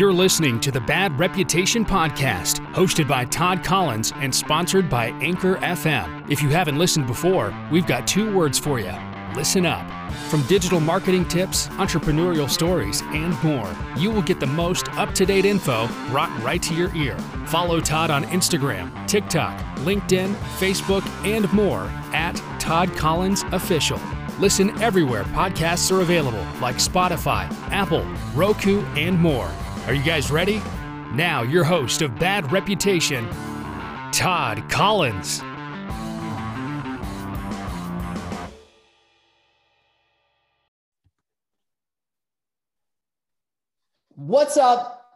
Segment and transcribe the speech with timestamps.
[0.00, 5.56] You're listening to the Bad Reputation Podcast, hosted by Todd Collins and sponsored by Anchor
[5.56, 6.26] FM.
[6.30, 8.94] If you haven't listened before, we've got two words for you
[9.36, 9.86] listen up.
[10.30, 15.26] From digital marketing tips, entrepreneurial stories, and more, you will get the most up to
[15.26, 17.18] date info brought right to your ear.
[17.46, 24.00] Follow Todd on Instagram, TikTok, LinkedIn, Facebook, and more at Todd Collins Official.
[24.38, 29.52] Listen everywhere podcasts are available, like Spotify, Apple, Roku, and more.
[29.86, 30.62] Are you guys ready?
[31.14, 33.26] Now, your host of Bad Reputation,
[34.12, 35.42] Todd Collins.
[44.14, 45.06] What's up?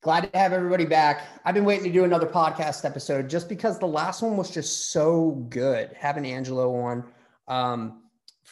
[0.00, 1.26] Glad to have everybody back.
[1.44, 4.92] I've been waiting to do another podcast episode just because the last one was just
[4.92, 5.90] so good.
[5.98, 7.04] Having Angelo on
[7.48, 8.04] um,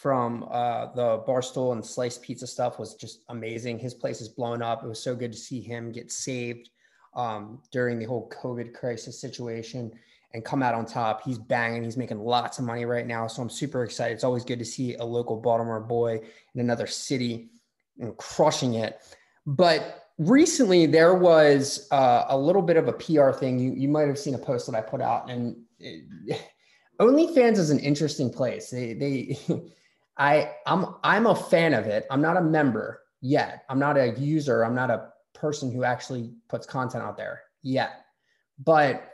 [0.07, 3.77] from uh, the Barstool and Sliced Pizza stuff was just amazing.
[3.77, 4.85] His place is blown up.
[4.85, 6.71] It was so good to see him get saved
[7.17, 9.91] um, during the whole COVID crisis situation
[10.33, 11.25] and come out on top.
[11.25, 11.83] He's banging.
[11.83, 13.27] He's making lots of money right now.
[13.27, 14.15] So I'm super excited.
[14.15, 16.21] It's always good to see a local Baltimore boy
[16.55, 17.49] in another city
[17.99, 19.01] and crushing it.
[19.45, 23.59] But recently there was uh, a little bit of a PR thing.
[23.59, 26.05] You, you might have seen a post that I put out, and it,
[27.01, 28.71] OnlyFans is an interesting place.
[28.71, 29.37] They, they,
[30.19, 32.07] I, I'm, I'm a fan of it.
[32.11, 33.65] I'm not a member yet.
[33.69, 34.65] I'm not a user.
[34.65, 38.05] I'm not a person who actually puts content out there yet.
[38.59, 39.11] But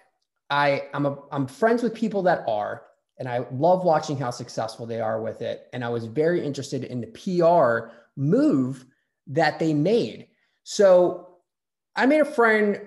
[0.51, 2.83] I, I'm a, I'm friends with people that are,
[3.19, 5.67] and I love watching how successful they are with it.
[5.73, 8.85] And I was very interested in the PR move
[9.29, 10.29] that they made.
[10.65, 11.39] So
[11.97, 12.81] I made a friend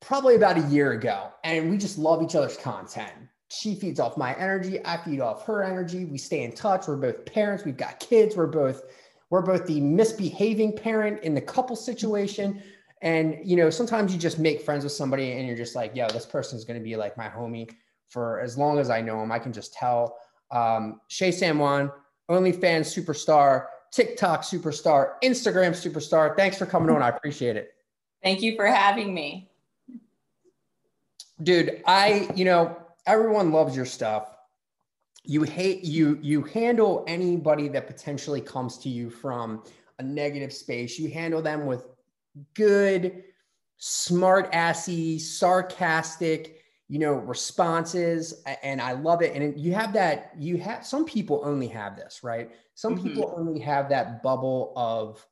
[0.00, 3.12] probably about a year ago, and we just love each other's content.
[3.48, 6.04] She feeds off my energy, I feed off her energy.
[6.04, 6.86] We stay in touch.
[6.86, 8.82] We're both parents, we've got kids, we're both
[9.30, 12.62] we're both the misbehaving parent in the couple situation.
[13.02, 16.08] And you know, sometimes you just make friends with somebody and you're just like, yo,
[16.08, 17.70] this person is going to be like my homie
[18.08, 19.30] for as long as I know him.
[19.30, 20.16] I can just tell.
[20.50, 21.92] Um, Shaye San Juan,
[22.30, 26.36] OnlyFans superstar, TikTok superstar, Instagram superstar.
[26.36, 27.02] Thanks for coming on.
[27.02, 27.74] I appreciate it.
[28.22, 29.50] Thank you for having me.
[31.42, 32.76] Dude, I, you know,
[33.08, 34.36] everyone loves your stuff.
[35.24, 39.64] You hate you you handle anybody that potentially comes to you from
[39.98, 40.98] a negative space.
[40.98, 41.88] You handle them with
[42.54, 43.24] good,
[43.78, 46.58] smart assy, sarcastic,
[46.88, 51.42] you know responses and i love it and you have that you have some people
[51.44, 53.08] only have this right some mm-hmm.
[53.08, 55.24] people only have that bubble of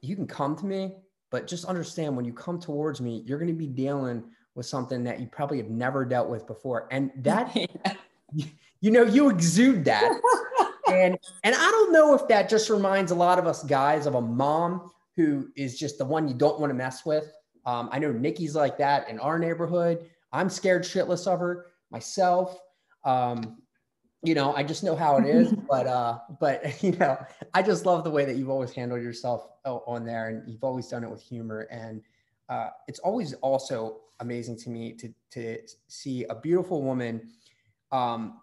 [0.00, 0.96] you can come to me
[1.30, 4.24] but just understand when you come towards me you're going to be dealing
[4.58, 6.88] with something that you probably have never dealt with before.
[6.90, 7.56] And that
[8.80, 10.20] you know you exude that.
[10.88, 14.14] And and i don't know if that just reminds a lot of us guys of
[14.16, 17.32] a mom who is just the one you don't want to mess with.
[17.66, 20.06] Um, i know nikki's like that in our neighborhood.
[20.32, 22.58] I'm scared shitless of her myself.
[23.04, 23.58] Um,
[24.24, 27.16] you know, I just know how it is, but uh, but you know,
[27.54, 30.88] I just love the way that you've always handled yourself on there, and you've always
[30.88, 32.02] done it with humor, and
[32.48, 37.28] uh, it's always also amazing to me to to see a beautiful woman
[37.92, 38.40] um,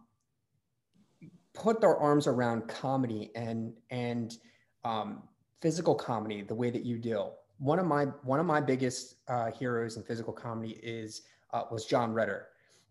[1.53, 4.37] put their arms around comedy and and
[4.83, 5.23] um,
[5.61, 7.27] physical comedy the way that you do.
[7.57, 11.23] One of my one of my biggest uh, heroes in physical comedy is
[11.53, 12.47] uh, was John Ritter.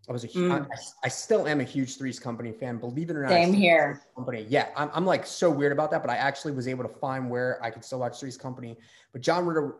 [0.09, 0.53] I was a mm.
[0.53, 0.67] I,
[1.05, 2.77] I still am a huge Three's Company fan.
[2.77, 4.03] Believe it or not, same here.
[4.15, 6.95] Company, yeah, I'm, I'm like so weird about that, but I actually was able to
[6.99, 8.77] find where I could still watch Three's Company.
[9.13, 9.77] But John Ritter,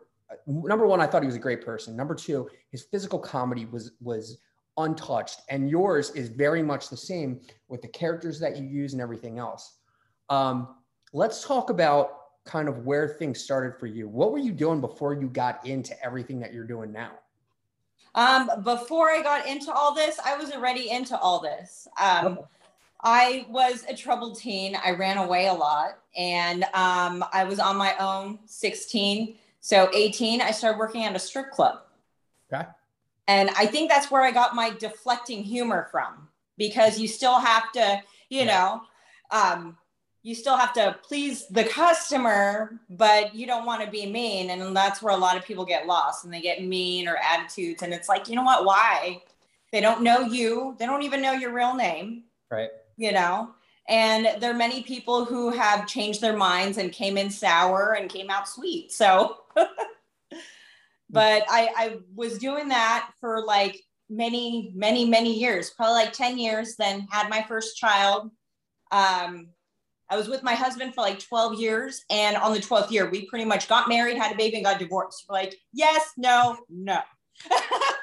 [0.47, 1.95] number one, I thought he was a great person.
[1.95, 4.39] Number two, his physical comedy was was
[4.77, 9.01] untouched, and yours is very much the same with the characters that you use and
[9.01, 9.79] everything else.
[10.29, 10.75] Um,
[11.13, 14.07] let's talk about kind of where things started for you.
[14.07, 17.11] What were you doing before you got into everything that you're doing now?
[18.13, 21.87] Um, before I got into all this, I was already into all this.
[22.01, 22.39] Um,
[23.01, 24.77] I was a troubled teen.
[24.83, 29.35] I ran away a lot and um, I was on my own 16.
[29.65, 31.79] So 18, I started working at a strip club.
[32.53, 32.67] Okay.
[33.27, 37.71] And I think that's where I got my deflecting humor from because you still have
[37.71, 38.45] to, you yeah.
[38.45, 38.81] know,
[39.31, 39.75] um,
[40.21, 44.51] you still have to please the customer, but you don't want to be mean.
[44.51, 47.81] And that's where a lot of people get lost and they get mean or attitudes.
[47.81, 48.65] And it's like, you know what?
[48.65, 49.23] Why?
[49.71, 50.75] They don't know you.
[50.77, 52.25] They don't even know your real name.
[52.51, 52.69] Right.
[52.97, 53.55] You know?
[53.87, 58.09] And there are many people who have changed their minds and came in sour and
[58.09, 58.91] came out sweet.
[58.91, 59.37] So,
[61.09, 63.79] but I, I was doing that for like
[64.09, 68.31] many, many, many years, probably like 10 years, then had my first child.
[68.91, 69.49] Um,
[70.09, 72.03] I was with my husband for like 12 years.
[72.09, 74.79] And on the 12th year, we pretty much got married, had a baby, and got
[74.79, 75.25] divorced.
[75.27, 76.99] We're like, yes, no, no.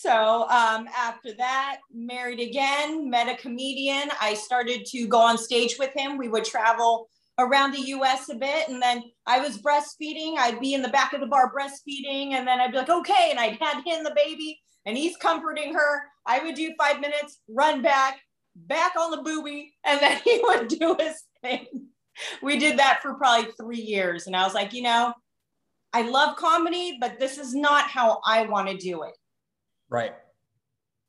[0.00, 4.10] so um, after that, married again, met a comedian.
[4.20, 6.16] I started to go on stage with him.
[6.16, 7.08] We would travel
[7.40, 8.68] around the US a bit.
[8.68, 10.36] And then I was breastfeeding.
[10.38, 12.34] I'd be in the back of the bar breastfeeding.
[12.34, 13.28] And then I'd be like, okay.
[13.30, 16.02] And I'd hand him the baby and he's comforting her.
[16.24, 18.20] I would do five minutes, run back,
[18.54, 21.66] back on the booby, and then he would do his thing.
[22.40, 24.28] We did that for probably three years.
[24.28, 25.12] And I was like, you know,
[25.92, 29.14] I love comedy, but this is not how I want to do it.
[29.90, 30.14] Right.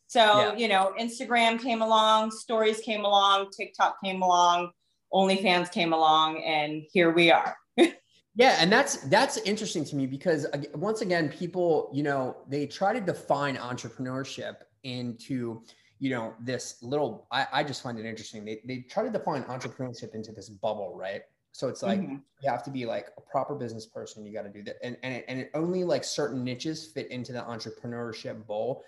[0.07, 0.55] So, yeah.
[0.55, 4.71] you know, Instagram came along, stories came along, TikTok came along,
[5.13, 7.55] OnlyFans came along, and here we are.
[7.77, 12.91] yeah, and that's that's interesting to me because once again, people, you know, they try
[12.91, 15.61] to define entrepreneurship into
[15.99, 19.43] you know this little I, I just find it interesting they, they try to define
[19.43, 22.17] entrepreneurship into this bubble right so it's like mm-hmm.
[22.41, 24.97] you have to be like a proper business person you got to do that and
[25.03, 28.83] and it, and it only like certain niches fit into the entrepreneurship bowl.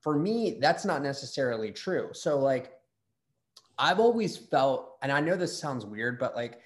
[0.00, 2.10] For me that's not necessarily true.
[2.12, 2.72] So like
[3.80, 6.58] i've always felt and i know this sounds weird but like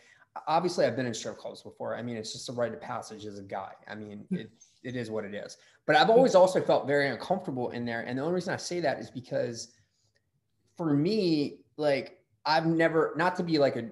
[0.47, 1.97] obviously i've been in strip clubs before.
[1.97, 3.73] I mean it's just a rite of passage as a guy.
[3.89, 4.37] I mean hmm.
[4.37, 4.51] it,
[4.83, 5.57] it is what it is.
[5.87, 8.81] But i've always also felt very uncomfortable in there and the only reason i say
[8.81, 9.73] that is because
[10.77, 13.89] for me, like I've never not to be like a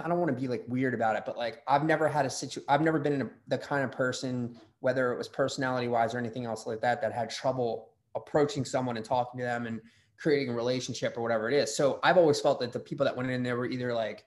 [0.00, 2.30] I don't want to be like weird about it, but like I've never had a
[2.30, 2.64] situation.
[2.68, 6.18] I've never been in a, the kind of person, whether it was personality wise or
[6.18, 9.80] anything else like that, that had trouble approaching someone and talking to them and
[10.16, 11.74] creating a relationship or whatever it is.
[11.74, 14.24] So I've always felt that the people that went in there were either like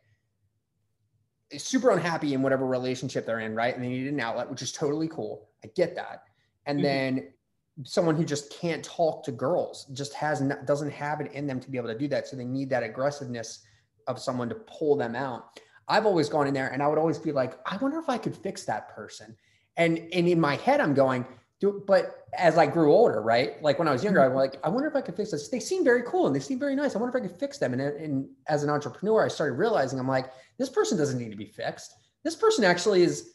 [1.57, 3.75] super unhappy in whatever relationship they're in, right?
[3.75, 5.49] And they needed an outlet, which is totally cool.
[5.63, 6.23] I get that.
[6.65, 6.83] And mm-hmm.
[6.83, 7.27] then
[7.83, 11.59] someone who just can't talk to girls just has not, doesn't have it in them
[11.59, 13.63] to be able to do that so they need that aggressiveness
[14.11, 17.17] of someone to pull them out i've always gone in there and i would always
[17.17, 19.35] be like i wonder if i could fix that person.
[19.77, 21.25] And and in my head i'm going
[21.87, 23.61] but as i grew older right?
[23.61, 25.49] Like when i was younger i'm like i wonder if i could fix this.
[25.49, 26.95] They seem very cool and they seem very nice.
[26.95, 27.73] I wonder if i could fix them.
[27.73, 31.37] And, and as an entrepreneur i started realizing i'm like this person doesn't need to
[31.37, 31.93] be fixed.
[32.23, 33.33] This person actually is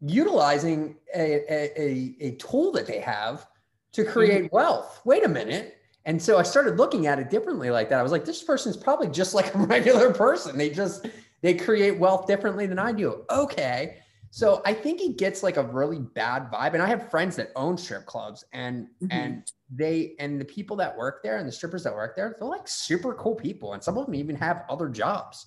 [0.00, 3.46] utilizing a, a, a, tool that they have
[3.92, 4.12] to mm-hmm.
[4.12, 5.00] create wealth.
[5.04, 5.76] Wait a minute.
[6.06, 7.98] And so I started looking at it differently like that.
[7.98, 10.58] I was like, this person's probably just like a regular person.
[10.58, 11.06] They just
[11.40, 13.24] they create wealth differently than I do.
[13.30, 13.98] Okay.
[14.30, 16.74] So I think it gets like a really bad vibe.
[16.74, 19.06] And I have friends that own strip clubs and mm-hmm.
[19.10, 22.48] and they and the people that work there and the strippers that work there, they're
[22.48, 23.72] like super cool people.
[23.72, 25.46] And some of them even have other jobs.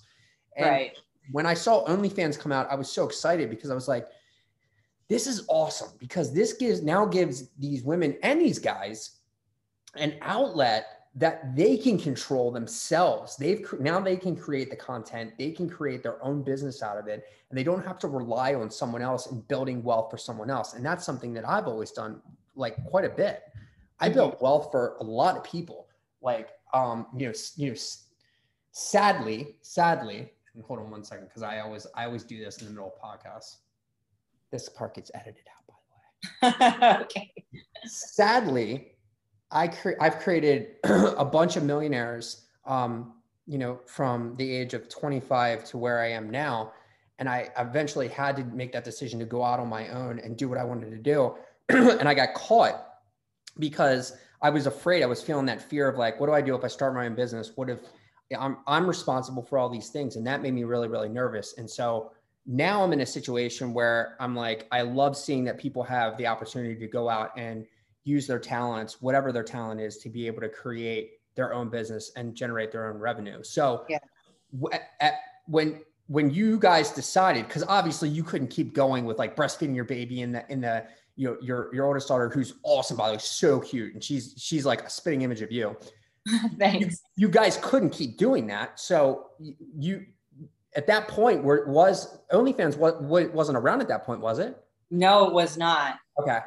[0.56, 0.98] And right.
[1.30, 4.08] when I saw OnlyFans come out, I was so excited because I was like,
[5.08, 9.17] this is awesome because this gives now gives these women and these guys
[9.98, 13.36] an outlet that they can control themselves.
[13.36, 17.08] They've now they can create the content, they can create their own business out of
[17.08, 20.50] it, and they don't have to rely on someone else and building wealth for someone
[20.50, 20.74] else.
[20.74, 22.20] And that's something that I've always done
[22.54, 23.42] like quite a bit.
[24.00, 24.14] I mm-hmm.
[24.14, 25.88] built wealth for a lot of people.
[26.22, 27.76] Like um, you know, you know,
[28.72, 32.66] sadly, sadly, and hold on one second because I always I always do this in
[32.66, 33.56] the middle of podcasts.
[34.50, 37.00] This part gets edited out, by the way.
[37.02, 37.32] okay.
[37.84, 38.92] Sadly,
[39.50, 43.14] I cre- I've created a bunch of millionaires, um,
[43.46, 46.72] you know, from the age of 25 to where I am now.
[47.18, 50.36] And I eventually had to make that decision to go out on my own and
[50.36, 51.34] do what I wanted to do.
[51.68, 52.86] and I got caught
[53.58, 55.02] because I was afraid.
[55.02, 57.06] I was feeling that fear of like, what do I do if I start my
[57.06, 57.52] own business?
[57.56, 57.80] What if
[58.38, 60.16] I'm, I'm responsible for all these things?
[60.16, 61.54] And that made me really, really nervous.
[61.58, 62.12] And so
[62.46, 66.26] now I'm in a situation where I'm like, I love seeing that people have the
[66.26, 67.66] opportunity to go out and
[68.08, 72.10] use their talents, whatever their talent is, to be able to create their own business
[72.16, 73.42] and generate their own revenue.
[73.42, 73.98] So yeah.
[74.58, 75.14] w- at,
[75.46, 79.84] when when you guys decided, because obviously you couldn't keep going with like breastfeeding your
[79.84, 80.84] baby in the in the
[81.16, 84.34] you know your your oldest daughter who's awesome by the way, so cute, and she's
[84.36, 85.76] she's like a spitting image of you.
[86.58, 87.02] Thanks.
[87.16, 89.30] You, you guys couldn't keep doing that, so
[89.78, 90.06] you
[90.76, 94.38] at that point where it was OnlyFans what, what wasn't around at that point, was
[94.38, 94.56] it?
[94.90, 95.96] No, it was not.
[96.20, 96.38] Okay.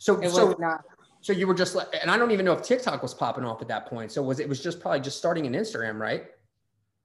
[0.00, 0.82] So it so, was not.
[1.20, 3.60] So you were just like, and I don't even know if TikTok was popping off
[3.60, 4.10] at that point.
[4.10, 6.24] So was it was just probably just starting an Instagram, right?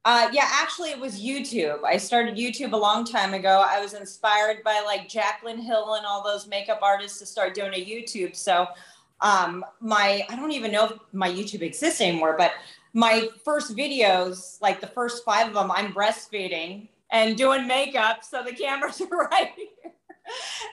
[0.06, 1.84] Uh, yeah, actually, it was YouTube.
[1.84, 3.66] I started YouTube a long time ago.
[3.68, 7.74] I was inspired by like Jaclyn Hill and all those makeup artists to start doing
[7.74, 8.34] a YouTube.
[8.34, 8.68] So,
[9.20, 12.54] um, my I don't even know if my YouTube exists anymore, but
[12.94, 18.24] my first videos, like the first five of them, I'm breastfeeding and doing makeup.
[18.24, 19.92] So the cameras are right here.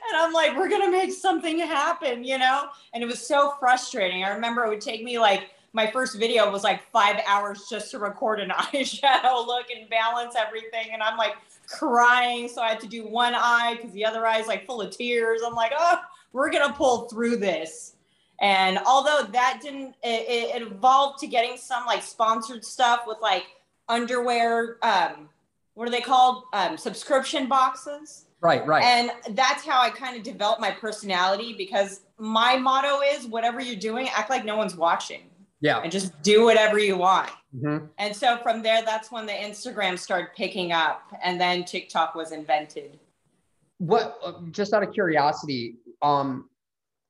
[0.09, 2.69] And I'm like, we're going to make something happen, you know?
[2.93, 4.25] And it was so frustrating.
[4.25, 7.91] I remember it would take me like my first video was like five hours just
[7.93, 10.89] to record an eyeshadow look and balance everything.
[10.93, 11.35] And I'm like
[11.67, 12.49] crying.
[12.49, 14.97] So I had to do one eye because the other eye is like full of
[14.97, 15.41] tears.
[15.45, 16.01] I'm like, oh,
[16.33, 17.95] we're going to pull through this.
[18.41, 23.45] And although that didn't, it, it, evolved to getting some like sponsored stuff with like
[23.89, 25.29] underwear, um,
[25.75, 26.45] what are they called?
[26.53, 28.27] Um, subscription boxes.
[28.43, 28.83] Right, right.
[28.83, 33.77] And that's how I kind of developed my personality because my motto is whatever you're
[33.77, 35.23] doing, act like no one's watching.
[35.61, 35.79] Yeah.
[35.79, 37.31] And just do whatever you want.
[37.57, 37.87] Mm-hmm.
[37.99, 42.33] And so from there, that's when the Instagram started picking up, and then TikTok was
[42.33, 42.99] invented.
[43.79, 44.19] What?
[44.25, 46.49] Uh, just out of curiosity, um,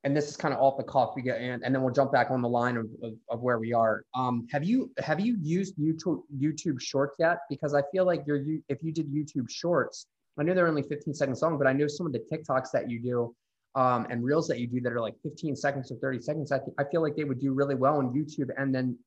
[0.04, 2.12] and this is kind of off the cuff, we get and, and then we'll jump
[2.12, 4.04] back on the line of, of, of, where we are.
[4.14, 7.38] Um, have you have you used YouTube YouTube Shorts yet?
[7.48, 10.08] Because I feel like you're if you did YouTube Shorts,
[10.38, 12.90] I know they're only 15 seconds long, but I know some of the TikToks that
[12.90, 13.34] you do
[13.74, 16.58] um, and reels that you do that are like 15 seconds or 30 seconds, I,
[16.58, 18.50] th- I feel like they would do really well on YouTube.
[18.56, 18.98] And then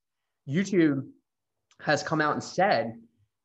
[0.49, 1.05] YouTube
[1.81, 2.95] has come out and said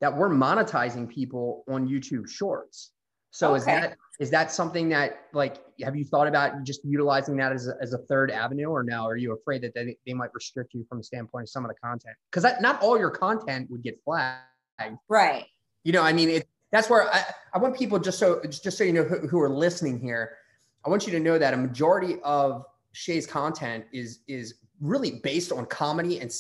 [0.00, 2.92] that we're monetizing people on YouTube Shorts.
[3.32, 3.56] So okay.
[3.58, 7.68] is that is that something that like have you thought about just utilizing that as
[7.68, 9.04] a, as a third avenue or no?
[9.06, 11.70] Are you afraid that they, they might restrict you from the standpoint of some of
[11.70, 12.16] the content?
[12.30, 14.40] Because not all your content would get flagged.
[15.08, 15.46] Right.
[15.84, 17.24] You know, I mean, it, that's where I,
[17.54, 20.36] I want people just so just so you know who, who are listening here
[20.84, 25.52] I want you to know that a majority of Shaye's content is is really based
[25.52, 26.32] on comedy and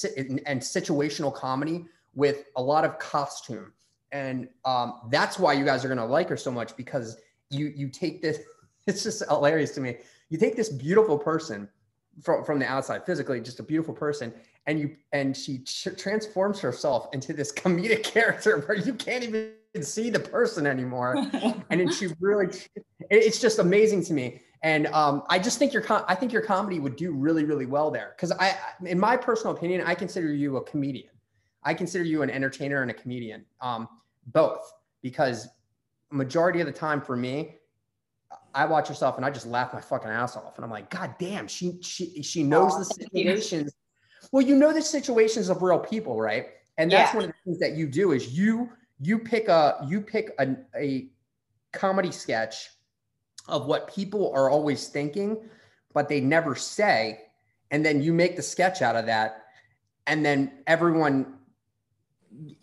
[0.46, 1.84] and, situational comedy
[2.14, 3.72] with a lot of costume,
[4.12, 7.18] and um, that's why you guys are gonna like her so much because
[7.50, 8.38] you you take this.
[8.86, 9.98] It's just hilarious to me.
[10.30, 11.68] You take this beautiful person
[12.22, 14.32] from from the outside, physically, just a beautiful person,
[14.66, 20.10] and you and she transforms herself into this comedic character where you can't even see
[20.10, 21.16] the person anymore.
[21.70, 22.48] and then she really,
[23.10, 24.42] it's just amazing to me.
[24.62, 27.90] And um, I just think your, I think your comedy would do really, really well
[27.90, 28.14] there.
[28.18, 31.10] Cause I, in my personal opinion, I consider you a comedian.
[31.62, 33.88] I consider you an entertainer and a comedian, um,
[34.26, 34.72] both
[35.02, 35.48] because
[36.10, 37.56] majority of the time for me,
[38.54, 40.56] I watch yourself and I just laugh my fucking ass off.
[40.56, 43.72] And I'm like, God damn, she, she, she knows oh, the situations.
[44.32, 46.48] Well, you know the situations of real people, right?
[46.76, 47.16] And that's yeah.
[47.16, 48.70] one of the things that you do is you
[49.00, 51.08] you pick a you pick a, a
[51.72, 52.70] comedy sketch
[53.48, 55.36] of what people are always thinking
[55.92, 57.20] but they never say
[57.70, 59.44] and then you make the sketch out of that
[60.06, 61.34] and then everyone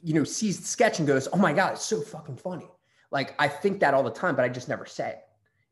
[0.04, 2.68] you know sees the sketch and goes oh my god it's so fucking funny.
[3.12, 5.20] Like i think that all the time but i just never say it.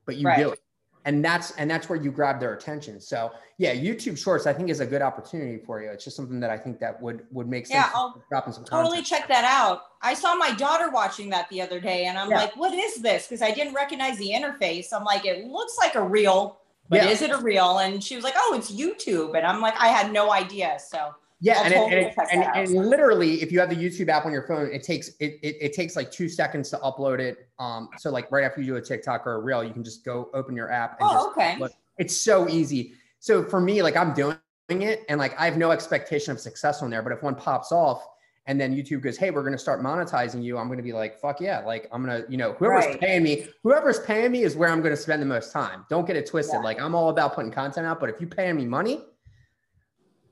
[0.05, 0.39] But you right.
[0.39, 0.59] do it
[1.05, 2.99] and that's and that's where you grab their attention.
[2.99, 5.89] So yeah youtube shorts i think is a good opportunity for you.
[5.89, 8.65] It's just something that i think that would would make sense yeah i'll dropping some
[8.65, 9.83] totally check that out.
[10.01, 12.41] I saw my daughter watching that the other day and i'm yeah.
[12.41, 13.27] like what is this?
[13.27, 14.87] Because i didn't recognize the interface.
[14.93, 17.09] I'm like it looks like a reel but yeah.
[17.09, 17.79] is it a reel?
[17.79, 19.37] And she was like oh it's youtube.
[19.37, 20.77] And i'm like i had no idea.
[20.85, 24.25] So yeah, and, totally it, and, and, and, literally, if you have the YouTube app
[24.25, 27.49] on your phone, it takes it, it, it takes like two seconds to upload it.
[27.59, 30.05] Um, so like right after you do a TikTok or a reel, you can just
[30.05, 30.99] go open your app.
[30.99, 31.55] And oh, okay.
[31.59, 31.71] Upload.
[31.97, 32.93] It's so easy.
[33.19, 34.37] So for me, like I'm doing
[34.69, 37.01] it, and like I have no expectation of success on there.
[37.01, 38.07] But if one pops off,
[38.47, 40.93] and then YouTube goes, "Hey, we're going to start monetizing you," I'm going to be
[40.93, 42.99] like, "Fuck yeah!" Like I'm gonna, you know, whoever's right.
[42.99, 45.85] paying me, whoever's paying me is where I'm going to spend the most time.
[45.89, 46.55] Don't get it twisted.
[46.55, 46.63] Yeah.
[46.63, 49.03] Like I'm all about putting content out, but if you paying me money,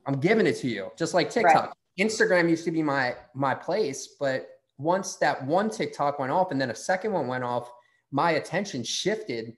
[0.06, 1.66] I'm giving it to you, just like TikTok.
[1.66, 2.06] Right.
[2.06, 6.60] Instagram used to be my my place, but once that one TikTok went off and
[6.60, 7.70] then a second one went off,
[8.10, 9.56] my attention shifted.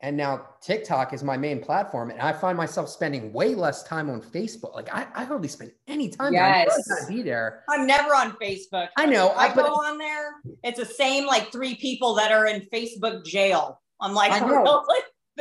[0.00, 2.10] And now TikTok is my main platform.
[2.10, 4.74] And I find myself spending way less time on Facebook.
[4.74, 6.76] Like I, I hardly spend any time yes.
[6.88, 7.08] there.
[7.08, 7.62] be there.
[7.68, 8.88] I'm never on Facebook.
[8.96, 9.28] I know.
[9.28, 10.32] I, I go on there.
[10.64, 13.80] It's the same like three people that are in Facebook jail.
[14.00, 14.84] I'm like, I know.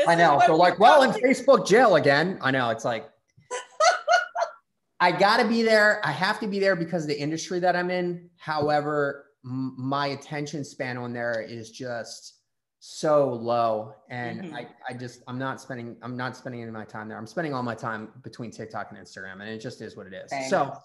[0.07, 0.39] I know.
[0.45, 2.37] So like, well, in Facebook jail again.
[2.41, 2.69] I know.
[2.69, 3.09] It's like,
[5.01, 5.99] I got to be there.
[6.05, 8.29] I have to be there because of the industry that I'm in.
[8.37, 12.35] However, m- my attention span on there is just
[12.83, 14.55] so low and mm-hmm.
[14.55, 17.27] I, I just i'm not spending i'm not spending any of my time there i'm
[17.27, 20.49] spending all my time between tiktok and instagram and it just is what it is
[20.49, 20.75] so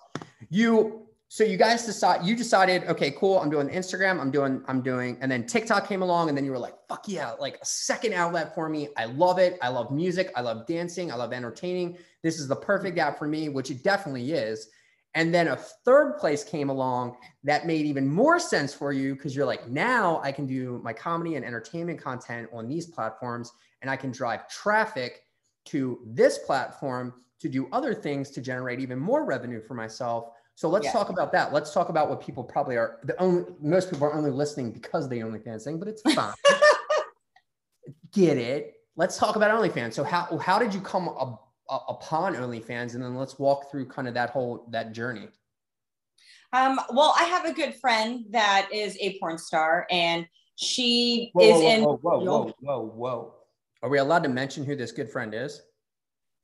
[0.51, 4.81] you so you guys decide you decided okay cool i'm doing instagram i'm doing i'm
[4.81, 7.67] doing and then tiktok came along and then you were like fuck yeah like a
[7.67, 8.89] second outlet for me.
[8.97, 9.59] I love it.
[9.61, 10.33] I love music.
[10.35, 11.13] I love dancing.
[11.13, 11.99] I love entertaining.
[12.23, 14.69] This is the perfect app for me which it definitely is.
[15.15, 19.37] And then a third place came along that made even more sense for you because
[19.37, 23.53] you're like now i can do my comedy and entertainment content on these platforms
[23.83, 25.23] and i can drive traffic
[25.67, 30.69] to this platform to do other things to generate even more revenue for myself so
[30.69, 30.93] let's yeah.
[30.93, 31.53] talk about that.
[31.53, 32.99] Let's talk about what people probably are.
[33.05, 36.35] The only most people are only listening because they OnlyFans thing, but it's fine.
[38.13, 38.75] Get it?
[38.97, 39.93] Let's talk about OnlyFans.
[39.93, 41.09] So how how did you come
[41.69, 45.29] uh, upon OnlyFans, and then let's walk through kind of that whole that journey.
[46.53, 51.45] Um, well, I have a good friend that is a porn star, and she Whoa,
[51.45, 51.83] is whoa, in.
[51.83, 53.35] whoa, whoa, whoa, whoa, whoa.
[53.83, 55.61] Are we allowed to mention who this good friend is?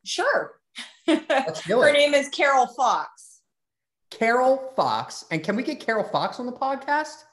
[0.05, 0.61] Sure.
[1.07, 1.95] Let's do Her it.
[1.95, 3.22] name is Carol Fox.
[4.19, 5.25] Carol Fox.
[5.31, 7.25] And can we get Carol Fox on the podcast?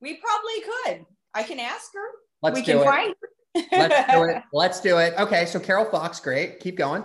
[0.00, 1.06] We probably could.
[1.34, 2.06] I can ask her.
[2.42, 2.84] Let's we do can it.
[2.84, 3.28] find her.
[3.72, 4.42] Let's do it.
[4.52, 5.14] Let's do it.
[5.18, 6.60] Okay, so Carol Fox, great.
[6.60, 7.04] Keep going.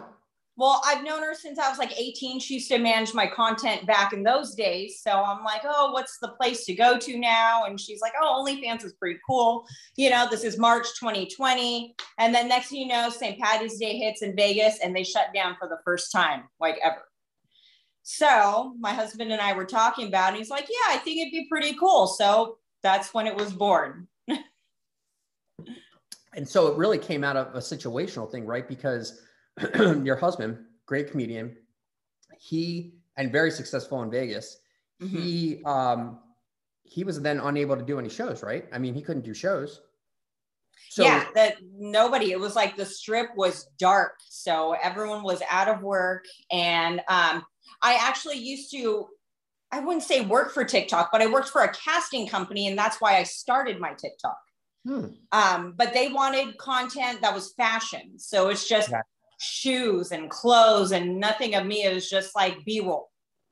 [0.55, 2.39] Well, I've known her since I was like 18.
[2.39, 5.01] She used to manage my content back in those days.
[5.01, 7.63] So I'm like, oh, what's the place to go to now?
[7.65, 9.65] And she's like, oh, OnlyFans is pretty cool.
[9.95, 11.95] You know, this is March 2020.
[12.19, 13.39] And then next thing you know, St.
[13.39, 17.01] Patty's Day hits in Vegas and they shut down for the first time, like ever.
[18.03, 20.29] So my husband and I were talking about it.
[20.29, 22.07] And he's like, yeah, I think it'd be pretty cool.
[22.07, 24.07] So that's when it was born.
[26.35, 28.67] And so it really came out of a situational thing, right?
[28.67, 29.21] Because
[30.03, 30.57] your husband,
[30.87, 31.55] great comedian,
[32.39, 34.57] he and very successful in Vegas.
[35.01, 35.17] Mm-hmm.
[35.17, 36.19] He um
[36.83, 38.65] he was then unable to do any shows, right?
[38.73, 39.81] I mean, he couldn't do shows.
[40.89, 42.31] So yeah, that nobody.
[42.31, 46.25] It was like the strip was dark, so everyone was out of work.
[46.51, 47.43] And um,
[47.83, 49.07] I actually used to,
[49.71, 53.01] I wouldn't say work for TikTok, but I worked for a casting company, and that's
[53.01, 54.37] why I started my TikTok.
[54.85, 59.01] hmm, Um, but they wanted content that was fashion, so it's just Yeah.
[59.39, 61.83] shoes and clothes, and nothing of me.
[61.83, 63.09] It was just like B roll.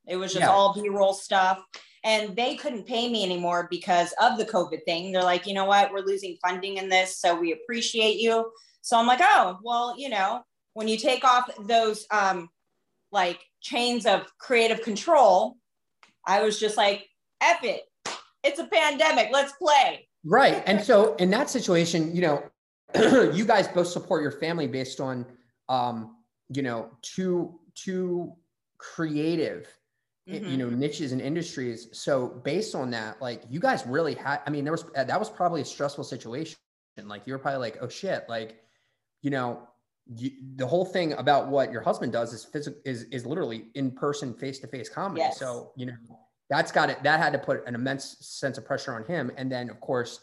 [0.08, 0.52] It was just Yeah.
[0.52, 1.62] all B roll stuff.
[2.04, 5.12] And they couldn't pay me anymore because of the COVID thing.
[5.12, 5.92] They're like, you know what?
[5.92, 7.20] We're losing funding in this.
[7.20, 8.52] So we appreciate you.
[8.82, 10.42] So I'm like, oh, well, you know,
[10.74, 12.50] when you take off those um,
[13.12, 15.58] like chains of creative control,
[16.28, 17.08] I was just like,
[17.42, 17.82] F it.
[18.44, 19.30] It's a pandemic.
[19.32, 20.08] Let's play.
[20.26, 20.64] right.
[20.66, 22.44] And so in that situation, you know,
[23.34, 25.26] you guys both support your family based on
[25.70, 26.18] um,
[26.50, 28.34] you know, two two
[28.78, 29.68] creative
[30.28, 34.40] i- you know niches and industries so based on that like you guys really had
[34.46, 36.58] i mean there was that was probably a stressful situation
[37.04, 38.60] like you were probably like oh shit like
[39.22, 39.68] you know
[40.08, 43.92] you, the whole thing about what your husband does is physical is is literally in
[43.92, 45.40] person face to face comedy Yes.
[45.40, 45.94] so you know
[46.50, 49.32] that's got it that had to put an immense sense of pressure on him.
[49.38, 50.20] And then of course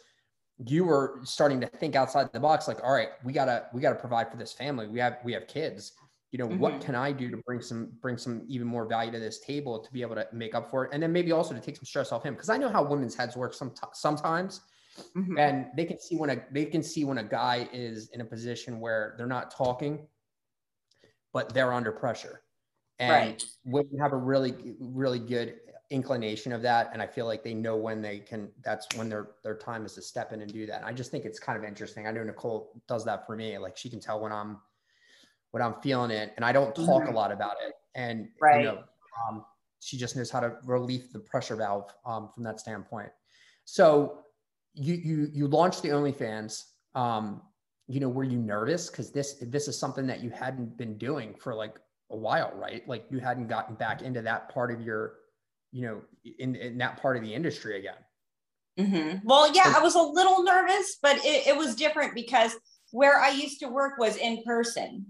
[0.67, 3.95] you were starting to think outside the box like all right we gotta we gotta
[3.97, 4.89] provide for this family.
[4.89, 5.93] We have we have kids.
[6.33, 6.81] You know what Mhm.
[6.83, 9.91] can i do to bring some bring some even more value to this table to
[9.93, 10.91] be able to make up for it?
[10.93, 12.35] And then maybe also to take some stress off him.
[12.35, 14.61] Because i know how women's heads work some, sometimes
[15.15, 15.39] Mhm.
[15.39, 18.25] and they can see when a they can see when a guy is in a
[18.25, 20.07] position where they're not talking
[21.33, 22.43] but they're under pressure
[22.99, 23.45] and Right.
[23.65, 27.77] women have a really really good inclination of that and i feel like they know
[27.77, 30.79] when they can that's when their their time is to step in and do that
[30.79, 33.57] and i just think it's kind of interesting i know nicole does that for me
[33.59, 34.61] like she can tell when i'm
[35.53, 37.15] when i'm feeling it and i don't talk a Mhm.
[37.15, 38.61] lot about it and Right.
[38.61, 38.85] you know
[39.29, 39.45] um,
[39.81, 43.11] she just knows how to relieve the pressure valve um, from that standpoint
[43.65, 44.25] so
[44.75, 46.65] you you you launched the OnlyFans.
[46.95, 47.43] Um,
[47.87, 51.35] you know, were you nervous because this this is something that you hadn't been doing
[51.35, 51.77] for like
[52.11, 52.87] a while, right?
[52.89, 55.15] Like you hadn't gotten back into that part of your,
[55.73, 56.01] you know,
[56.39, 57.95] in in that part of the industry again.
[58.79, 59.27] Mm-hmm.
[59.27, 62.55] Well, yeah, I was a little nervous, but it, it was different because
[62.93, 65.07] where I used to work was in person.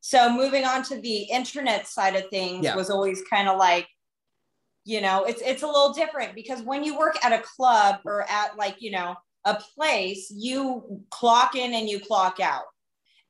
[0.00, 2.76] So moving on to the internet side of things Yeah.
[2.76, 3.86] was always kind of like,
[4.84, 8.22] you know, it's it's a little different because when you work at a club or
[8.30, 12.64] at like, you know, a place, you clock in and you clock out.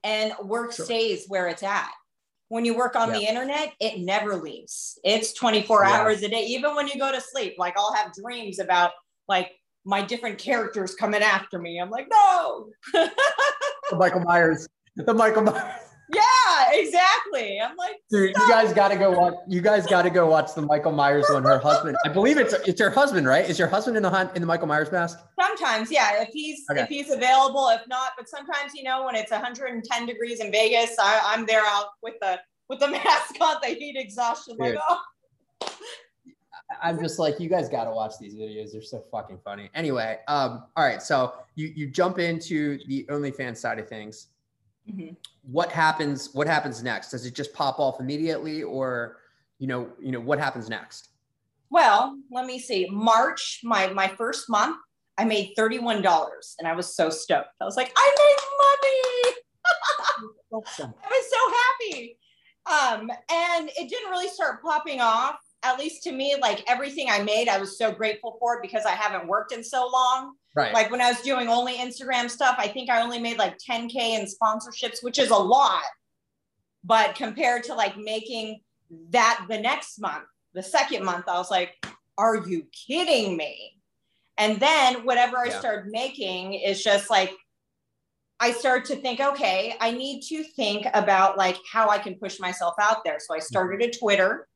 [0.02, 0.84] And work Sure.
[0.84, 1.90] stays where it's at.
[2.48, 3.18] When you work on Yeah.
[3.20, 4.98] the internet, it never leaves.
[5.02, 5.92] It's 24 Yeah.
[5.92, 7.54] hours a day, even when you go to sleep.
[7.56, 8.92] Like I'll have dreams about
[9.28, 9.52] like
[9.86, 11.78] my different characters coming after me.
[11.78, 12.70] I'm like, no.
[13.90, 15.83] The Michael Myers, the Michael Myers.
[16.14, 17.60] Yeah, exactly.
[17.60, 19.34] I'm like, Dude, you guys got to go watch.
[19.48, 21.44] You guys got to go watch the Michael Myers one.
[21.44, 23.48] Her husband, I believe it's it's her husband, right?
[23.48, 25.18] Is your husband in the hunt in the Michael Myers mask?
[25.40, 26.82] sometimes, yeah, if he's Okay.
[26.82, 30.96] if he's available, if not, but sometimes you know when it's 110 degrees in Vegas,
[30.98, 34.56] I, I'm there out with the with the mask on, the heat exhaustion.
[34.58, 35.00] Like, oh,
[36.82, 38.72] I'm just like, you guys got to watch these videos.
[38.72, 39.70] They're so fucking funny.
[39.74, 41.02] Anyway, um, all right.
[41.02, 44.28] So you you jump into the OnlyFans side of things.
[44.88, 45.16] Mhm.
[45.42, 46.32] What happens?
[46.34, 47.10] What happens next?
[47.10, 49.18] Does it just pop off immediately, or
[49.58, 51.10] you know, you know, what happens next?
[51.70, 52.88] Well, let me see.
[52.90, 54.76] March, my my first month,
[55.18, 57.48] I made thirty-one dollars, and I was so stoked.
[57.60, 59.36] I was like, I made money.
[60.52, 61.52] I was so
[61.90, 62.18] happy.
[62.66, 66.36] Um, and it didn't really start popping off, at least to me.
[66.40, 69.64] Like everything I made, I was so grateful for it because I haven't worked in
[69.64, 70.34] so long.
[70.54, 70.72] Right.
[70.72, 73.94] Like when I was doing only Instagram stuff, I think I only made like 10K
[73.96, 75.82] in sponsorships, which is a lot.
[76.84, 78.60] But compared to like making
[79.10, 81.74] that the next month, the second month, I was like,
[82.18, 83.72] are you kidding me?
[84.36, 85.58] And then whatever I Yeah.
[85.58, 87.32] started making is just like,
[88.40, 92.38] I started to think, okay, I need to think about like how I can push
[92.38, 93.18] myself out there.
[93.18, 94.46] So I started a Twitter,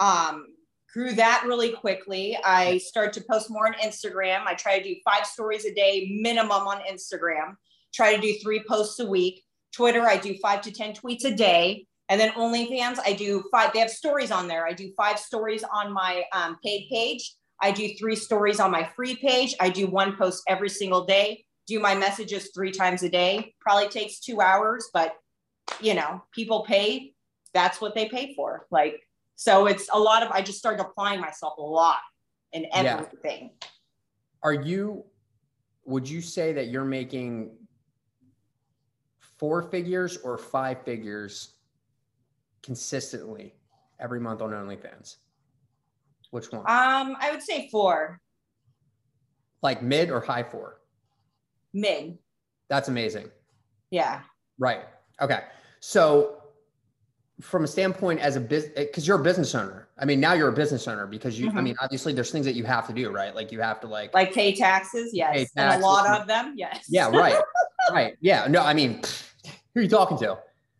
[0.00, 0.46] um,
[0.92, 2.38] grew that really quickly.
[2.44, 4.44] I started to post more on Instagram.
[4.46, 7.56] I try to do five stories a day minimum on Instagram,
[7.92, 9.42] try to do three posts a week.
[9.74, 11.86] Twitter, I do five to 10 tweets a day.
[12.08, 14.66] And then OnlyFans, I do five, they have stories on there.
[14.66, 17.34] I do five stories on my um, paid page.
[17.60, 19.54] I do three stories on my free page.
[19.58, 23.54] I do one post every single day, do my messages three times a day.
[23.60, 25.14] Probably takes two hours, but
[25.80, 27.14] you know, people pay.
[27.54, 28.66] That's what they pay for.
[28.70, 29.00] Like,
[29.36, 31.98] so it's a lot of, I just started applying myself a lot
[32.52, 33.50] in everything.
[33.60, 33.68] Yeah.
[34.42, 35.04] Are you,
[35.84, 37.56] would you say that you're making
[39.38, 41.54] four figures or five figures
[42.62, 43.54] consistently
[44.00, 45.16] every month on OnlyFans?
[46.30, 46.60] Which one?
[46.60, 48.20] Um, I would say four
[49.62, 50.80] like mid or high four?
[51.74, 52.16] mid.
[52.68, 53.30] That's amazing.
[53.90, 54.22] Yeah.
[54.58, 54.84] Right.
[55.20, 55.40] Okay.
[55.80, 56.43] So,
[57.40, 59.88] from a standpoint as a business, because you're a business owner.
[59.98, 61.48] I mean, now you're a business owner because you.
[61.48, 61.62] I Mhm.
[61.64, 63.34] mean, obviously, there's things that you have to do, right?
[63.34, 64.14] Like you have to like.
[64.14, 65.10] Like pay taxes.
[65.12, 65.34] Yes.
[65.34, 66.54] Pay And a lot of them.
[66.56, 66.86] Yes.
[66.88, 67.08] yeah.
[67.10, 67.36] Right.
[67.92, 68.14] right.
[68.20, 68.46] Yeah.
[68.48, 68.62] No.
[68.62, 69.02] I mean,
[69.74, 70.38] who are you talking to?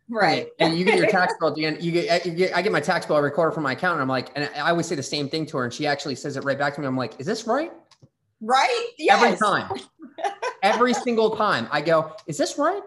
[0.08, 0.48] Right.
[0.60, 1.82] And you get your tax bill at the end.
[1.82, 2.56] You get, you get.
[2.56, 4.02] I get my tax bill every quarter from my accountant.
[4.02, 6.36] I'm like, and I always say the same thing to her, and she actually says
[6.36, 6.86] it right back to me.
[6.86, 7.72] I'm like, is this right?
[8.40, 8.88] Right.
[8.98, 9.22] Yes.
[9.22, 9.70] Every time.
[10.62, 12.82] Every single time I go, is this right?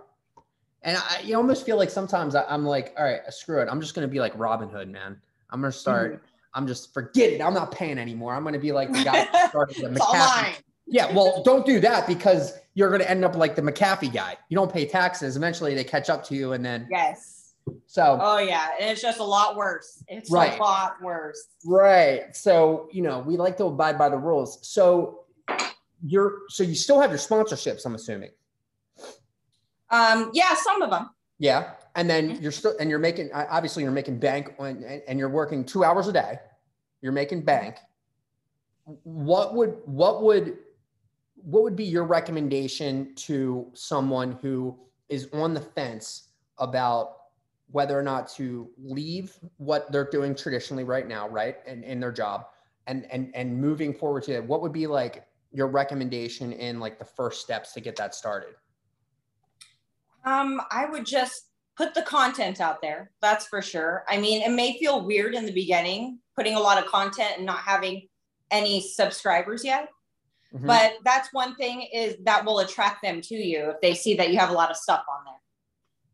[0.87, 3.67] And I, you almost feel like sometimes I, I'm like, all right, screw it.
[3.69, 5.19] I'm just gonna be like Robin Hood, man.
[5.49, 6.13] I'm gonna start.
[6.13, 6.25] Mm-hmm.
[6.53, 7.41] I'm just forget it.
[7.41, 8.33] I'm not paying anymore.
[8.33, 10.55] I'm gonna be like the guy started the McAfee.
[10.89, 14.37] Yeah, well, don't do that because you're gonna end up like the McAfee guy.
[14.47, 15.35] You don't pay taxes.
[15.35, 17.55] Eventually, they catch up to you, and then Yes.
[17.87, 18.69] so Oh yeah.
[18.79, 20.01] And it's just a lot worse.
[20.07, 20.57] It's Right.
[20.57, 21.45] a lot worse.
[21.65, 22.33] right.
[22.33, 24.65] So you know, we like to abide by the rules.
[24.65, 25.25] So
[26.05, 27.85] you're so you still have your sponsorships.
[27.85, 28.29] I'm assuming.
[29.89, 31.09] Um, yeah, some of them.
[31.39, 31.73] Yeah.
[31.95, 32.41] And then Mhm.
[32.41, 35.83] you're still, and you're making, obviously you're making bank on, and, and you're working two
[35.83, 36.39] hours a day.
[37.01, 37.77] You're making bank.
[39.03, 40.57] What would, what would,
[41.35, 44.77] what would be your recommendation to someone who
[45.09, 47.17] is on the fence about
[47.69, 51.57] whether or not to leave what they're doing traditionally right now, right?
[51.67, 52.47] And in their job
[52.87, 57.05] and, and, and moving forward to what would be like your recommendation in like the
[57.05, 58.55] first steps to get that started?
[60.27, 61.43] Um, I would just
[61.77, 63.11] put the content out there.
[63.21, 64.03] That's for sure.
[64.09, 67.45] I mean, it may feel weird in the beginning, putting a lot of content and
[67.45, 68.07] not having
[68.51, 69.87] any subscribers yet.
[70.53, 70.65] Mhm.
[70.65, 74.31] But that's one thing is that will attract them to you if they see that
[74.31, 75.41] you have a lot of stuff on there.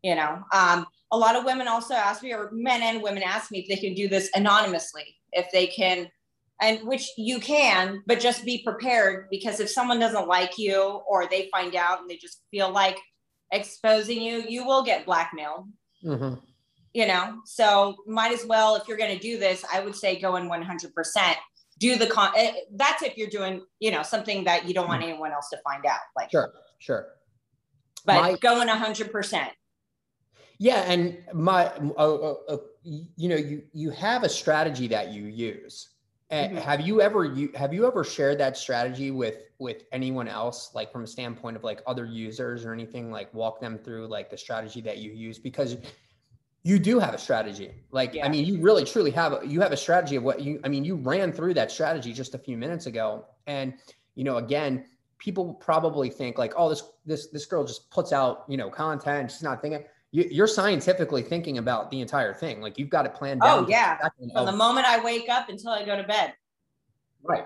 [0.04, 3.52] You know, um, a lot of women also ask me, or men and women ask
[3.52, 6.12] me if they can do this anonymously, if they can,
[6.62, 11.26] and which you can, but just be prepared because if someone doesn't like you or
[11.26, 12.97] they find out and they just feel like
[13.54, 15.68] exposing you, you will get blackmailed
[16.04, 16.42] Mhm.
[16.94, 20.20] you know so might as well if you're going to do this i would say
[20.20, 21.36] go in 100%
[21.80, 25.02] do the con eh, that's if you're doing you know something that you don't want
[25.02, 27.08] anyone else to find out like Sure, sure.
[28.06, 29.50] but My- go in 100%
[30.60, 31.66] Yeah, and my,
[31.98, 35.89] uh, uh, you know, you you have a strategy that you use.
[36.34, 36.56] Uh, Mhm.
[36.56, 40.91] Have you ever you have you ever shared that strategy with with anyone else, like
[40.91, 43.12] from a standpoint of like other users or anything?
[43.12, 45.78] Like walk them through like the strategy that you use because
[46.63, 47.72] you do have a strategy.
[47.91, 48.26] Like Yeah.
[48.26, 50.60] I mean, you really truly have a, you have a strategy of what you.
[50.63, 53.76] I mean, you ran through that strategy just a few minutes ago, and
[54.15, 54.86] you know, again,
[55.19, 59.30] people probably think like, oh, this this this girl just puts out you know content.
[59.30, 59.84] She's not thinking.
[60.13, 62.62] You, you're scientifically thinking about the entire thing.
[62.62, 63.65] Like you've got it planned Oh, down.
[63.65, 63.97] the yeah.
[64.32, 66.34] from the moment i wake up until i go to bed
[67.23, 67.45] Right.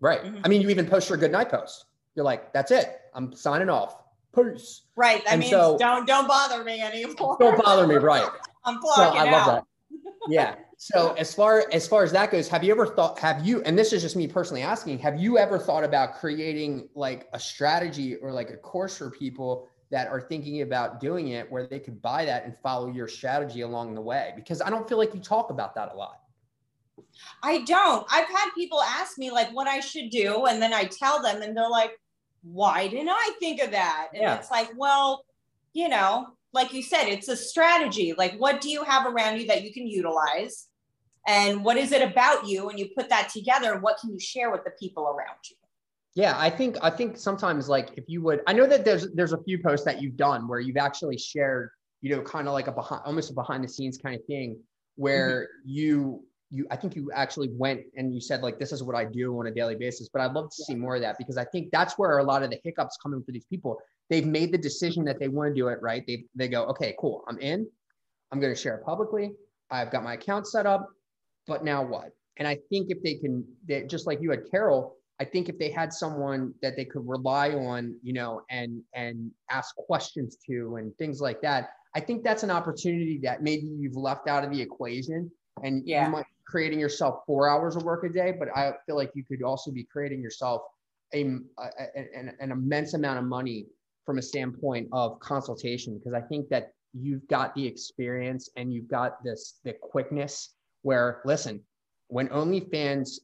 [0.00, 0.22] Right.
[0.22, 0.40] Mhm.
[0.44, 1.86] I mean, you even post your good night post.
[2.14, 3.00] You're like, that's it.
[3.14, 3.96] I'm signing off.
[4.34, 4.82] Peace.
[4.96, 7.96] right that And means so- don't don't bother me anymore Don't bother me.
[7.96, 8.28] Right.
[8.64, 9.98] i'm So clocking I love out that.
[10.28, 10.54] Yeah.
[10.78, 13.76] So as far as far as that goes, have you ever thought, have you, and
[13.78, 18.16] this is just me personally asking, have you ever thought about creating like a strategy
[18.16, 22.02] or like a course for people that are thinking about doing it where they could
[22.02, 24.32] buy that and follow your strategy along the way?
[24.34, 26.20] Because I don't feel like you talk about that a lot.
[27.44, 28.04] I don't.
[28.10, 31.42] I've had people ask me like what I should do, and then I tell them,
[31.42, 31.92] and they're like,
[32.42, 34.34] "Why didn't I think of that?" And Yeah.
[34.34, 35.24] it's like, well,
[35.74, 38.14] you know, like you said, it's a strategy.
[38.18, 40.66] Like, what do you have around you that you can utilize,
[41.24, 42.68] and what is it about you?
[42.68, 45.56] And you put that together, and what can you share with the people around you?
[46.14, 49.32] Yeah, I think I think sometimes like if you would, I know that there's there's
[49.32, 51.70] a few posts that you've done where you've actually shared,
[52.02, 54.58] you know, kind of like a behind, almost a behind the scenes kind of thing
[54.96, 55.70] where mm-hmm.
[55.70, 59.04] you, you, I think you actually went and you said like, this is what I
[59.04, 61.44] do on a daily basis, but I'd love to see more of that because I
[61.46, 63.80] think that's where a lot of the hiccups coming for these people.
[64.10, 66.04] They've made the decision that they want to do it, right?
[66.06, 67.24] They, they go, okay, cool.
[67.26, 67.66] I'm in,
[68.30, 69.32] I'm going to share it publicly.
[69.70, 70.88] I've got my account set up,
[71.46, 72.10] but now what?
[72.36, 75.58] And I think if they can, they, just like you had Carol, I think if
[75.58, 80.76] they had someone that they could rely on, you know, and and ask questions to
[80.76, 84.50] and things like that, I think that's an opportunity that maybe you've left out of
[84.50, 85.30] the equation.
[85.62, 86.06] And yeah.
[86.06, 89.12] you might be creating yourself four hours of work a day, but I feel like
[89.14, 90.62] you could also be creating yourself
[91.14, 91.22] a,
[91.58, 93.66] a an, an immense amount of money
[94.04, 98.88] from a standpoint of consultation because I think that you've got the experience and you've
[98.88, 101.60] got this the quickness where listen
[102.08, 103.20] when OnlyFans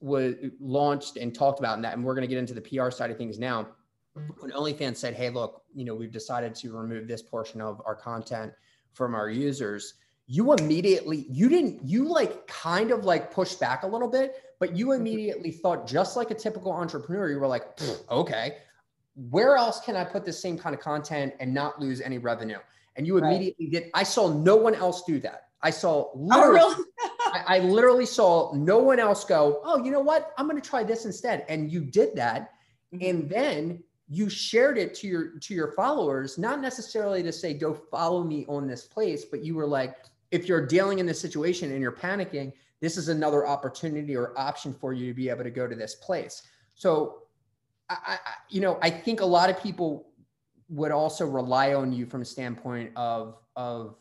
[0.00, 2.90] was launched and talked about and that, and we're going to get into the PR
[2.90, 3.68] side of things now.
[4.38, 7.94] When OnlyFans said, "Hey, look, you know, we've decided to remove this portion of our
[7.94, 8.52] content
[8.94, 9.94] from our users,"
[10.26, 14.74] you immediately, you didn't, you like kind of like pushed back a little bit, but
[14.74, 15.00] you mm-hmm.
[15.00, 17.78] immediately thought, just like a typical entrepreneur, you were like,
[18.10, 18.58] "Okay,
[19.30, 22.58] where else can I put the same kind of content and not lose any revenue?"
[22.96, 23.84] And you immediately right.
[23.84, 23.90] did.
[23.92, 25.48] I saw no one else do that.
[25.62, 26.84] I saw literally, oh, really?
[27.36, 30.32] I, I, literally saw no one else go, oh, you know what?
[30.38, 31.44] I'm going to try this instead.
[31.48, 32.52] And you did that.
[32.94, 33.04] Mm-hmm.
[33.04, 37.74] And then you shared it to your to your followers, not necessarily to say, go
[37.74, 39.96] follow me on this place, but you were like,
[40.30, 44.72] if you're dealing in this situation and you're panicking, this is another opportunity or option
[44.72, 46.42] for you to be able to go to this place.
[46.74, 47.22] So
[47.88, 48.18] I, I
[48.48, 50.08] you know, I think a lot of people
[50.68, 53.96] would also rely on you from a standpoint of of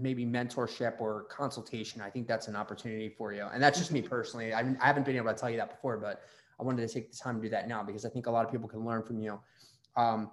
[0.00, 3.46] maybe mentorship or consultation, I think that's an opportunity for you.
[3.52, 4.52] And that's just me personally.
[4.52, 6.22] I, I haven't been able to tell you that before, but
[6.58, 8.44] I wanted to take the time to do that now because I think a lot
[8.44, 9.38] of people can learn from you.
[9.96, 10.30] Um,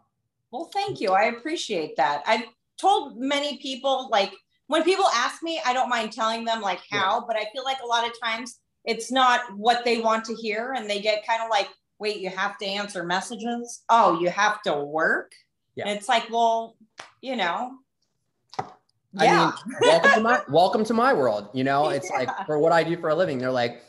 [0.52, 1.12] well, thank you.
[1.12, 2.24] I appreciate that.
[2.26, 2.46] I've
[2.80, 4.34] told many people, like
[4.68, 7.26] when people ask me, I don't mind telling them like how, yeah.
[7.28, 10.74] but I feel like a lot of times it's not what they want to hear.
[10.74, 11.70] And they get kind of like,
[12.00, 13.84] wait, you have to answer messages.
[13.90, 15.32] Oh, you have to work.
[15.76, 15.88] Yeah.
[15.88, 16.76] And it's like, well,
[17.22, 17.72] you know,
[19.14, 19.52] yeah.
[19.54, 21.50] I mean, welcome to my welcome to my world.
[21.54, 22.20] You know, it's yeah.
[22.20, 23.38] like for what I do for a living.
[23.38, 23.84] They're like,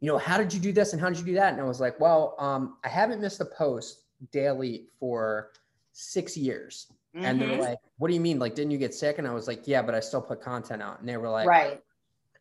[0.00, 1.52] you know, how did you do this and how did you do that?
[1.52, 5.52] And I was like, well, um, I haven't missed a post daily for
[5.92, 6.88] six years.
[7.16, 7.24] Mm-hmm.
[7.24, 8.38] And they're like, what do you mean?
[8.38, 9.18] Like, didn't you get sick?
[9.18, 11.00] And I was like, yeah, but I still put content out.
[11.00, 11.80] And they were like, right.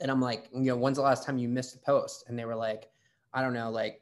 [0.02, 2.26] And I'm like, you know, when's the last time you missed a post?
[2.28, 2.90] And they were like,
[3.34, 4.02] I don't know, like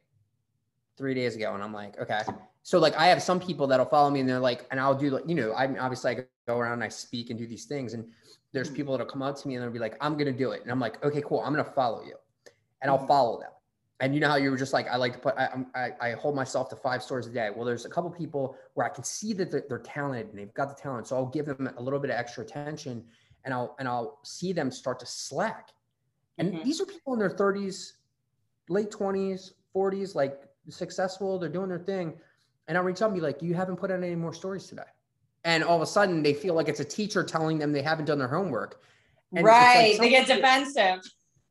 [0.98, 1.54] three days ago.
[1.54, 2.22] And I'm like, okay.
[2.64, 5.10] So like I have some people that'll follow me and they're like, and I'll do
[5.10, 7.94] like, you know, I'm obviously I go around and I speak and do these things.
[7.94, 8.06] And
[8.54, 8.76] there's mm-hmm.
[8.76, 10.62] people that'll come up to me and they'll be like, I'm gonna do it.
[10.62, 11.42] And I'm like, okay, cool.
[11.42, 12.16] I'm gonna follow you.
[12.82, 13.08] And I'll mm-hmm.
[13.08, 13.50] follow them.
[14.00, 16.12] And you know how you were just like, I like to put, I, I, I
[16.14, 17.52] hold myself to five stories a day.
[17.56, 20.54] Well, there's a couple people where I can see that they're, they're, talented and they've
[20.56, 21.08] got the talent.
[21.08, 23.04] So I'll give them a little bit of extra attention
[23.46, 25.70] and I'll, and I'll see them start to slack.
[26.40, 26.64] And mm-hmm.
[26.64, 27.92] these are people in their 30s,
[28.70, 32.14] late 20s, 40s, like successful, they're doing their thing.
[32.68, 34.84] And I'll reach out and be like, you haven't put out any more stories today
[35.44, 38.06] and all of a sudden they feel like it's a teacher telling them they haven't
[38.06, 38.82] done their homework.
[39.36, 39.94] And right.
[39.94, 41.00] Like they get defensive.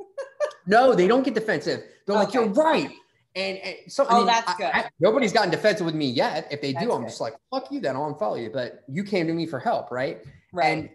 [0.66, 1.83] no, they don't get defensive.
[2.07, 2.25] They're okay.
[2.25, 2.90] like, you're right.
[3.37, 4.70] And, and so oh, I mean, that's good.
[4.73, 6.49] I, I, nobody's gotten defensive with me yet.
[6.51, 7.09] If they that's do, I'm good.
[7.09, 8.51] just like, fuck you, then I'll unfollow you.
[8.51, 10.23] But you came to me for help, right?
[10.53, 10.66] Right.
[10.66, 10.90] And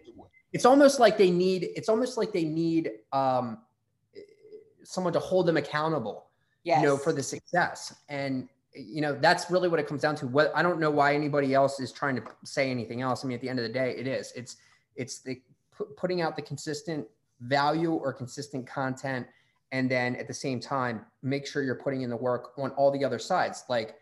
[0.52, 3.58] it's almost like they need, it's almost like they need um,
[4.84, 6.26] someone to hold them accountable,
[6.62, 6.80] yes.
[6.80, 7.94] you know, for the success.
[8.08, 10.26] And you know that's really what it comes down to.
[10.26, 13.24] What i don't know why anybody else is trying to say anything else.
[13.24, 14.32] I mean at the end of the day it is.
[14.36, 14.56] It's
[14.94, 15.40] it's the
[15.96, 17.06] putting out the consistent
[17.40, 19.26] value or consistent content
[19.72, 22.90] and then at the same time make sure you're putting in the work on all
[22.90, 23.96] the other sides like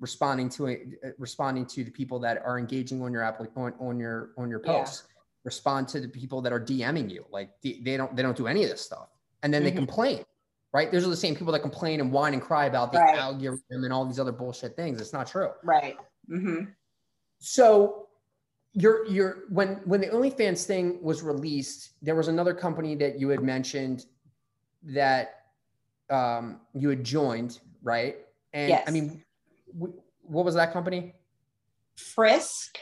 [0.00, 3.72] responding to it uh, responding to the people that are engaging on your app on,
[3.80, 5.04] on your on your posts.
[5.08, 5.12] Yeah.
[5.44, 7.24] respond to the people that are dming you.
[7.30, 9.08] Like they don't they don't do any of this stuff.
[9.42, 9.70] And then mm-hmm.
[9.70, 10.24] they complain
[10.76, 10.92] right?
[10.92, 13.16] Those are the same people that complain and whine and cry about the right.
[13.16, 15.00] algorithm and all these other bullshit things.
[15.00, 15.48] It's not true.
[15.64, 15.96] Right.
[16.30, 16.64] Mm-hmm.
[17.38, 18.08] So
[18.74, 23.30] you're you're when when the OnlyFans thing was released, there was another company that you
[23.30, 24.04] had mentioned
[24.82, 25.46] that
[26.10, 28.16] um, you had joined, right?
[28.52, 28.84] And yes.
[28.86, 29.24] I mean,
[29.78, 31.14] w- what was that company?
[31.96, 32.76] Frisk.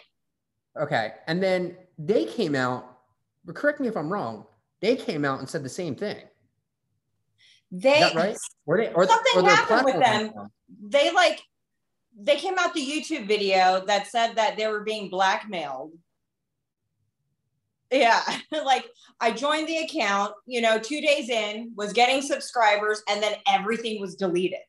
[0.76, 2.98] Okay, and then they came out.
[3.54, 4.46] Correct me if I'm wrong.
[4.80, 6.24] They came out and said the same thing.
[7.70, 8.36] They right?
[8.66, 10.32] Or they, or, something or happened with them.
[10.82, 11.40] They like
[12.18, 15.92] they came out the YouTube video that said that they were being blackmailed.
[17.90, 18.20] Yeah,
[18.52, 18.86] like
[19.20, 24.00] I joined the account, you know, two days in, was getting subscribers, and then everything
[24.00, 24.60] was deleted.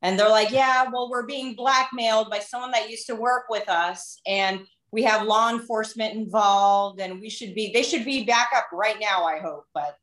[0.00, 3.68] And they're like, yeah, well, we're being blackmailed by someone that used to work with
[3.68, 4.18] us.
[4.26, 8.66] And we have law enforcement involved and we should be they should be back up
[8.72, 9.96] right now i hope but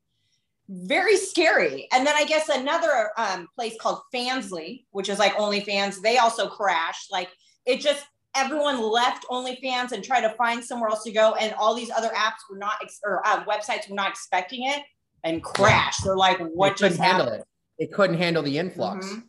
[0.70, 6.00] very scary and then i guess another um, place called fansly which is like onlyfans
[6.02, 7.30] they also crashed like
[7.66, 8.06] it just
[8.36, 12.10] everyone left onlyfans and tried to find somewhere else to go and all these other
[12.10, 14.84] apps were not ex- or uh, websites were not expecting it
[15.24, 17.42] and crashed they're like what they just couldn't handle happened?
[17.42, 17.48] it.
[17.80, 19.06] They couldn't handle the influx.
[19.08, 19.24] Mhm.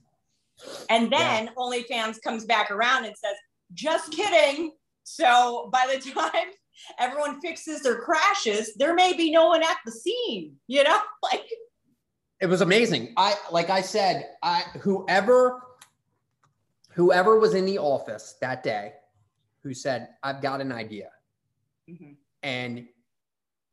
[0.91, 3.37] And then OnlyFans comes back around and says,
[3.73, 4.73] just kidding.
[5.05, 6.49] So by the time
[6.99, 10.99] everyone fixes their crashes, there may be no one at the scene, you know?
[11.23, 11.45] Like,
[12.41, 13.13] It was amazing.
[13.17, 15.63] I like I said, I whoever
[16.93, 18.95] whoever was in the office that day
[19.63, 21.11] who said, I've got an idea.
[21.91, 22.13] Mm-hmm.
[22.45, 22.87] and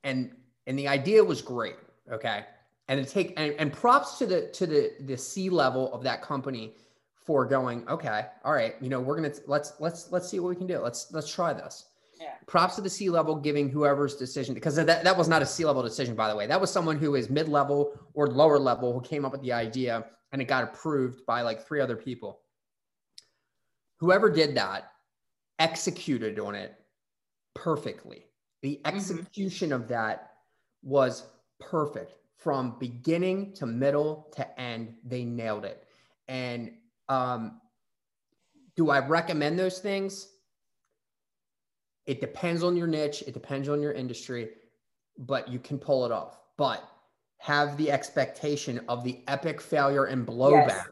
[0.03, 0.31] and
[0.65, 1.75] and the idea was great
[2.11, 2.45] okay
[2.87, 6.23] and to take and, and props to the to the the c level of that
[6.23, 6.73] company
[7.13, 10.55] for going okay all right you know we're gonna let's let's let's see what we
[10.55, 11.85] can do let's let's try this
[12.19, 12.33] Yeah.
[12.47, 15.65] props to the c level giving whoever's decision because that, that was not a c
[15.65, 19.01] level decision by the way that was someone who is mid-level or lower level who
[19.01, 22.41] came up with the idea and it got approved by like three other people
[23.99, 24.91] whoever did that
[25.59, 26.75] executed on it
[27.55, 28.25] perfectly.
[28.61, 30.31] The execution of that
[30.83, 31.23] was
[31.59, 34.93] perfect from beginning to middle to end.
[35.03, 35.83] They nailed it.
[36.27, 36.71] And
[37.09, 37.61] um,
[38.75, 40.27] do I recommend those things?
[42.07, 44.49] It depends on your niche, it depends on your industry,
[45.17, 46.39] but you can pull it off.
[46.57, 46.83] But
[47.39, 50.85] have the expectation of the epic failure and blowback.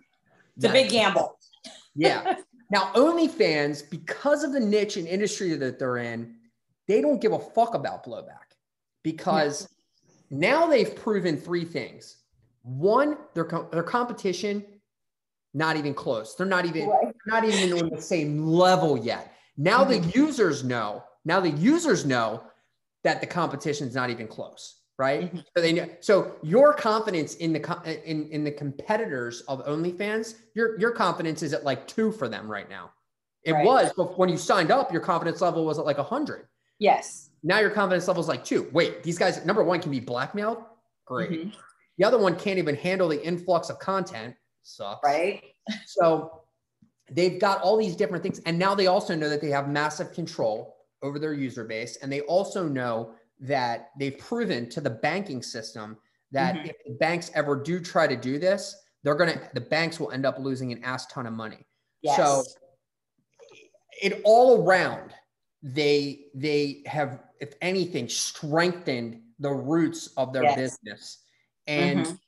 [0.58, 1.39] it's a big gamble.
[1.95, 2.36] yeah.
[2.69, 6.36] Now, OnlyFans, because of the niche and industry that they're in,
[6.88, 8.54] they don't give a fuck about blowback
[9.04, 9.69] because
[10.30, 12.17] now they've proven three things.
[12.63, 14.65] One, their co- their competition,
[15.54, 16.36] not even close.
[16.36, 17.15] They're not even Right.
[17.28, 19.32] not even on the same level yet.
[19.57, 21.03] Now the users know.
[21.23, 22.43] Now the users know
[23.03, 25.33] that the competition's not even close, right?
[25.33, 25.43] Mhm.
[25.55, 25.87] So they know.
[26.01, 31.53] So your confidence in the in in the competitors of OnlyFans, your your confidence is
[31.53, 32.91] at like two for them right now.
[33.43, 33.65] It Right.
[33.65, 36.47] was, but when you signed up, your confidence level was at like a hundred.
[36.79, 37.29] Yes.
[37.43, 38.69] Now your confidence level is like two.
[38.73, 40.63] Wait, these guys, number one, can be blackmailed.
[41.05, 41.29] Great.
[41.29, 41.55] Mhm.
[41.97, 44.35] The other one can't even handle the influx of content.
[44.63, 45.01] Sucks.
[45.03, 45.43] Right.
[45.85, 46.44] So
[47.11, 48.39] they've got all these different things.
[48.45, 51.97] And now they also know that they have massive control over their user base.
[51.97, 55.97] And they also know that they've proven to the banking system
[56.31, 56.69] that Mhm.
[56.69, 60.11] if the banks ever do try to do this, they're going to, the banks will
[60.11, 61.67] end up losing an ass ton of money.
[62.01, 62.15] Yes.
[62.17, 62.43] So
[64.01, 65.13] it all around,
[65.63, 70.55] they they have, if anything, strengthened the roots of their Yes.
[70.55, 71.23] business.
[71.67, 72.19] And Mhm.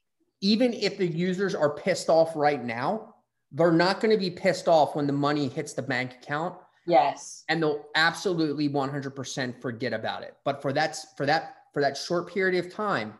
[0.41, 3.15] even if the users are pissed off right now,
[3.51, 6.55] they're not going to be pissed off when the money hits the bank account
[6.85, 7.43] yes.
[7.49, 10.35] and they'll absolutely 100% forget about it.
[10.43, 13.13] But for that for that for that short period of time,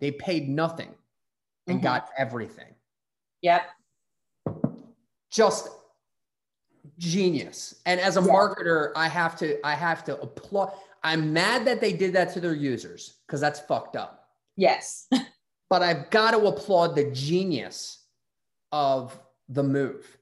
[0.00, 0.94] they paid nothing
[1.66, 1.82] and Mhm.
[1.82, 2.74] got everything.
[3.42, 3.62] Yep.
[5.30, 5.68] just
[6.96, 7.74] genius.
[7.84, 8.28] And as a Yeah.
[8.28, 10.72] marketer, I have to I have to applaud.
[11.04, 14.30] I'm mad that they did that to their users because that's fucked up.
[14.56, 15.06] Yes.
[15.70, 17.97] But I've got to applaud the genius
[18.72, 20.18] of the move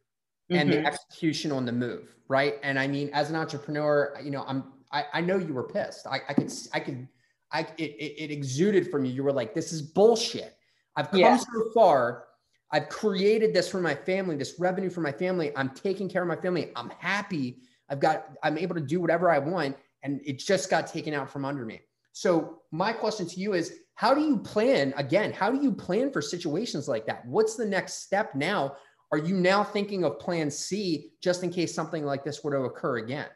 [0.50, 0.87] and the Mhm.
[0.87, 2.59] execution on the move, right?
[2.62, 6.06] And I mean, as an entrepreneur, you know, I'm I, I know you were pissed.
[6.06, 7.09] I, I could I could
[7.50, 9.12] I it, it, it exuded from you.
[9.12, 10.56] You were like, this is bullshit.
[10.94, 11.37] I've come Yeah.
[11.37, 12.24] so far.
[12.72, 15.52] I've created this for my family, this revenue for my family.
[15.56, 16.72] I'm taking care of my family.
[16.74, 17.62] I'm happy.
[17.88, 19.76] I've got, I'm able to do whatever I want.
[20.02, 21.80] And it just got taken out from under me.
[22.12, 25.32] So my question to you is, how do you plan again?
[25.32, 27.26] How do you plan for situations like that?
[27.26, 28.76] What's the next step now?
[29.11, 32.61] Are you now thinking of plan C just in case something like this were to
[32.62, 33.28] occur again?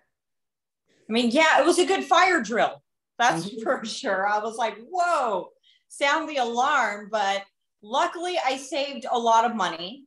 [1.08, 2.82] I mean, yeah, it was a good fire drill.
[3.18, 3.62] That's Mhm.
[3.62, 4.26] for sure.
[4.26, 5.50] I was like, whoa,
[5.88, 7.08] sound the alarm.
[7.10, 7.42] But
[7.82, 10.04] luckily, I saved a lot of money.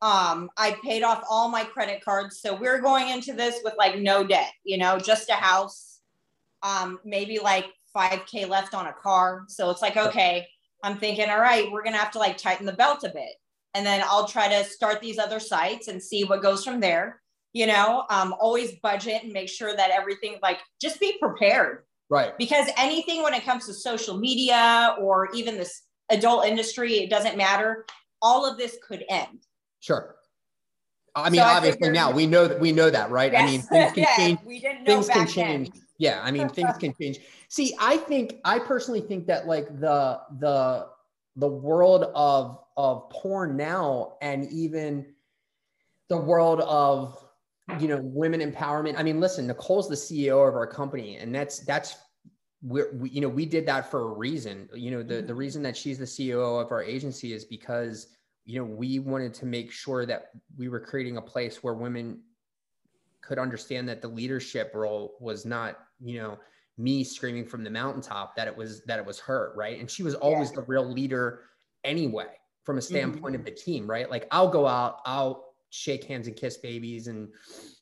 [0.00, 2.40] Um, I paid off all my credit cards.
[2.40, 6.00] So we're going into this with like no debt, you know, just a house,
[6.62, 9.44] um, maybe like 5K left on a car.
[9.48, 10.46] So it's like, okay,
[10.84, 13.32] I'm thinking, all right, we're going to have to like tighten the belt a bit.
[13.74, 17.20] And then I'll try to start these other sites and see what goes from there
[17.54, 22.36] you know um, always budget and make sure that everything like just be prepared Right.
[22.36, 27.38] because anything when it comes to social media or even this adult industry it doesn't
[27.38, 27.86] matter
[28.20, 29.46] all of this could end
[29.80, 30.16] Sure.
[31.14, 33.34] I mean, So obviously now we know that we know that, right?
[33.34, 34.38] I mean, things can change.
[34.44, 35.70] we didn't know Things can change.
[35.70, 35.82] then.
[35.98, 37.18] Yeah, I mean, things can change.
[37.48, 40.86] See, I think I personally think that like the the
[41.36, 45.06] the world of of porn now and even
[46.08, 47.22] the world of
[47.80, 48.94] you know, women empowerment.
[48.96, 51.96] I mean, listen, Nicole's the CEO of our company, and that's that's
[52.62, 54.68] we're, we, you know, we did that for a reason.
[54.74, 55.36] You know, the the mm-hmm.
[55.36, 58.08] reason that she's the CEO of our agency is because
[58.46, 62.20] you know we wanted to make sure that we were creating a place where women
[63.28, 66.38] could understand that the leadership role was not, you know,
[66.78, 69.78] me screaming from the mountaintop that it was that it was her, right?
[69.78, 70.56] And she was always yeah.
[70.56, 71.40] the real leader
[71.84, 72.28] anyway
[72.64, 73.40] from a standpoint mm-hmm.
[73.40, 74.10] of the team, right?
[74.10, 77.28] Like I'll go out, I'll shake hands and kiss babies and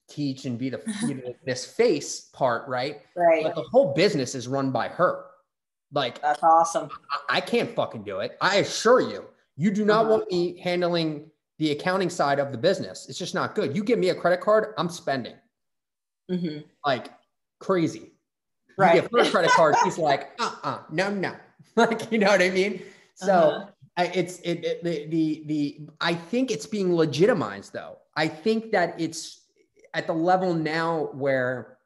[0.09, 3.03] teach and be the you know, this face part, right?
[3.15, 3.45] Right.
[3.45, 5.27] But the whole business is run by her.
[5.93, 6.89] Like that's awesome.
[7.29, 8.37] I, I can't fucking do it.
[8.41, 9.27] I assure you.
[9.57, 10.11] You do not uh-huh.
[10.11, 13.09] want me handling the accounting side of the business.
[13.09, 13.75] It's just not good.
[13.75, 15.35] You give me a credit card, I'm spending
[16.31, 16.59] mm-hmm.
[16.85, 17.11] like
[17.61, 18.13] crazy.
[18.79, 18.97] Right.
[18.97, 21.35] You give her a credit card, she's like, uh uh no, no.
[21.77, 22.83] like, you know what I mean?
[23.15, 23.67] So uh-huh.
[23.97, 27.99] I, it's it, it the, the the I think it's being legitimized though.
[28.15, 29.47] I think that it's
[29.95, 31.79] at the level now where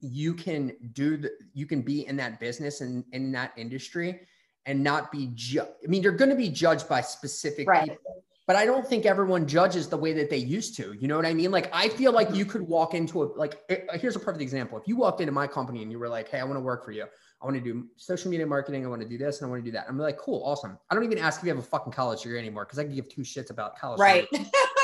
[0.00, 4.20] you can do the you can be in that business and in that industry
[4.66, 7.88] and not be ju- I mean, you're going to be judged by specific right.
[7.88, 10.92] people, but I don't think everyone judges the way that they used to.
[11.00, 11.50] You know what I mean?
[11.50, 13.58] Like, I feel like you could walk into a like.
[13.70, 14.76] Eh, here's a perfect example.
[14.76, 16.84] If you walked into my company and you were like, "Hey, I want to work
[16.84, 17.04] for you.
[17.04, 18.84] I want to do social media marketing.
[18.84, 20.78] I want to do this and I want to do that." I'm like, "Cool, awesome."
[20.90, 22.94] I don't even ask if you have a fucking college degree anymore because I can
[22.94, 24.00] give two shits about college.
[24.00, 24.28] Right.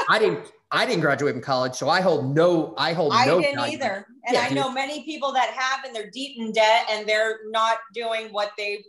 [0.09, 0.51] I didn't.
[0.71, 2.73] I didn't graduate from college, so I hold no.
[2.79, 3.13] I hold.
[3.13, 6.39] I no didn't either, and yeah, I know many people that have, and they're deep
[6.39, 8.83] in debt, and they're not doing what they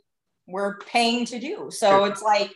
[0.47, 1.69] were paying to do.
[1.69, 2.55] So it's like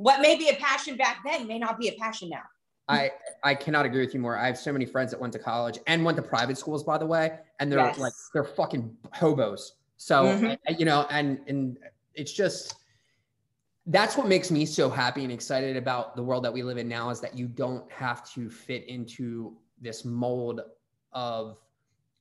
[0.00, 2.42] what may be a passion back then may not be a passion now.
[2.88, 3.10] I
[3.44, 4.36] I cannot agree with you more.
[4.36, 6.98] I have so many friends that went to college and went to private schools, by
[6.98, 7.98] the way, and they're yes.
[7.98, 9.74] like they're fucking hobos.
[9.96, 10.74] So mm-hmm.
[10.78, 11.78] you know, and and
[12.14, 12.76] it's just
[13.86, 16.88] that's what makes me so happy and excited about the world that we live in
[16.88, 20.60] now is that you don't have to fit into this mold
[21.12, 21.58] of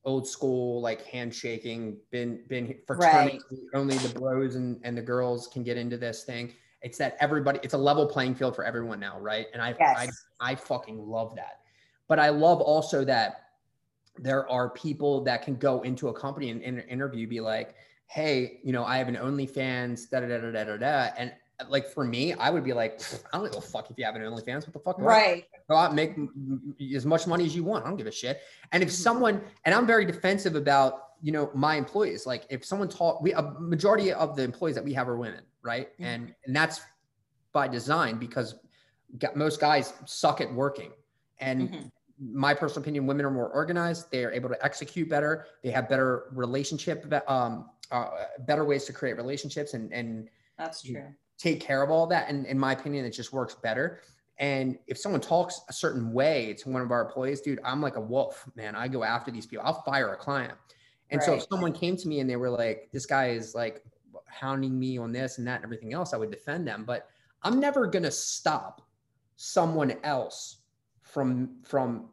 [0.06, 3.60] old school like handshaking been been fraternity right.
[3.74, 7.60] only the bros and, and the girls can get into this thing it's that everybody
[7.64, 10.26] it's a level playing field for everyone now right and I, yes.
[10.40, 11.60] I i fucking love that
[12.08, 13.46] but i love also that
[14.18, 17.76] there are people that can go into a company and in an interview be like
[18.08, 21.34] hey you know i have an onlyfans da da da da da da and
[21.68, 23.02] like for me, I would be like,
[23.34, 24.66] I don't give a fuck if you have an OnlyFans.
[24.66, 25.00] What the fuck?
[25.00, 25.46] Right.
[25.70, 26.16] Go out, make
[26.96, 27.86] as much money as you want.
[27.86, 28.42] I don't give a shit.
[28.72, 28.96] And if mm-hmm.
[28.96, 32.26] someone, and I'm very defensive about, you know, my employees.
[32.26, 35.44] Like if someone taught, we a majority of the employees that we have are women,
[35.62, 35.92] right?
[35.94, 36.04] Mm-hmm.
[36.04, 36.82] And and that's
[37.52, 38.56] by design because
[39.36, 40.92] most guys suck at working.
[41.40, 41.88] And mm-hmm.
[42.20, 44.12] my personal opinion, women are more organized.
[44.12, 45.48] They are able to execute better.
[45.64, 48.10] They have better relationship, um, uh,
[48.40, 52.30] better ways to create relationships and and that's true take care of all that.
[52.30, 54.02] And in my opinion, it just works better.
[54.38, 57.96] And if someone talks a certain way to one of our employees, dude, I'm like
[57.96, 58.76] a wolf, man.
[58.76, 59.66] I go after these people.
[59.66, 60.54] I'll fire a client.
[61.12, 61.26] And right.
[61.26, 63.84] so if someone came to me and they were like, this guy is like
[64.26, 66.84] hounding me on this and that and everything else, I would defend them.
[66.86, 67.10] But
[67.44, 68.82] I'm never gonna stop
[69.38, 70.58] someone else
[71.02, 72.10] from from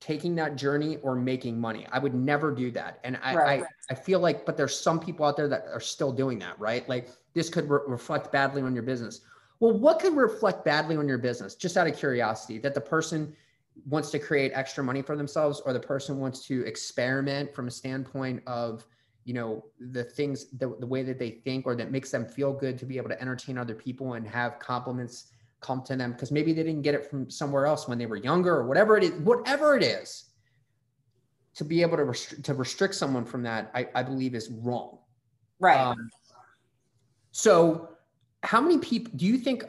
[0.00, 1.86] taking that journey or making money.
[1.92, 3.00] I would never do that.
[3.04, 3.62] And I, right.
[3.62, 6.58] I, I, feel like, but there's some people out there that are still doing that,
[6.58, 6.88] right?
[6.88, 9.20] Like this could re- reflect badly on your business.
[9.60, 11.54] Well, what could reflect badly on your business?
[11.54, 13.36] Just out of curiosity, that the person
[13.86, 17.70] wants to create extra money for themselves or the person wants to experiment from a
[17.70, 18.86] standpoint of,
[19.24, 22.52] you know, the things, the, the way that they think or that makes them feel
[22.52, 26.32] good to be able to entertain other people and have compliments come to them because
[26.32, 29.04] maybe they didn't get it from somewhere else when they were younger or whatever it
[29.04, 30.24] is, whatever it is.
[31.56, 34.98] To be able to restri- to restrict someone from that, I, I believe is wrong.
[35.58, 35.78] Right.
[35.78, 36.08] Um,
[37.32, 37.90] so,
[38.42, 39.64] how many people do you think,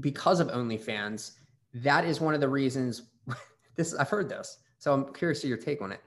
[0.00, 1.32] because of OnlyFans,
[1.74, 3.02] that is one of the reasons?
[3.78, 6.00] This I've heard this, so I'm curious to your take on it.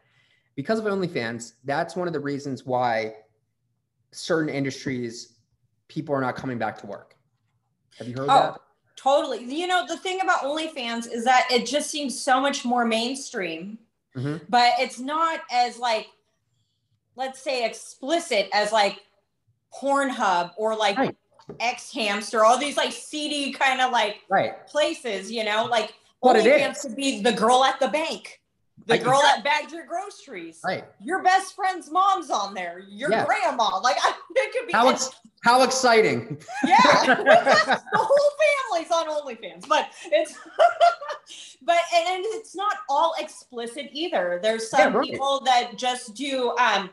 [0.56, 3.16] Because of OnlyFans, that's one of the reasons why
[4.12, 5.38] certain industries
[5.88, 7.16] people are not coming back to work.
[7.98, 8.60] Have you heard oh, that?
[8.98, 9.44] Totally.
[9.46, 13.80] You know, the thing about OnlyFans is that it just seems so much more mainstream,
[14.16, 14.44] mm-hmm.
[14.50, 16.08] but it's not as like,
[17.16, 19.00] let's say, explicit as like
[19.74, 21.16] Pornhub or like right.
[21.60, 24.68] xHamster, all these like seedy kind of like right.
[24.68, 28.40] places, you know, like what OnlyFans to be the girl at the bank.
[28.88, 30.60] The girl that bagged your groceries.
[30.66, 30.84] Right.
[31.00, 32.84] Your best friend's mom's on there.
[32.90, 33.26] Your yeah.
[33.26, 33.80] grandma.
[33.80, 34.74] Like I, it could be.
[34.74, 35.12] How, ex-
[35.44, 36.42] how exciting.
[36.66, 36.78] Yeah.
[37.06, 38.32] the whole
[38.72, 40.36] family's on OnlyFans, but it's
[41.62, 44.40] but and, it's not all explicit either.
[44.42, 45.10] There's some yeah, right.
[45.10, 46.90] people that just do um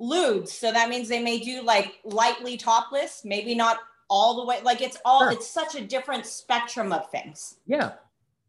[0.00, 0.52] lewds.
[0.52, 3.78] So that means they may do like lightly topless, maybe not
[4.10, 4.60] all the way.
[4.62, 5.32] Like it's all, sure.
[5.32, 7.56] it's such a different spectrum of things.
[7.66, 7.92] Yeah.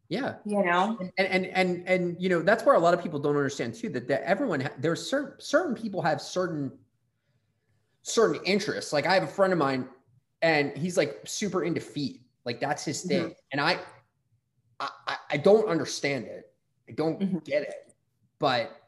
[0.10, 0.36] Yeah.
[0.44, 0.98] You know?
[1.18, 3.90] And, and, and, and, you know, that's where a lot of people don't understand too,
[3.90, 6.72] that, that everyone, ha- there's certain, certain people have certain,
[8.02, 8.92] certain interests.
[8.92, 9.88] Like I have a friend of mine
[10.42, 12.22] and he's like super into feet.
[12.44, 13.28] Like that's his thing.
[13.30, 13.36] Mhm.
[13.52, 13.80] And I,
[14.80, 16.52] I, I- don't understand it.
[16.88, 17.44] I don't Mhm.
[17.44, 17.94] get it.
[18.40, 18.82] But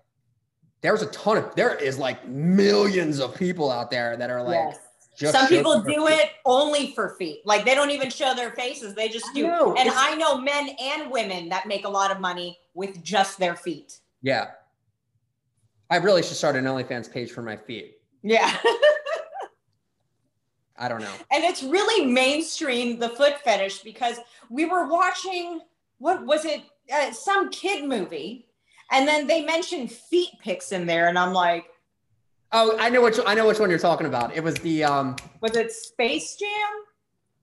[0.81, 4.55] there's a ton of, there is like millions of people out there that are like,
[4.73, 4.79] Yes.
[5.15, 6.19] Just Some people do feet.
[6.19, 7.41] it only for feet.
[7.45, 8.95] Like they don't even show their faces.
[8.95, 9.43] They just I do.
[9.47, 13.03] know, and it's- I know men and women that make a lot of money with
[13.03, 13.99] just their feet.
[14.21, 14.51] Yeah.
[15.89, 17.95] I really should start an OnlyFans page for my feet.
[18.23, 18.55] Yeah.
[20.77, 21.13] I don't know.
[21.31, 24.17] and it's really mainstream the foot fetish because
[24.49, 25.61] we were watching
[25.99, 28.47] what was it uh, some kid movie
[28.91, 31.65] and then they mentioned feet pics in there and i'm like
[32.53, 34.35] Oh, I know which I know which one you're talking about.
[34.35, 36.49] It was the um was it space jam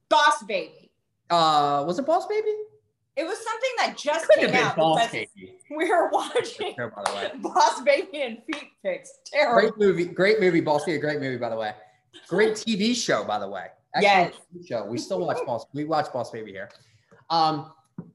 [0.08, 0.90] boss baby
[1.30, 2.54] uh was it Boss Baby?
[3.16, 5.58] it was something that just Could came out Boss because Baby.
[5.76, 7.30] we were watching Sure, by the way.
[7.42, 11.48] boss baby and feet pics terrible Great movie, great movie, Boss Baby, great movie, by
[11.48, 11.72] the way.
[12.28, 13.66] Great TV show, by the way.
[14.00, 14.34] Yes.
[14.54, 14.86] TV show.
[14.86, 15.66] We still watch Boss.
[15.74, 16.70] We watch Boss Baby here.
[17.30, 17.72] Um,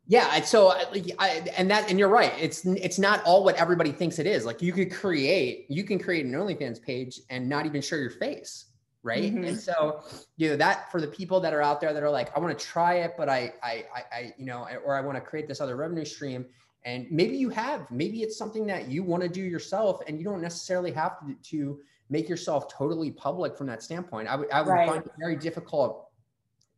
[0.07, 0.31] yeah.
[0.33, 0.85] and So, I,
[1.19, 1.27] I,
[1.57, 2.33] and that, and you're right.
[2.39, 4.45] It's it's not all what everybody thinks it is.
[4.45, 8.09] Like you could create, you can create an OnlyFans page and not even show your
[8.09, 8.65] face,
[9.01, 9.33] right?
[9.33, 9.47] Mhm.
[9.47, 10.01] And so,
[10.37, 12.57] you know, that for the people that are out there that are like, I want
[12.57, 15.47] to try it, but I, I, I, I you know, or I want to create
[15.47, 16.45] this other revenue stream.
[16.85, 20.25] And maybe you have, maybe it's something that you want to do yourself, and you
[20.25, 21.79] don't necessarily have to, to
[22.09, 24.27] make yourself totally public from that standpoint.
[24.27, 24.89] I would, I would Right.
[24.89, 26.09] find it very difficult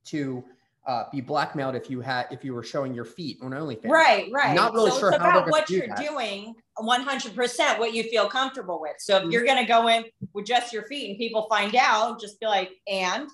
[0.06, 0.44] to
[0.88, 3.90] uh, be blackmailed if you had, if you were showing your feet on OnlyFans.
[3.90, 5.98] right right Not really so sure it's how about what do you're that.
[5.98, 9.32] doing 100% what you feel comfortable with so if Mhm.
[9.32, 12.46] you're going to go in with just your feet and people find out just be
[12.46, 13.28] like and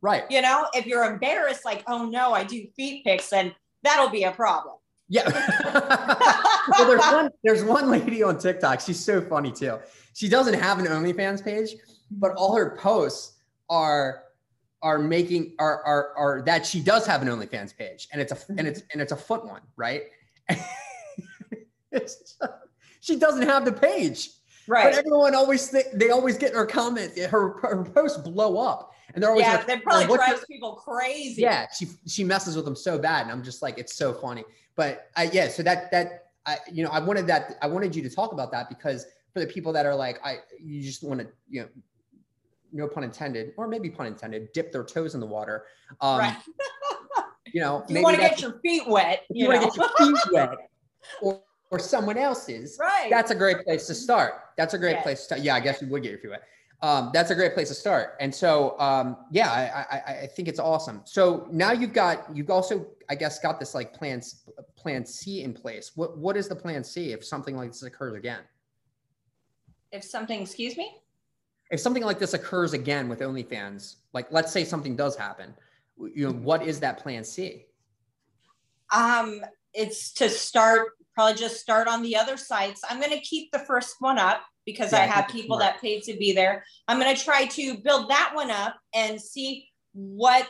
[0.00, 0.24] Right.
[0.30, 4.24] you know if you're embarrassed like oh no i do feet pics then that'll be
[4.24, 4.76] a problem
[5.08, 5.24] Yeah.
[6.68, 8.80] well, there's one there's one lady on TikTok.
[8.80, 9.78] She's so funny too.
[10.12, 11.70] She doesn't have an OnlyFans page,
[12.10, 13.38] but all her posts
[13.70, 14.24] are
[14.82, 18.38] are making are are are that she does have an OnlyFans page, and it's a
[18.56, 20.04] and it's and it's a foot one, right?
[21.92, 22.42] just,
[23.00, 24.30] she doesn't have the page,
[24.66, 24.84] Right.
[24.84, 27.20] but everyone always think they always get in her comments.
[27.20, 30.74] Her her posts blow up, and they're always yeah like, that probably "Oh, drives people
[30.74, 34.12] crazy yeah she she messes with them so bad and i'm just like it's so
[34.12, 34.44] funny
[34.76, 38.02] but i yeah so that that i you know i wanted that i wanted you
[38.02, 41.20] to talk about that because for the people that are like i you just want
[41.20, 41.68] to you know
[42.72, 45.64] no pun intended or maybe pun intended dip their toes in the water
[46.00, 46.36] um right
[47.52, 50.06] you know you want to get your feet wet you, you want to get your
[50.06, 50.50] feet wet
[51.22, 54.34] or or someone else's right that's a great place to start.
[54.56, 55.02] That's a great Yes.
[55.02, 55.40] place to start.
[55.42, 56.42] Yeah, I guess you would get your feet wet.
[56.80, 58.16] Um, that's a great place to start.
[58.20, 61.02] And so, um, yeah, I, I, I think it's awesome.
[61.04, 64.22] So now you've got, you've also, I guess, got this like plan,
[64.76, 65.92] plan C in place.
[65.96, 68.40] What, what is the plan C if something like this occurs again?
[69.90, 70.98] if something excuse me
[71.70, 75.54] If something like this occurs again with OnlyFans, like let's say something does happen,
[75.98, 77.64] you know, what is that plan C?
[78.94, 79.42] um
[79.74, 82.80] it's to start probably just start on the other sites.
[82.88, 86.02] I'm going to keep the first one up because Yeah, i have people that paid
[86.04, 86.64] to be there.
[86.86, 90.48] I'm going to try to build that one up and see what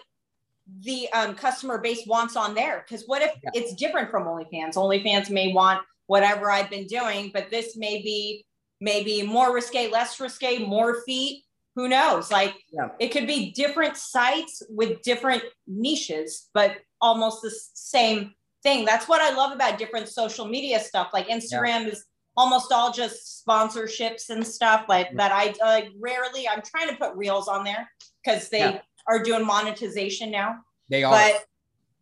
[0.83, 2.85] the um, customer base wants on there.
[2.87, 3.51] Because what if Yeah.
[3.55, 4.75] it's different from onlyfans?
[4.75, 8.45] Onlyfans may want whatever i've been doing but this may be
[8.81, 12.89] maybe more risque less risque more feet who knows like Yeah.
[12.99, 19.21] it could be different sites with different niches but almost the same thing that's what
[19.21, 22.05] i love about different social media stuff like instagram is
[22.37, 27.15] almost all just sponsorships and stuff like that i like rarely i'm trying to put
[27.17, 27.89] reels on there
[28.25, 28.81] because they Yeah.
[29.09, 30.57] are doing monetization now
[30.89, 31.13] They are.
[31.13, 31.45] but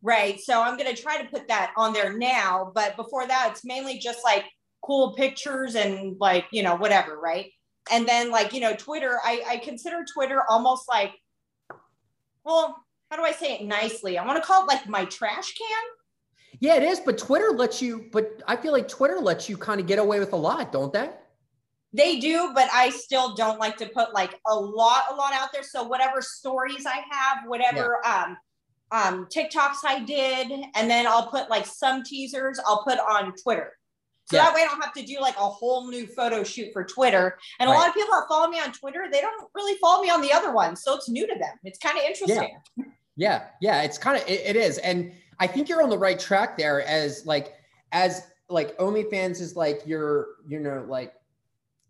[0.03, 3.49] right so i'm going to try to put that on there now but before that
[3.51, 4.45] it's mainly just like
[4.87, 7.51] cool pictures and like you know whatever right?
[7.91, 11.12] And then like you know twitter i i consider twitter almost like
[12.45, 12.76] well
[13.11, 14.18] how do i say it nicely?
[14.18, 15.84] I want to call it like my trash can?
[16.59, 17.01] Yeah, it is.
[17.01, 20.18] But Twitter lets you, but I feel like Twitter lets you kind of get away
[20.18, 21.11] with a lot, don't they?
[21.97, 25.49] they do but i still don't like to put like a lot a lot out
[25.53, 25.62] there.
[25.62, 28.37] So whatever stories i have whatever um
[28.93, 33.72] um tiktoks i did and then i'll put like some teasers i'll put on twitter
[34.27, 34.45] so Yeah.
[34.45, 37.39] that way i don't have to do like a whole new photo shoot for twitter
[37.61, 40.11] and a lot of people that follow me on twitter they don't really follow me
[40.11, 42.85] on the other ones so it's new to them it's kind of interesting Yeah,
[43.16, 43.83] yeah, Yeah.
[43.83, 46.83] it's kind of it, it is, and I think you're on the right track there.
[46.87, 47.55] As like
[47.93, 51.14] as like OnlyFans is like your you know like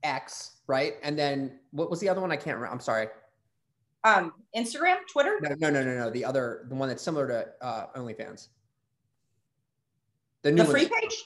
[0.02, 2.30] X right, and then what was the other one?
[2.32, 2.72] I can't remember.
[2.72, 3.08] I'm sorry.
[4.04, 6.10] um instagram twitter No, no, no, no, no.
[6.10, 8.48] The other the one that's similar to uh, OnlyFans.
[10.42, 10.72] The new The one.
[10.72, 11.24] free page?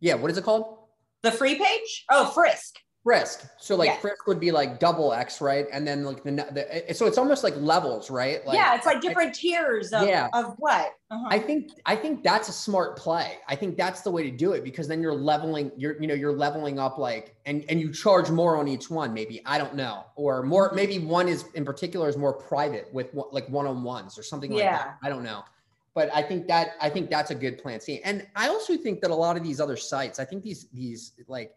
[0.00, 0.78] Yeah, what is it called?
[1.22, 2.04] The free page?
[2.10, 2.76] Oh, Frisk.
[3.02, 3.46] Frisk.
[3.58, 3.96] So like Yeah.
[3.96, 5.66] Frisk would be like double X, right?
[5.72, 8.44] And then like the, the so it's almost like levels, right?
[8.46, 10.28] Like, yeah, it's like different tiers of, Yeah.
[10.34, 10.92] of what?
[11.10, 11.26] Uh-huh.
[11.30, 13.38] I think I think that's a smart play.
[13.48, 16.14] I think that's the way to do it because then you're leveling, you're you know
[16.14, 19.14] you're leveling up like and and you charge more on each one.
[19.14, 23.08] Maybe I don't know, or more maybe one is in particular is more private with
[23.32, 24.76] like one on ones or something like Yeah.
[24.76, 24.98] that.
[25.02, 25.42] I don't know,
[25.94, 27.80] but I think that I think that's a good plan.
[27.80, 30.68] See, and I also think that a lot of these other sites, I think these
[30.72, 31.54] these like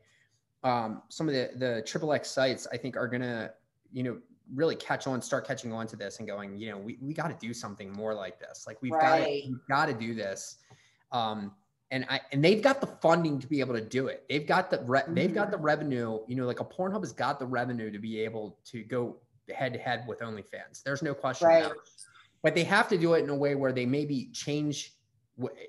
[0.63, 3.51] um, some of the the triple X sites, I think are gonna
[3.91, 4.17] you know
[4.53, 7.27] really catch on, start catching on to this and going, you know, we, we got
[7.27, 8.65] to do something more like this.
[8.67, 9.43] Like we've got Right.
[9.69, 10.57] got to do this.
[11.11, 11.53] Um,
[11.91, 14.25] and I, and they've got the funding to be able to do it.
[14.27, 17.39] They've got the, re- they've got the revenue, you know, like a Pornhub has got
[17.39, 19.17] the revenue to be able to go
[19.53, 20.83] head to head with OnlyFans.
[20.83, 21.71] There's no question Right.
[22.43, 24.93] But they have to do it in a way where they maybe change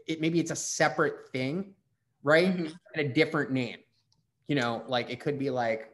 [0.06, 0.20] it.
[0.20, 1.74] Maybe it's a separate thing,
[2.24, 2.54] right?
[2.54, 2.72] Mhm.
[2.94, 3.78] And a different name,
[4.48, 5.92] you know, like it could be like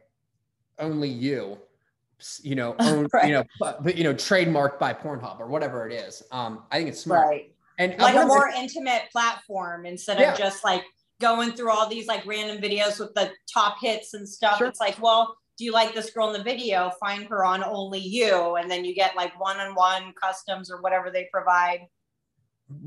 [0.78, 1.59] only you,
[2.43, 3.28] you know, own, Right.
[3.28, 6.22] you know, but, but, you know, trademarked by Pornhub or whatever it is.
[6.33, 7.26] Um, I think it's smart.
[7.28, 7.55] Right.
[7.78, 10.33] And Like a more intimate platform instead Yeah.
[10.33, 10.85] of just like
[11.20, 14.57] going through all these like random videos with the top hits and stuff.
[14.59, 14.66] Sure.
[14.66, 16.91] It's like, well, do you like this girl in the video?
[16.99, 18.57] Find her on only you.
[18.57, 21.81] And then you get like one on one customs or whatever they provide.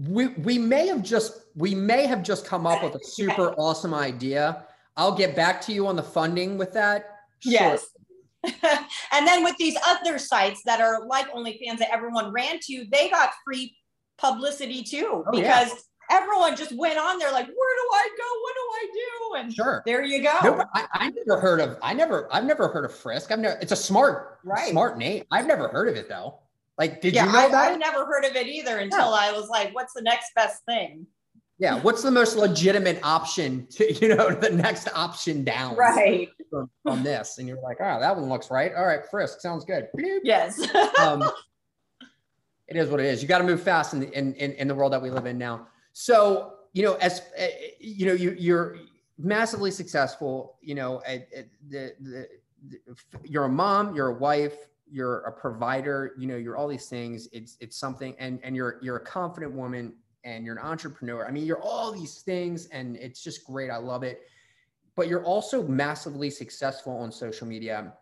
[0.08, 3.94] we we may have just we may have just come up with a super awesome
[3.94, 4.66] idea.
[4.98, 7.06] I'll get back to you on the funding with that.
[7.44, 7.86] Yes.
[8.44, 13.08] and then with these other sites that are like OnlyFans that everyone ran to, they
[13.08, 13.78] got free
[14.18, 15.70] publicity too Oh, yeah.
[16.12, 18.24] Everyone just went on there like, where do I go?
[18.42, 19.44] What do I do?
[19.46, 19.84] And Sure.
[19.86, 20.64] there you go.
[20.74, 23.32] I, I never heard of I never I've never heard of Frisk.
[23.32, 24.70] I've never it's a smart Right.
[24.72, 25.24] smart name.
[25.32, 26.40] I've never heard of it though.
[26.78, 29.32] Like did yeah, you know I, about I've never heard of it either until I
[29.32, 31.06] was like, what's the next best thing?
[31.60, 31.80] Yeah.
[31.80, 36.30] What's the most legitimate option to you know the next option down Right.
[36.50, 37.38] from, from this?
[37.38, 38.74] And you're like, oh, that one looks right.
[38.76, 39.88] All right, Frisk sounds good.
[40.24, 40.60] Yes.
[41.00, 41.24] um,
[42.68, 43.22] it is what it is.
[43.22, 45.26] You got to move fast in, the, in in in the world that we live
[45.26, 45.68] in now.
[45.94, 47.48] So you know, as uh,
[47.80, 48.78] you know, you you're
[49.18, 50.58] massively successful.
[50.62, 52.28] You know, at, at the, the
[53.24, 54.56] you're a mom, you're a wife,
[54.92, 56.14] you're a provider.
[56.18, 57.28] You know, you're all these things.
[57.32, 61.26] It's it's something, and and you're you're a confident woman, and you're an entrepreneur.
[61.28, 63.70] I mean, you're all these things, and it's just great.
[63.70, 64.22] I love it.
[64.96, 67.94] But you're also massively successful on social media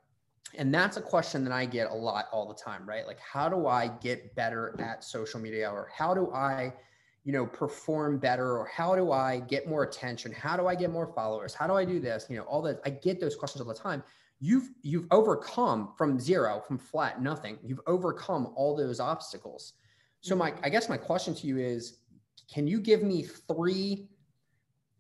[0.57, 3.07] and that's a question that I get a lot all the time, right?
[3.07, 6.73] Like, how do I get better at social media, or how do I,
[7.23, 10.31] you know, perform better, or how do I get more attention?
[10.31, 11.53] How do I get more followers?
[11.53, 12.25] How do I do this?
[12.29, 12.81] You know, all that.
[12.85, 14.03] I get those questions all the time.
[14.39, 17.59] You've you've overcome from zero, from flat nothing.
[17.63, 19.73] You've overcome all those obstacles.
[20.21, 20.65] So my, mm-hmm.
[20.65, 21.99] I guess my question to you is,
[22.51, 24.07] can you give me three?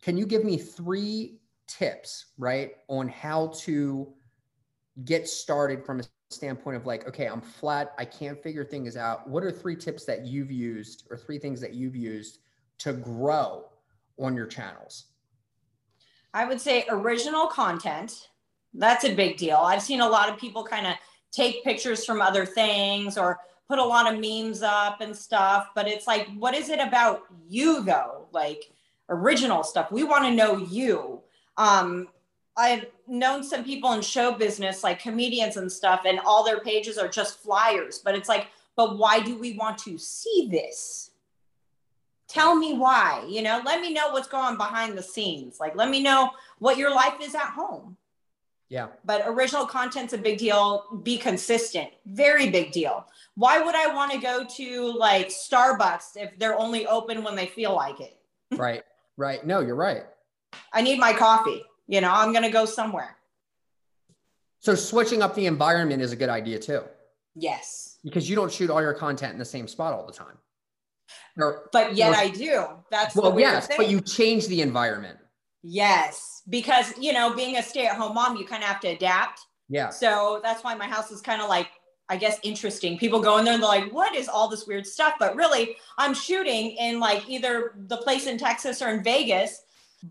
[0.01, 4.13] Can you give me three tips, right, on how to
[5.05, 6.03] get started from a
[6.33, 9.27] standpoint of like, okay, I'm flat, I can't figure things out.
[9.27, 12.39] What are three tips that you've used or three things that you've used
[12.79, 13.65] to grow
[14.19, 15.05] on your channels?
[16.33, 18.29] I would say original content.
[18.73, 19.57] That's a big deal.
[19.57, 20.93] I've seen a lot of people kind of
[21.31, 25.87] take pictures from other things or put a lot of memes up and stuff, but
[25.87, 28.27] it's like, what is it about you though?
[28.31, 28.71] Like
[29.09, 29.91] original stuff.
[29.91, 31.21] We want to know you.
[31.57, 32.07] Um,
[32.57, 36.97] I've known some people in show business, like comedians and stuff, and all their pages
[36.97, 37.99] are just flyers.
[38.03, 41.11] But it's like, but why do we want to see this?
[42.27, 43.25] Tell me why.
[43.27, 45.59] You know, let me know what's going behind the scenes.
[45.59, 47.97] Like, let me know what your life is at home.
[48.69, 48.87] Yeah.
[49.03, 51.01] But original content's a big deal.
[51.03, 51.89] Be consistent.
[52.05, 53.05] Very big deal.
[53.35, 57.47] Why would I want to go to like Starbucks if they're only open when they
[57.47, 58.17] feel like it?
[58.51, 58.83] Right.
[59.17, 59.45] Right.
[59.45, 60.03] No, you're right.
[60.71, 61.63] I need my coffee.
[61.91, 63.17] You know, I'm going to go somewhere.
[64.59, 66.83] So switching up the environment is a good idea too,
[67.35, 67.97] Yes.
[68.03, 70.37] because you don't shoot all your content in the same spot all the time.
[71.37, 72.65] Or, But yet Well- I do.
[72.89, 73.75] That's the well, yes, thing.
[73.77, 75.19] but you change the environment.
[75.63, 79.41] Yes, because you know, being a stay-at-home mom, you kind of have to adapt.
[79.67, 79.89] Yeah.
[79.89, 81.67] So that's why my house is kind of like,
[82.09, 82.97] I guess, interesting.
[82.97, 85.75] People go in there and they're like, "What is all this weird stuff?" But really,
[85.97, 89.61] I'm shooting in like either the place in Texas or in Vegas,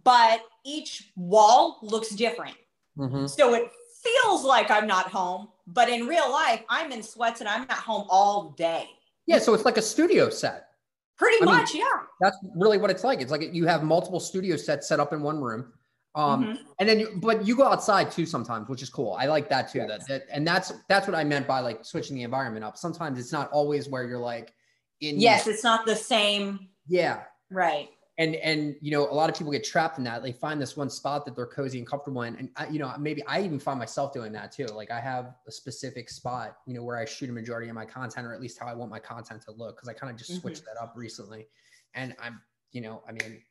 [0.04, 2.56] but each wall looks different.
[2.98, 3.28] Mhm.
[3.28, 3.70] So it
[4.02, 7.72] feels like I'm not home, but in real life, I'm in sweats and I'm at
[7.72, 8.88] home all day.
[9.26, 9.38] Yeah.
[9.38, 10.68] So it's like a studio set.
[11.16, 11.84] Pretty I mean, much, yeah.
[12.20, 13.20] That's really what it's like.
[13.20, 15.72] It's like you have multiple studio sets set up in one room.
[16.16, 16.58] Um, Mhm.
[16.80, 19.12] and then you, but you go outside too sometimes, which is cool.
[19.18, 19.78] I like that too.
[19.78, 19.88] Yes.
[19.88, 22.76] That, that and that's that's what I meant by like switching the environment up.
[22.76, 24.52] Sometimes it's not always where you're like
[25.00, 26.68] in Yes, it's not the same.
[26.88, 27.22] yeah.
[27.50, 27.90] Right.
[28.20, 30.22] And and you know a lot of people get trapped in that.
[30.22, 32.36] They find this one spot that they're cozy and comfortable in.
[32.36, 34.66] And I, you know maybe i even find myself doing that too.
[34.66, 37.86] Like i have a specific spot you know where i shoot a majority of my
[37.86, 40.18] content or at least how i want my content to look because i kind of
[40.18, 40.76] just switched mm-hmm.
[40.76, 41.46] that up recently.
[41.94, 42.40] And i'm
[42.72, 43.42] you know i mean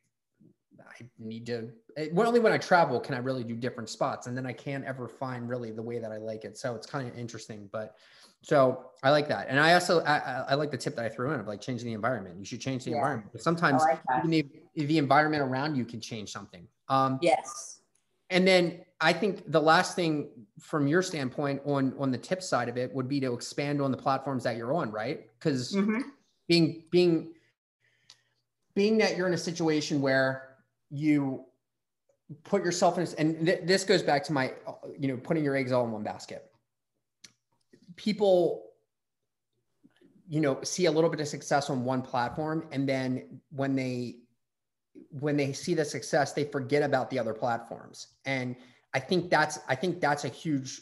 [0.88, 4.28] i need to eh, well, only when i travel can i really do different spots.
[4.28, 6.56] And then i can't ever find really the way that i like it.
[6.56, 7.96] So it's kind of interesting but
[8.42, 11.32] so I like that, and I also I, I, like the tip that I threw
[11.32, 12.38] in of like changing the environment.
[12.38, 12.96] You should change the yeah.
[12.98, 13.30] environment.
[13.32, 16.66] But sometimes like even the, the environment around you can change something.
[16.88, 17.80] Um, yes.
[18.28, 20.28] And then I think the last thing
[20.60, 23.90] from your standpoint on on the tip side of it would be to expand on
[23.90, 25.26] the platforms that you're on, right?
[25.38, 26.00] Because mm-hmm.
[26.46, 27.32] being being
[28.74, 30.56] being that you're in a situation where
[30.90, 31.44] you
[32.44, 34.52] put yourself in, and th- this goes back to my,
[34.98, 36.49] you know, putting your eggs all in one basket
[38.00, 38.70] people
[40.26, 44.16] you know see a little bit of success on one platform and then when they
[45.10, 48.08] when they see the success they forget about the other platforms.
[48.24, 48.56] And
[48.94, 50.80] i think that's i think that's a huge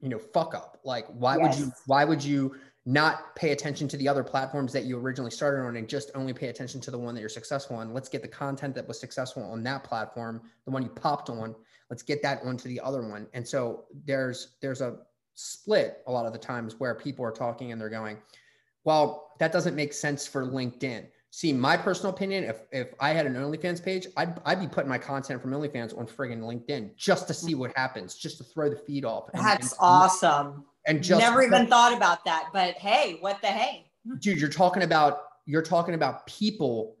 [0.00, 0.78] you know fuck up.
[0.84, 1.42] Like why yes.
[1.42, 5.30] would you why would you not pay attention to the other platforms that you originally
[5.30, 7.94] started on and just only pay attention to the one that you're successful on?
[7.94, 11.54] Let's get the content that was successful on that platform the one you popped on
[11.90, 13.26] let's get that onto the other one.
[13.34, 14.98] And so there's there's a
[15.34, 18.18] split a lot of the times where people are talking and they're going,
[18.84, 21.06] well, that doesn't make sense for LinkedIn.
[21.32, 24.88] See, my personal opinion, if if I had an OnlyFans page, I'd, I'd be putting
[24.88, 28.68] my content from OnlyFans on friggin' LinkedIn just to see what happens, just to throw
[28.68, 29.28] the feed off.
[29.32, 30.64] And, That's and, awesome.
[30.86, 32.48] And just never even thought about that.
[32.52, 33.90] But hey, what the hey?
[34.18, 36.96] Dude, you're talking about you're talking about people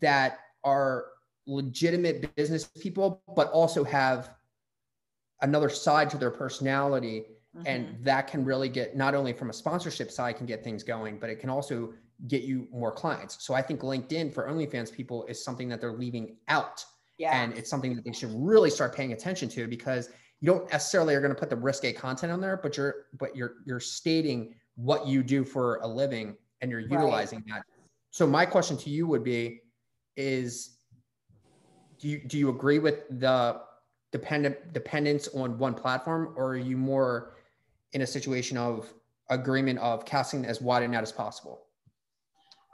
[0.00, 1.06] that are
[1.46, 4.30] legitimate business people, but also have
[5.40, 7.24] another side to their personality
[7.56, 7.66] Mm-hmm.
[7.66, 11.18] And that can really get not only from a sponsorship side can get things going,
[11.18, 11.92] but it can also
[12.28, 13.44] get you more clients.
[13.44, 16.84] So I think LinkedIn for OnlyFans people is something that they're leaving out.
[17.18, 17.40] Yeah.
[17.40, 20.08] And it's something that they should really start paying attention to because
[20.40, 23.36] you don't necessarily are going to put the risque content on there, but you're but
[23.36, 27.56] you're you're stating what you do for a living and you're utilizing right.
[27.56, 27.64] that.
[28.10, 29.60] So my question to you would be
[30.16, 30.78] is
[31.98, 33.60] do you do you agree with the
[34.10, 37.34] dependent dependence on one platform or are you more
[37.92, 38.92] in a situation of
[39.30, 41.62] agreement of casting as wide a net as possible?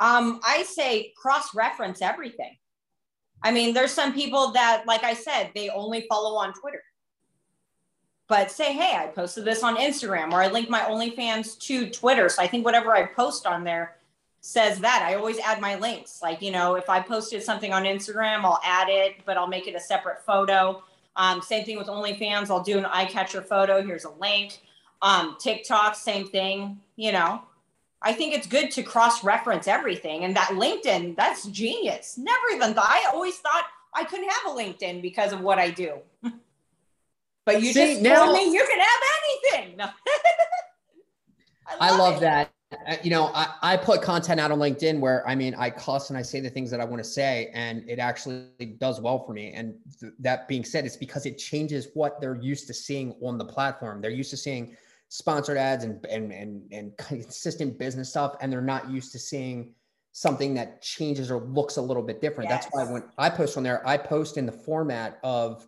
[0.01, 2.57] Um, I say cross reference everything.
[3.43, 6.83] I mean, there's some people that, like I said, they only follow on Twitter.
[8.29, 12.29] But say, hey, I posted this on Instagram or I link my OnlyFans to Twitter.
[12.29, 13.97] So I think whatever I post on there
[14.41, 15.03] says that.
[15.03, 16.21] I always add my links.
[16.23, 19.67] Like, you know, if I posted something on Instagram, I'll add it, but I'll make
[19.67, 20.83] it a separate photo.
[21.17, 22.51] Um, same thing with OnlyFans.
[22.51, 23.83] I'll do an eye catcher photo.
[23.83, 24.61] Here's a link.
[25.01, 27.43] Um, TikTok, same thing, you know.
[28.01, 30.25] I think it's good to cross reference everything.
[30.25, 32.17] And that LinkedIn, that's genius.
[32.17, 35.71] Never even thought, I always thought I couldn't have a LinkedIn because of what I
[35.71, 35.99] do.
[37.45, 39.01] but you See, just now, told me you can have
[39.57, 39.81] anything.
[41.81, 42.51] I love, I love that.
[43.03, 46.19] You know, I, I put content out on LinkedIn where I mean, I cuss and
[46.19, 49.33] I say the things that I want to say, and it actually does well for
[49.33, 49.53] me.
[49.53, 53.39] And th- that being said, it's because it changes what they're used to seeing on
[53.39, 54.01] the platform.
[54.03, 54.77] They're used to seeing
[55.09, 59.75] sponsored ads and and and, and consistent business stuff and they're not used to seeing
[60.13, 62.51] something that changes or looks a little bit different.
[62.51, 62.65] Yes.
[62.65, 65.67] that's why when i post on there i post in the format of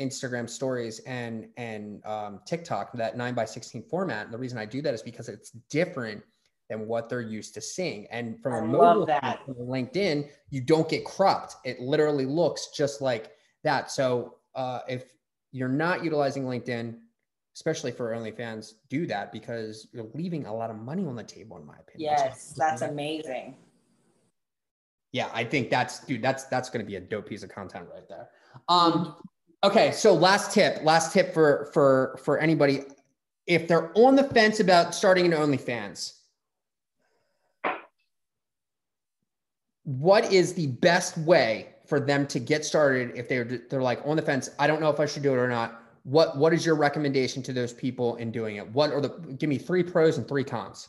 [0.00, 4.24] instagram stories and and um, tiktok that 9 by 16 format.
[4.26, 6.22] And the reason i do that is because it's different
[6.68, 8.06] than what they're used to seeing.
[8.10, 9.06] And from I a mobile
[9.60, 11.56] linkedin you don't get cropped.
[11.64, 13.90] It literally looks just like that.
[13.90, 15.14] So uh, if
[15.50, 16.96] you're not utilizing linkedin
[17.54, 21.58] especially for OnlyFans, do that because you're leaving a lot of money on the table,
[21.58, 22.12] in my opinion.
[22.16, 23.56] Yes, that's amazing.
[25.12, 28.08] Yeah, I think that's dude, that's that's gonna be a dope piece of content right
[28.08, 28.28] there.
[28.68, 29.16] Um
[29.62, 32.84] okay, so last tip, last tip for for for anybody.
[33.46, 36.14] If they're on the fence about starting an OnlyFans,
[39.84, 44.16] what is the best way for them to get started if they're they're like on
[44.16, 44.48] the fence?
[44.58, 47.42] I don't know if I should do it or not what what is your recommendation
[47.44, 48.68] to those people in doing it?
[48.68, 50.88] What are the give me three pros and three cons?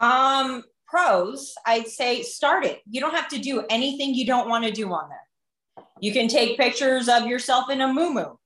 [0.00, 2.80] Um, pros, I'd say start it.
[2.88, 5.84] You don't have to do anything you don't want to do on there.
[6.00, 8.36] You can take pictures of yourself in a moo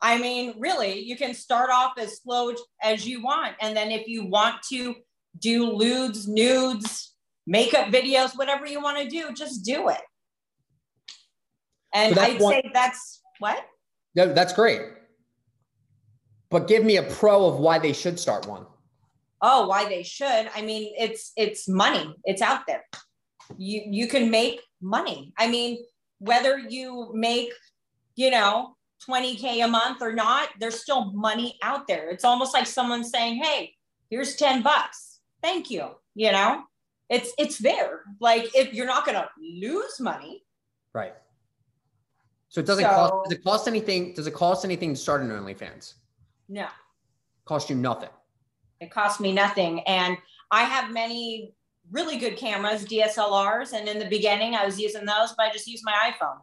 [0.00, 3.56] I mean, really, you can start off as slow as you want.
[3.60, 4.94] And then if you want to
[5.38, 7.14] do lewds, nudes,
[7.46, 10.00] makeup videos, whatever you want to do, just do it.
[11.92, 13.64] And so I'd one- say that's what?
[14.18, 14.82] No, that's great.
[16.50, 18.66] But give me a pro of why they should start one.
[19.40, 20.50] Oh, why they should.
[20.56, 22.16] I mean, it's it's money.
[22.24, 22.82] It's out there.
[23.56, 25.32] you you can make money.
[25.38, 25.78] I mean,
[26.18, 27.52] whether you make,
[28.16, 28.76] you know,
[29.08, 32.10] 20k a month or not, there's still money out there.
[32.10, 33.76] It's almost like someone saying, "Hey,
[34.10, 35.20] here's 10 bucks.
[35.42, 36.64] Thank you." You know?
[37.08, 38.02] It's it's there.
[38.20, 40.42] Like if you're not going to lose money.
[40.92, 41.14] Right.
[42.48, 45.22] So it doesn't so, cost does it cost anything does it cost anything to start
[45.22, 45.94] an OnlyFans?
[46.48, 46.66] No.
[47.44, 48.10] Cost you nothing.
[48.80, 50.16] It cost me nothing and
[50.50, 51.54] I have many
[51.90, 53.72] really good cameras, DSLRs.
[53.72, 56.38] And in the beginning, I was using those, but I just used my iPhone.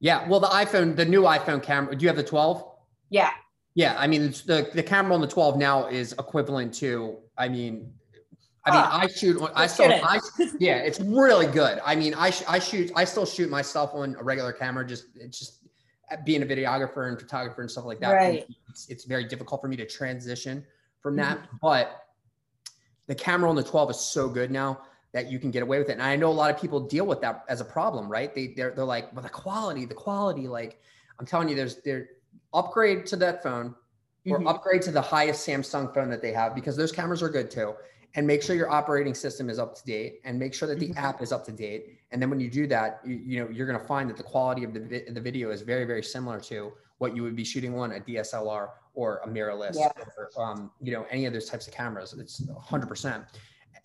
[0.00, 0.28] Yeah.
[0.28, 2.64] Well, the iPhone, the new iPhone camera, do you have the 12?
[3.10, 3.30] Yeah.
[3.74, 3.96] Yeah.
[3.98, 7.92] I mean, the, the camera on the 12 now is equivalent to, I mean,
[8.66, 9.50] I mean, I shoot.
[9.54, 9.92] I still.
[9.92, 10.18] I,
[10.58, 11.80] yeah, it's really good.
[11.84, 12.90] I mean, I I shoot.
[12.96, 14.86] I still shoot myself on a regular camera.
[14.86, 15.64] Just it's just
[16.24, 18.12] being a videographer and photographer and stuff like that.
[18.12, 18.46] Right.
[18.68, 20.64] It's, it's very difficult for me to transition
[21.00, 21.38] from that.
[21.38, 21.56] Mm-hmm.
[21.60, 22.06] But
[23.06, 24.80] the camera on the 12 is so good now
[25.12, 25.92] that you can get away with it.
[25.92, 28.34] And I know a lot of people deal with that as a problem, right?
[28.34, 30.80] They they're, they're like, well, the quality, the quality, like
[31.18, 32.08] I'm telling you, there's there
[32.52, 33.74] upgrade to that phone
[34.26, 34.48] or mm-hmm.
[34.48, 37.74] upgrade to the highest Samsung phone that they have because those cameras are good too.
[38.16, 40.90] And make sure your operating system is up to date and make sure that the
[40.90, 40.98] mm-hmm.
[40.98, 41.98] app is up to date.
[42.12, 44.22] And then when you do that, you, you know, you're going to find that the
[44.22, 47.76] quality of the, the video is very, very similar to what you would be shooting
[47.76, 49.90] on a DSLR or a mirrorless yeah.
[50.16, 52.12] or, um, you know, any of those types of cameras.
[52.12, 53.24] It's hundred percent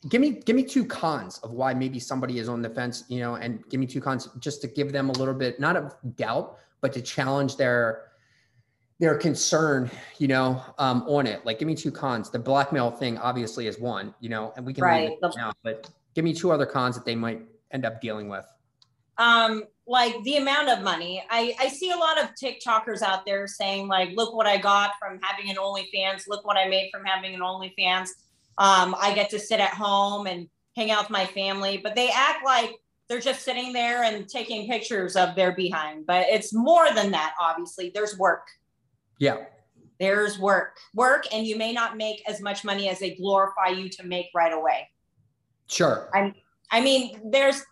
[0.07, 3.19] give me give me two cons of why maybe somebody is on the fence you
[3.19, 5.93] know and give me two cons just to give them a little bit not of
[6.15, 8.08] doubt but to challenge their
[8.99, 13.17] their concern you know um, on it like give me two cons the blackmail thing
[13.17, 15.11] obviously is one you know and we can right.
[15.35, 17.41] now but give me two other cons that they might
[17.71, 18.45] end up dealing with
[19.17, 23.47] um like the amount of money i i see a lot of tiktokers out there
[23.47, 27.05] saying like look what i got from having an onlyfans look what i made from
[27.05, 28.09] having an onlyfans
[28.59, 32.09] um, I get to sit at home and hang out with my family, but they
[32.09, 32.75] act like
[33.07, 36.05] they're just sitting there and taking pictures of their behind.
[36.05, 37.89] But it's more than that, obviously.
[37.95, 38.45] There's work.
[39.19, 39.45] Yeah.
[39.99, 40.77] There's work.
[40.95, 44.27] Work, and you may not make as much money as they glorify you to make
[44.33, 44.89] right away.
[45.67, 46.09] Sure.
[46.13, 46.33] I'm,
[46.71, 47.63] I mean, there's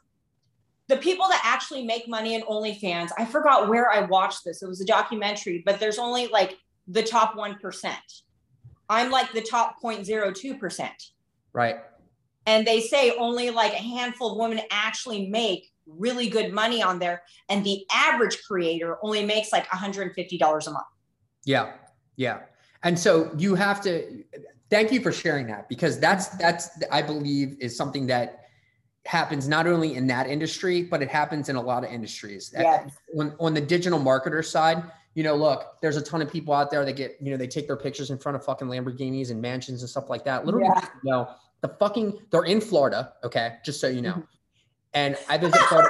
[0.88, 3.12] the people that actually make money in OnlyFans.
[3.18, 4.62] I forgot where I watched this.
[4.62, 7.94] It was a documentary, but there's only like the top 1%.
[8.90, 10.90] I'm like the top 0.02%.
[11.54, 11.78] Right.
[12.46, 17.00] And they say only like a handful of women actually make really good money on
[17.00, 17.24] there.
[17.50, 20.86] And the average creator only makes like $150 a month.
[21.46, 21.74] Yeah.
[22.16, 22.40] Yeah.
[22.84, 24.24] And so you have to
[24.70, 28.46] thank you for sharing that because that's that's I believe is something that
[29.06, 32.54] happens not only in that industry, but it happens in a lot of industries.
[32.54, 32.92] Yes.
[33.18, 34.84] On, on the digital marketer side,
[35.16, 37.48] you know, look, there's a ton of people out there that get, you know, they
[37.48, 40.46] take their pictures in front of fucking Lamborghinis and mansions and stuff like that.
[40.46, 40.88] Literally, yeah.
[41.04, 41.30] you know,
[41.62, 44.12] the fucking, they're in Florida, okay, just so you know.
[44.12, 44.22] Mm-hmm.
[44.94, 45.90] And I visit Florida.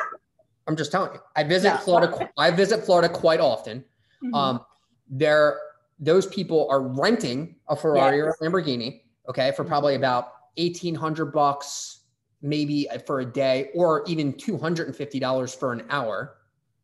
[0.68, 1.78] I'm just telling you, I visit yeah.
[1.78, 2.30] Florida.
[2.38, 3.84] I visit Florida quite often.
[4.24, 4.34] Mm-hmm.
[4.34, 4.66] Um,
[5.10, 5.60] there,
[5.99, 10.03] those people are renting a Ferrari or a Lamborghini, okay, for probably mm-hmm.
[10.03, 12.01] about eighteen hundred bucks,
[12.41, 16.38] maybe for a day, or even two hundred and fifty dollars for an hour.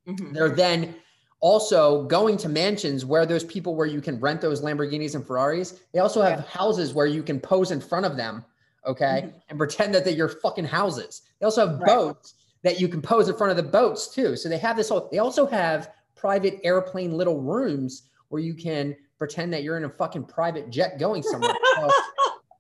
[0.08, 0.34] Mm-hmm.
[0.34, 0.96] They're then
[1.40, 5.82] also going to mansions where those people where you can rent those Lamborghinis and Ferraris.
[5.94, 6.46] They also have yeah.
[6.46, 8.46] houses where you can pose in front of them,
[8.86, 9.38] okay, mm-hmm.
[9.50, 11.24] and pretend that they're your fucking houses.
[11.40, 11.88] They also have right.
[11.88, 14.38] boats that you can pose in front of the boats too.
[14.38, 15.10] So they have this whole.
[15.12, 18.04] They also have private airplane little rooms
[18.34, 21.54] where you can pretend that you're in a fucking private jet going somewhere.
[21.76, 21.92] so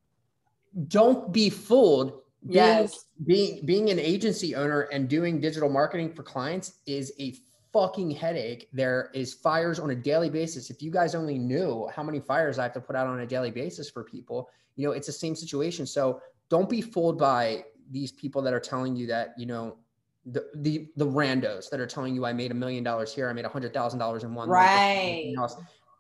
[0.88, 2.20] don't be fooled.
[2.46, 3.06] Being, yes.
[3.26, 7.34] being being an agency owner and doing digital marketing for clients is a
[7.72, 8.70] fucking headache.
[8.72, 10.70] There is fires on a daily basis.
[10.70, 13.26] If you guys only knew how many fires I have to put out on a
[13.26, 15.88] daily basis for people, you know, it's the same situation.
[15.88, 19.78] So don't be fooled by these people that are telling you that, you know,
[20.26, 23.34] the the the randos that are telling you I made a million dollars here, I
[23.34, 25.34] made a hundred thousand dollars in one right.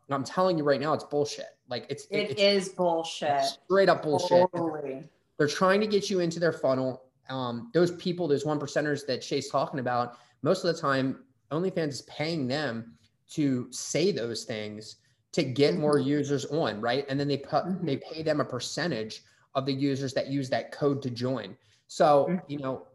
[0.09, 1.57] I'm telling you right now, it's bullshit.
[1.69, 3.43] Like it's it it's, is bullshit.
[3.43, 4.47] Straight up bullshit.
[4.53, 5.03] Totally.
[5.38, 7.03] They're trying to get you into their funnel.
[7.30, 11.89] Um, those people, those one percenters that Shaye's talking about, most of the time OnlyFans
[11.89, 12.93] is paying them
[13.32, 14.97] to say those things
[15.32, 16.09] to get more mm-hmm.
[16.09, 17.05] users on, right?
[17.09, 17.86] And then they put mm-hmm.
[17.86, 19.24] they pay them a percentage
[19.55, 21.55] of the users that use that code to join.
[21.88, 22.51] So, mm-hmm.
[22.51, 22.88] you know,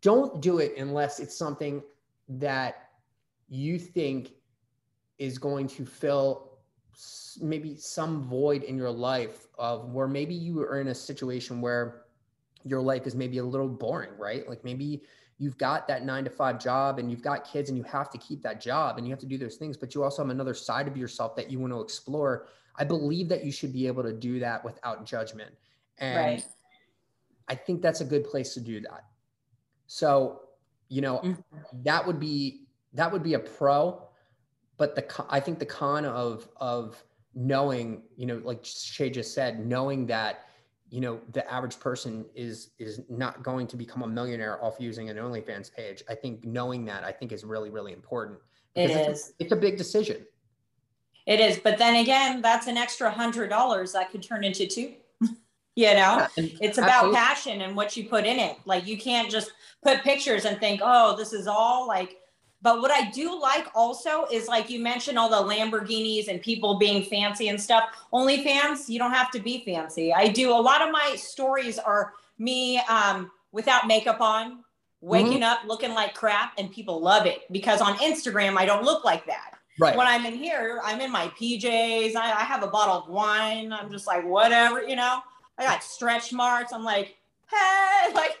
[0.00, 1.82] don't do it unless it's something
[2.28, 2.90] that
[3.48, 4.32] you think
[5.18, 6.58] is going to fill
[7.40, 12.02] maybe some void in your life of where maybe you are in a situation where
[12.64, 14.48] your life is maybe a little boring, right?
[14.48, 15.02] Like maybe
[15.38, 18.18] you've got that nine to five job and you've got kids and you have to
[18.18, 20.54] keep that job and you have to do those things, but you also have another
[20.54, 22.46] side of yourself that you want to explore.
[22.76, 25.52] I believe that you should be able to do that without judgment.
[25.98, 26.46] And right.
[27.48, 29.04] I think that's a good place to do that.
[29.92, 30.40] So,
[30.88, 31.44] you know, Mhm.
[31.84, 34.08] that would be that would be a pro,
[34.78, 39.66] but the I think the con of of knowing, you know, like Shaye just said,
[39.66, 40.46] knowing that
[40.88, 45.10] you know the average person is is not going to become a millionaire off using
[45.10, 46.02] an OnlyFans page.
[46.08, 48.38] I think knowing that I think is really really important.
[48.74, 49.28] It because is.
[49.28, 50.26] It's, it's a big decision.
[51.26, 51.58] It is.
[51.58, 54.94] But then again, that's an extra hundred dollars that could turn into two.
[55.74, 56.26] You know?
[56.36, 58.56] It's about absolutely- passion and what you put in it.
[58.64, 59.52] Like you can't just
[59.82, 62.18] put pictures and think, oh, this is all like.
[62.60, 66.78] But what I do like also is like you mentioned all the Lamborghinis and people
[66.78, 67.84] being fancy and stuff.
[68.12, 70.12] Only fans, you don't have to be fancy.
[70.12, 74.62] I do a lot of my stories are me um, without makeup on,
[75.00, 79.04] waking up looking like crap, and people love it because on Instagram I don't look
[79.04, 79.96] like that right.
[79.96, 82.16] when I'm in here, I'm in my PJs.
[82.16, 83.72] I, I have a bottle of wine.
[83.72, 85.20] I'm just like, whatever, you know.
[85.58, 86.72] I got stretch marks.
[86.72, 87.16] I'm like,
[87.50, 88.36] hey, like,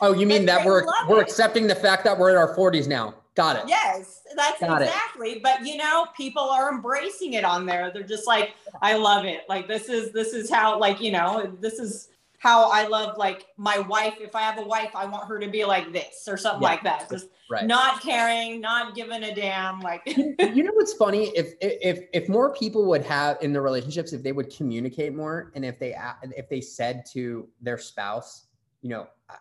[0.00, 1.22] Oh, you mean that we're we're it.
[1.22, 3.14] accepting the fact that we're in our 40s now.
[3.34, 3.62] Got it.
[3.68, 4.86] yes, that's Got it.
[4.86, 5.40] exactly.
[5.42, 7.90] But you know, people are embracing it on there.
[7.94, 8.50] They're just like,
[8.82, 9.42] I love it.
[9.48, 12.08] Like this is this is how like you know this is
[12.42, 14.14] how I love like my wife.
[14.20, 16.68] If I have a wife, I want her to be like this or something Yeah.
[16.70, 17.08] like that.
[17.08, 17.64] Just Right.
[17.64, 19.78] not caring, not giving a damn.
[19.78, 21.28] Like, you know what's funny?
[21.36, 25.52] If if if more people would have in their relationships, if they would communicate more,
[25.54, 25.94] and if they
[26.36, 28.46] if they said to their spouse,
[28.80, 29.36] you know, I,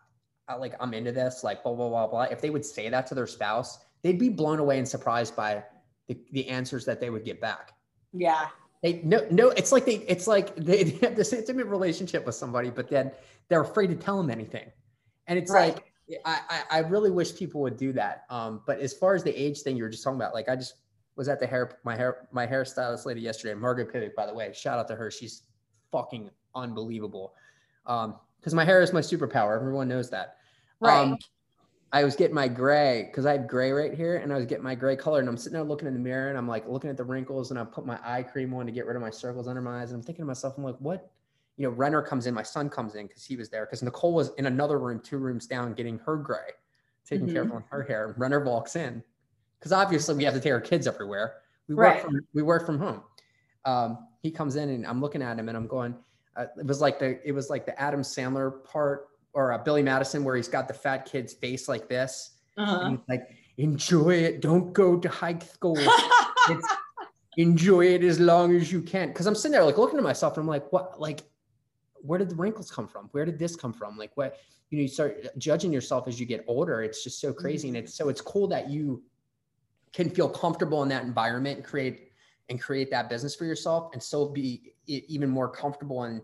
[0.50, 2.24] I, like I'm into this, like blah blah blah blah.
[2.24, 5.64] If they would say that to their spouse, they'd be blown away and surprised by
[6.08, 7.72] the, the answers that they would get back.
[8.14, 8.50] yeah,
[8.82, 12.36] They no no, it's like they it's like they, they have this intimate relationship with
[12.36, 13.12] somebody, but then
[13.48, 14.72] they're afraid to tell them anything,
[15.28, 15.76] and it's Right.
[15.76, 15.86] like
[16.26, 18.26] I, I really wish people would do that.
[18.30, 20.56] Um, but as far as the age thing you were just talking about, like I
[20.58, 20.74] just
[21.16, 24.52] was at the hair my hair my hairstylist lady yesterday, Margaret Pivot, by the way.
[24.54, 25.10] Shout out to her.
[25.12, 25.44] She's
[25.92, 27.34] fucking unbelievable.
[27.86, 29.56] Um, because my hair is my superpower.
[29.56, 30.38] Everyone knows that.
[30.80, 30.98] right.
[30.98, 31.18] Um,
[31.94, 34.64] I was getting my gray because I have gray right here, and I was getting
[34.64, 36.90] my gray color, and I'm sitting there looking in the mirror, and I'm like looking
[36.90, 39.10] at the wrinkles, and I put my eye cream on to get rid of my
[39.10, 41.12] circles under my eyes, and I'm thinking to myself, I'm like, what?
[41.58, 44.14] You know, Renner comes in, my son comes in because he was there, because Nicole
[44.14, 46.52] was in another room, two rooms down, getting her gray,
[47.06, 48.16] taking care of her hair.
[48.18, 49.04] Renner walks in
[49.60, 51.42] because obviously we have to take our kids everywhere.
[51.68, 52.02] We work Right.
[52.02, 53.04] from we work from home.
[53.66, 55.96] Um, he comes in, and I'm looking at him, and I'm going.
[56.38, 59.84] Uh, it was like the it was like the Adam Sandler part or uh, Billy
[59.84, 62.32] Madison where he's got the fat kid's face like this.
[62.58, 62.82] Uh-huh.
[62.82, 63.28] And he's like,
[63.58, 64.42] enjoy it.
[64.42, 65.78] Don't go to high school.
[66.50, 66.68] It's,
[67.38, 69.10] enjoy it as long as you can.
[69.10, 71.00] Because I'm sitting there like looking at myself and I'm like, what?
[71.00, 71.22] Like,
[72.02, 73.10] where did the wrinkles come from?
[73.12, 73.98] Where did this come from?
[73.98, 74.38] Like, what?
[74.70, 76.82] You know, you start judging yourself as you get older.
[76.82, 79.04] It's just so crazy, and it's so it's cool that you
[79.94, 82.10] can feel comfortable in that environment and create
[82.50, 86.22] and create that business for yourself, and still be even more comfortable in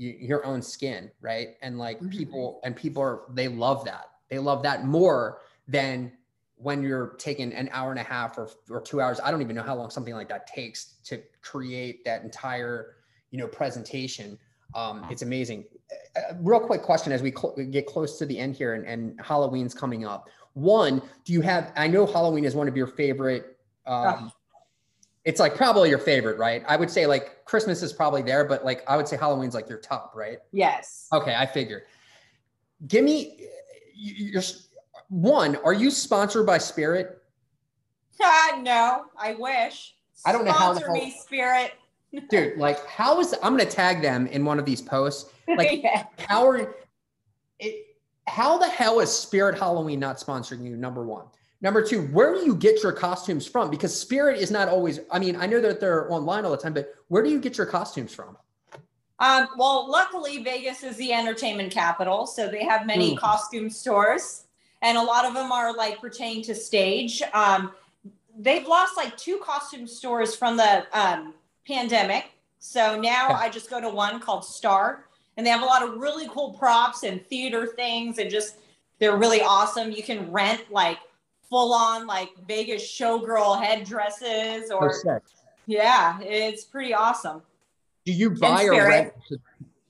[0.00, 1.56] your own skin, right?
[1.60, 2.10] And like Mhm.
[2.10, 4.10] people and people are they love that.
[4.28, 6.12] They love that more than
[6.56, 9.20] when you're taking an hour and a half or, or two hours.
[9.22, 12.96] I don't even know how long something like that takes to create that entire,
[13.30, 14.38] you know, presentation.
[14.74, 15.64] Um, it's amazing.
[16.16, 19.20] Uh, real quick question as we cl- get close to the end here and, and
[19.20, 20.28] Halloween's coming up.
[20.54, 24.30] One, do you have, I know Halloween is one of your favorite, um,
[25.24, 26.62] it's like probably your favorite, right?
[26.66, 29.68] I would say like Christmas is probably there, but like I would say Halloween's like
[29.68, 30.38] your top, right?
[30.52, 31.08] yes.
[31.12, 31.82] Okay, I figured.
[32.86, 33.46] Give me
[33.94, 34.42] your
[35.08, 35.56] one.
[35.64, 37.16] Are you sponsored by Spirit?
[38.22, 39.94] Ah, no, I wish.
[40.26, 41.72] I don't know how the Sponsor me, Spirit.
[42.28, 45.32] Dude, like how is I'm gonna tag them in one of these posts.
[45.48, 46.04] Like yeah.
[46.28, 46.74] how are
[47.58, 47.86] it
[48.28, 50.76] how the hell is Spirit Halloween not sponsoring you?
[50.76, 51.26] Number one.
[51.62, 53.70] Number two, where do you get your costumes from?
[53.70, 56.72] Because Spirit is not always, I mean, I know that they're online all the time,
[56.72, 58.36] but where do you get your costumes from?
[59.18, 63.18] Um, well, luckily, Vegas is the entertainment capital, so they have many Mm.
[63.18, 64.44] costume stores,
[64.80, 67.22] and a lot of them are like pertaining to stage.
[67.34, 67.72] Um,
[68.38, 71.34] they've lost like two costume stores from the um,
[71.68, 72.30] pandemic,
[72.60, 73.44] so now Okay.
[73.44, 75.04] I just go to one called Star,
[75.36, 78.56] and they have a lot of really cool props and theater things, and just
[78.98, 79.90] they're really awesome.
[79.90, 80.96] You can rent like
[81.50, 84.94] full on like Vegas showgirl headdresses, or
[85.66, 87.42] yeah, it's pretty awesome.
[88.06, 89.12] Do you buy or rent?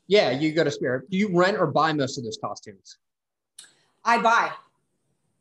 [0.08, 1.08] Yeah, you go to Spirit.
[1.11, 2.98] Do you rent or buy most of those costumes?
[4.04, 4.50] I buy.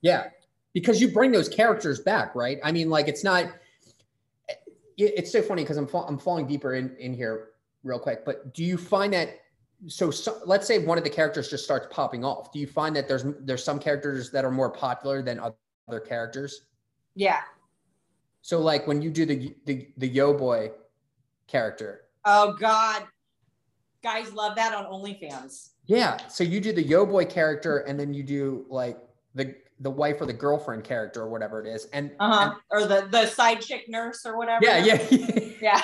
[0.01, 0.27] Yeah,
[0.73, 2.59] because you bring those characters back, right?
[2.63, 3.45] I mean, like it's not.
[4.97, 7.49] It's so funny because I'm fa- I'm falling deeper in in here
[7.83, 8.25] real quick.
[8.25, 9.39] But do you find that?
[9.87, 12.51] So, so let's say one of the characters just starts popping off.
[12.51, 15.39] Do you find that there's there's some characters that are more popular than
[15.89, 16.61] other characters?
[17.15, 17.41] Yeah.
[18.41, 20.71] So, like when you do the the the Yo Boy
[21.47, 23.03] character, Oh God.
[24.03, 25.69] guys love that on OnlyFans.
[25.85, 26.17] Yeah.
[26.27, 28.97] So you do the yo boy character, and then you do like
[29.33, 32.53] the the wife or the girlfriend character or whatever it is, and, Uh-huh.
[32.69, 34.63] Or the the side chick nurse or whatever.
[34.63, 35.51] yeah, Yeah.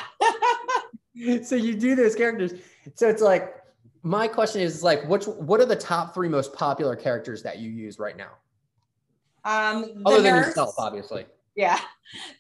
[1.16, 1.42] yeah.
[1.44, 2.54] so you do those characters.
[2.94, 3.56] So it's like
[4.04, 7.72] my question is like, which what are the top three most popular characters that you
[7.72, 8.32] use right now,
[9.46, 11.26] um the other than nurse, yourself, obviously?
[11.56, 11.80] Yeah.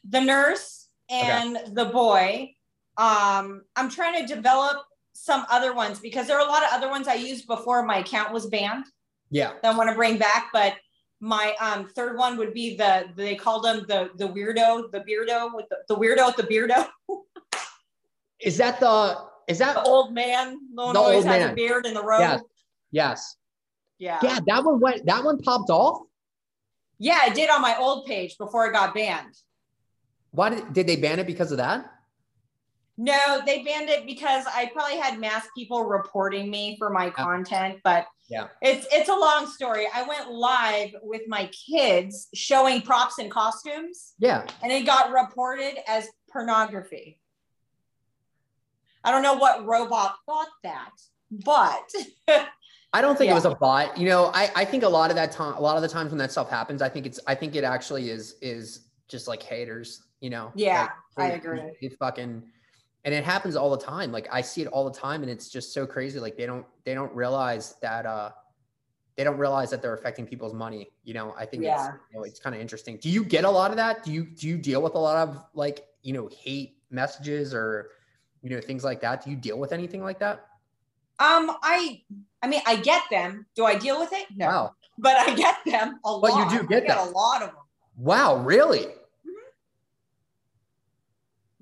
[0.09, 2.51] The nurse and the boy.
[2.97, 4.77] Um, I'm trying to develop
[5.13, 7.97] some other ones because there are a lot of other ones I used before my
[7.99, 8.85] account was banned
[9.29, 9.53] Yeah.
[9.61, 10.49] that I want to bring back.
[10.53, 10.75] But
[11.21, 15.53] my um third one would be the they called him the the weirdo, the beardo
[15.53, 16.87] with the, the weirdo with the beardo,
[18.41, 21.51] Is that the is the that old man, the one The always old has man.
[21.51, 22.19] a beard in the road.
[22.19, 22.41] Yes.
[22.91, 23.35] yes.
[23.97, 24.19] Yeah.
[24.23, 26.01] Yeah, that one went that one popped off.
[26.97, 29.35] Yeah, I did on my old page before it got banned.
[30.31, 31.85] Why did did they ban it because of that?
[32.97, 37.79] No, they banned it because I probably had mass people reporting me for my content,
[37.83, 38.47] but Yeah.
[38.61, 39.85] it's it's a long story.
[39.93, 44.45] I went live with my kids showing props and costumes, Yeah.
[44.63, 47.19] and it got reported as pornography.
[49.03, 50.91] I don't know what robot thought that,
[51.31, 51.91] but
[52.95, 53.33] I don't think Yeah.
[53.33, 53.97] it was a bot.
[53.97, 56.11] You know, I, I think a lot of that time, a lot of the times
[56.11, 59.43] when that stuff happens, I think it's, I think it actually is, is just like
[59.43, 60.53] haters, you know?
[60.55, 60.87] Yeah,
[61.17, 61.61] Like, I agree.
[61.81, 62.41] It fucking,
[63.03, 64.13] and it happens all the time.
[64.13, 66.21] Like I see it all the time and it's just so crazy.
[66.21, 68.31] Like they don't, they don't realize that, uh,
[69.17, 70.89] they don't realize that they're affecting people's money.
[71.03, 71.73] You know, I think Yeah.
[71.75, 72.95] it's, you know, it's kind of interesting.
[73.01, 74.05] Do you get a lot of that?
[74.05, 77.89] Do you, do you deal with a lot of like, you know, hate messages or,
[78.41, 79.21] you know, things like that?
[79.25, 80.47] Do you deal with anything like that?
[81.19, 82.01] Um, I
[82.41, 83.45] I mean I get them.
[83.55, 84.25] Do I deal with it?
[84.35, 84.71] No, Wow.
[84.97, 86.21] but I get them a lot.
[86.21, 87.07] But you do I get get them.
[87.07, 87.57] a lot of them.
[87.97, 88.87] Wow, really?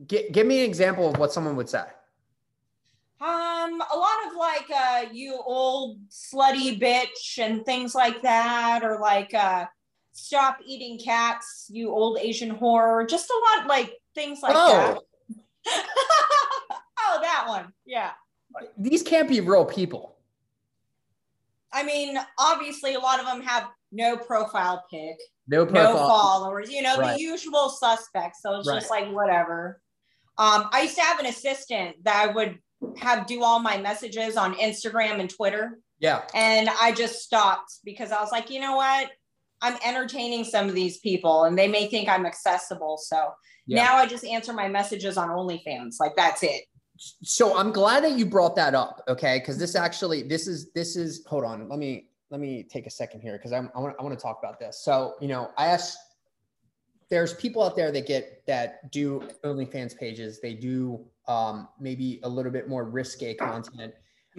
[0.07, 1.83] Gi- give me an example of what someone would say.
[3.21, 8.99] Um, a lot of like uh you old slutty bitch and things like that, or
[8.99, 9.65] like uh
[10.11, 13.07] stop eating cats, you old Asian whore.
[13.07, 15.35] Just a lot like things like oh, that.
[16.99, 17.71] oh, that one.
[17.85, 18.11] Yeah.
[18.77, 20.15] These can't be real people.
[21.71, 26.07] I mean, obviously a lot of them have no profile pic, No no profile.
[26.07, 27.15] followers, you know, Right.
[27.15, 28.39] the usual suspects.
[28.41, 29.81] So it's just like whatever.
[30.37, 32.59] Um, I used to have an assistant that I would
[32.97, 35.79] have do all my messages on Instagram and Twitter.
[35.99, 39.09] Yeah, And I just stopped because I was like, you know what?
[39.61, 42.97] I'm entertaining some of these people and they may think I'm accessible.
[42.97, 43.31] So
[43.67, 43.83] Yeah.
[43.85, 45.95] now I just answer my messages on OnlyFans.
[46.01, 46.65] Like that's it.
[47.21, 49.01] So I'm glad that you brought that up.
[49.07, 51.25] Okay, because this actually, this is, this is.
[51.25, 54.03] Hold on, let me let me take a second here because I'm I want I
[54.03, 54.79] want to talk about this.
[54.79, 55.97] So you know, I asked.
[57.09, 60.39] There's people out there that get that do OnlyFans pages.
[60.41, 63.93] They do um, maybe a little bit more risque content.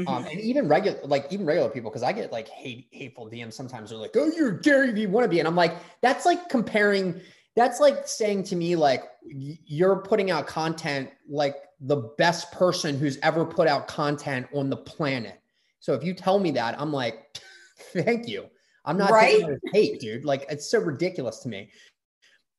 [0.09, 3.53] um, and even regular like even regular people because i get like hate hateful dms
[3.53, 7.21] sometimes they're like oh you're gary vee wannabe and i'm like that's like comparing
[7.55, 13.18] that's like saying to me like you're putting out content like the best person who's
[13.22, 15.41] ever put out content on the planet.
[15.81, 17.37] So if you tell me that i'm like
[17.93, 18.47] thank you.
[18.85, 19.45] I'm not Right?
[19.72, 20.25] hate dude.
[20.25, 21.70] Like it's so ridiculous to me.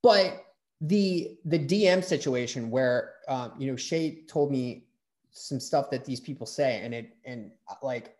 [0.01, 0.43] But
[0.81, 4.87] the the dm situation where um, you know Shaye told me
[5.31, 8.17] some stuff that these people say and it and uh, like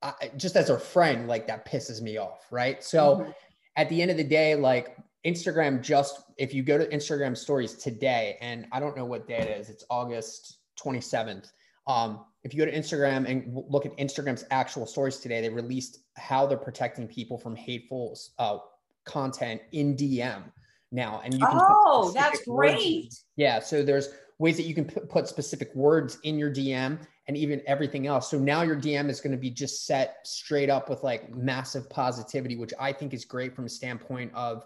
[0.00, 2.82] I, just as a friend like that pisses me off right?
[2.82, 3.34] So Mhm.
[3.76, 7.74] at the end of the day like instagram just if you go to instagram stories
[7.74, 11.52] today and i don't know what day it is it's august 27th
[11.86, 16.00] um, if you go to instagram and look at instagram's actual stories today they released
[16.16, 18.58] how they're protecting people from hateful uh,
[19.04, 20.44] content in dm
[20.92, 23.14] now and you can oh, that's words- great.
[23.36, 23.58] yeah.
[23.58, 26.98] So there's ways that you can put specific words in your DM
[27.28, 28.30] and even everything else.
[28.30, 31.88] So now your DM is going to be just set straight up with like massive
[31.88, 34.64] positivity, which I think is great from a standpoint of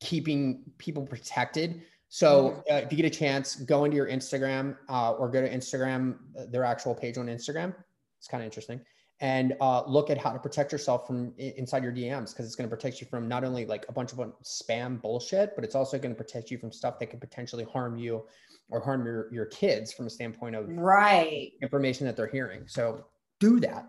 [0.00, 1.82] keeping people protected.
[2.08, 5.50] So uh, if you get a chance, go into your Instagram uh, or go to
[5.50, 7.74] Instagram, uh, their actual page on Instagram.
[8.18, 8.80] It's kind of interesting.
[9.20, 12.68] And uh, look at how to protect yourself from inside your DMs because it's going
[12.68, 15.98] to protect you from not only like a bunch of spam bullshit, but it's also
[15.98, 18.24] going to protect you from stuff that could potentially harm you
[18.68, 21.52] or harm your, your kids from a standpoint of Right.
[21.62, 22.64] information that they're hearing.
[22.66, 23.06] So
[23.40, 23.88] do that.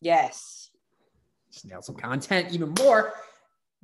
[0.00, 0.70] Yes.
[1.52, 3.12] Just nail some content even more.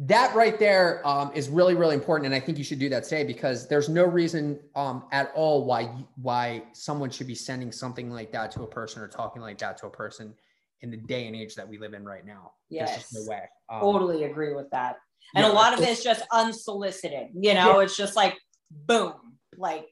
[0.06, 3.04] That right there um, is really, really important, and I think you should do that
[3.04, 8.10] today because there's no reason um, at all why why someone should be sending something
[8.10, 10.34] like that to a person or talking like that to a person
[10.82, 12.52] in the day and age that we live in right now.
[12.68, 13.12] Yes.
[13.12, 13.42] no way.
[13.68, 14.96] Um, Totally agree with that.
[15.34, 17.28] And yeah, a lot of it is just unsolicited.
[17.34, 18.36] You know, it's just like
[18.70, 19.14] boom.
[19.56, 19.86] Like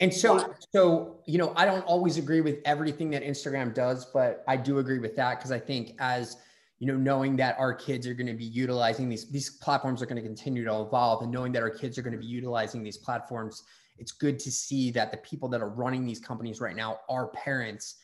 [0.00, 4.44] And so, so you know, I don't always agree with everything that Instagram does, but
[4.46, 6.36] I do agree with that because I think as
[6.80, 10.06] you know, knowing that our kids are going to be utilizing these these platforms are
[10.06, 12.82] going to continue to evolve, and knowing that our kids are going to be utilizing
[12.82, 13.64] these platforms,
[13.98, 17.28] it's good to see that the people that are running these companies right now are
[17.28, 17.96] parents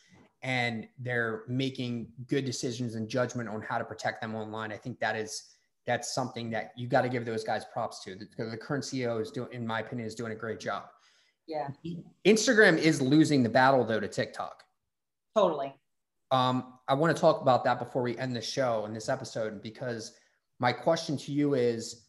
[0.43, 4.71] and they're making good decisions and judgment on how to protect them online.
[4.71, 5.55] I think that is
[5.87, 8.13] that's something that you got to give those guys props to.
[8.13, 10.83] The, the current CEO is doing, in my opinion, is doing a great job.
[11.47, 11.69] Yeah.
[12.25, 14.63] Instagram is losing the battle though to TikTok.
[15.35, 15.73] Totally.
[16.31, 19.61] Um, I want to talk about that before we end the show in this episode
[19.61, 20.13] because
[20.59, 22.07] my question to you is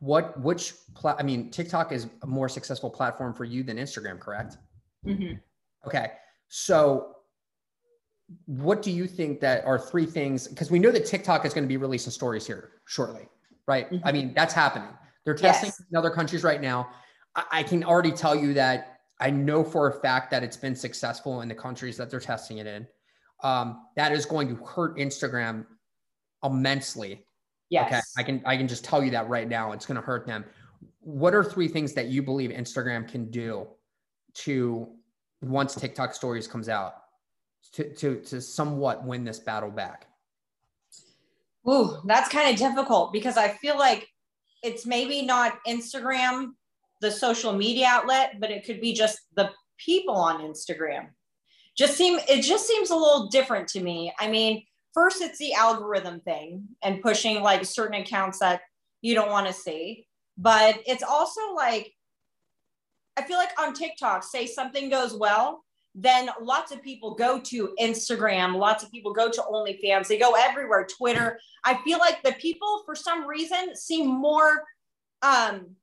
[0.00, 4.18] what which pla- I mean TikTok is a more successful platform for you than Instagram,
[4.18, 4.58] correct?
[5.06, 5.34] Mm-hmm.
[5.86, 6.12] Okay.
[6.48, 7.16] So
[8.46, 11.64] what do you think that are three things because we know that TikTok is going
[11.64, 13.28] to be releasing stories here shortly,
[13.66, 13.90] right?
[13.90, 14.06] Mm-hmm.
[14.06, 14.88] I mean, that's happening.
[15.24, 15.82] They're testing yes.
[15.90, 16.88] in other countries right now.
[17.50, 21.40] I can already tell you that I know for a fact that it's been successful
[21.40, 22.86] in the countries that they're testing it in.
[23.42, 25.66] Um, that is going to hurt Instagram
[26.44, 27.26] immensely.
[27.70, 27.86] Yes.
[27.86, 28.00] Okay.
[28.18, 29.72] I can I can just tell you that right now.
[29.72, 30.44] It's going to hurt them.
[31.00, 33.66] What are three things that you believe Instagram can do
[34.34, 34.88] to
[35.40, 36.94] once TikTok stories comes out
[37.72, 40.06] to to to somewhat win this battle back?
[41.68, 44.08] Ooh, that's kind of difficult because I feel like
[44.62, 46.52] it's maybe not Instagram
[47.00, 51.08] the social media outlet, but it could be just the people on Instagram.
[51.76, 54.12] Just seem it just seems a little different to me.
[54.18, 58.60] I mean, first it's the algorithm thing and pushing like certain accounts that
[59.00, 61.92] you don't want to see, but it's also like
[63.16, 67.74] I feel like on TikTok, say something goes well, then lots of people go to
[67.78, 71.38] Instagram, lots of people go to OnlyFans, they go everywhere, Twitter.
[71.64, 74.64] I feel like the people, for some reason, seem more
[75.20, 75.76] um,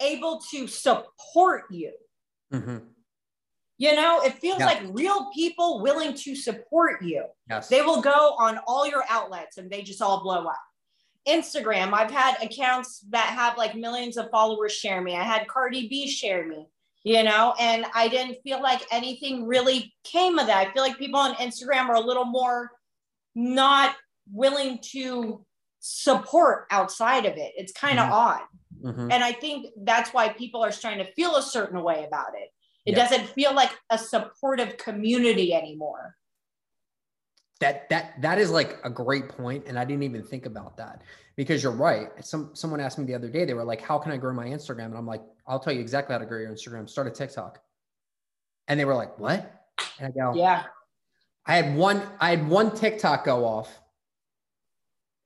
[0.00, 1.92] able to support you.
[2.52, 2.78] Mm-hmm.
[3.80, 4.66] You know, it feels yeah.
[4.66, 7.24] like real people willing to support you.
[7.48, 7.68] Yes.
[7.68, 10.60] They will go on all your outlets and they just all blow up.
[11.26, 15.16] Instagram, I've had accounts that have like millions of followers share me.
[15.16, 16.68] I had Cardi B share me,
[17.04, 20.58] you know, and I didn't feel like anything really came of that.
[20.68, 22.70] I feel like people on Instagram are a little more
[23.34, 23.96] not
[24.30, 25.42] willing to
[25.78, 27.52] support outside of it.
[27.56, 28.12] It's kind of mm-hmm.
[28.12, 28.42] odd.
[28.84, 29.10] Mm-hmm.
[29.10, 32.50] And I think that's why people are starting to feel a certain way about it.
[32.90, 33.10] It yep.
[33.10, 36.16] doesn't feel like a supportive community anymore.
[37.60, 41.02] That that that is like a great point, and I didn't even think about that
[41.36, 42.08] because you're right.
[42.24, 44.46] Some someone asked me the other day, they were like, "How can I grow my
[44.46, 46.88] Instagram?" And I'm like, "I'll tell you exactly how to grow your Instagram.
[46.88, 47.60] Start a TikTok."
[48.68, 49.52] And they were like, "What?"
[49.98, 50.64] And I go, "Yeah."
[51.46, 52.02] I had one.
[52.18, 53.80] I had one TikTok go off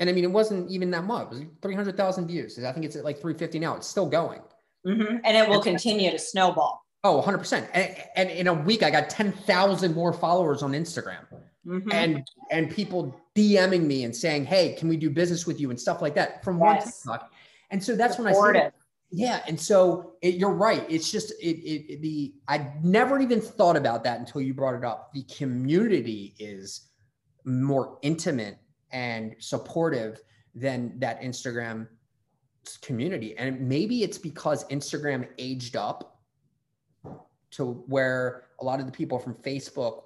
[0.00, 1.26] and I mean, it wasn't even that much.
[1.26, 2.62] It was 300,000 views.
[2.62, 3.76] I think it's at like 350 now.
[3.76, 4.40] It's still going.
[4.86, 5.18] Mm-hmm.
[5.24, 6.83] And it will continue to snowball.
[7.04, 7.68] Oh, 100%.
[7.74, 11.26] And, and in a week, I got 10,000 more followers on Instagram.
[11.66, 11.92] Mm-hmm.
[11.92, 15.80] And and people DMing me and saying, "Hey, can we do business with you?" and
[15.80, 17.06] stuff like that from yes.
[17.06, 17.32] one TikTok.
[17.70, 18.72] And so that's when I said,
[19.10, 19.42] yeah.
[19.46, 20.84] And so it, you're right.
[20.88, 24.74] It's just it, it, it the I never even thought about that until you brought
[24.74, 25.12] it up.
[25.14, 26.90] The community is
[27.44, 28.58] more intimate
[28.90, 30.20] and supportive
[30.54, 31.86] than that Instagram
[32.82, 33.36] community.
[33.38, 36.13] And maybe it's because Instagram aged up
[37.56, 40.02] to where a lot of the people from Facebook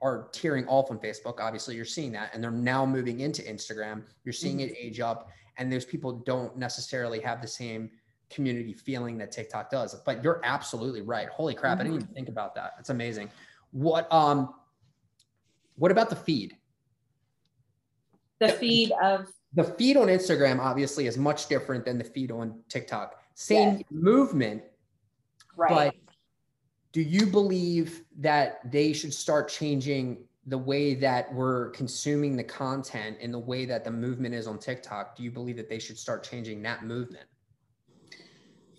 [0.00, 1.40] are tearing off on Facebook.
[1.40, 4.02] Obviously, you're seeing that, and they're now moving into Instagram.
[4.24, 7.90] You're seeing it age up, and those people don't necessarily have the same
[8.30, 9.94] community feeling that TikTok does.
[10.04, 11.28] But you're absolutely right.
[11.28, 11.78] Holy crap!
[11.78, 11.80] Mm-hmm.
[11.80, 12.72] I didn't even think about that.
[12.76, 13.30] That's amazing.
[13.70, 14.54] What um,
[15.76, 16.56] what about the feed?
[18.40, 22.60] the feed of the feed on Instagram obviously is much different than the feed on
[22.68, 23.22] TikTok.
[23.34, 23.82] Same yes.
[23.90, 24.62] movement,
[25.56, 25.70] right?
[25.70, 26.03] But
[26.94, 33.16] do you believe that they should start changing the way that we're consuming the content
[33.20, 35.16] and the way that the movement is on TikTok?
[35.16, 37.24] Do you believe that they should start changing that movement?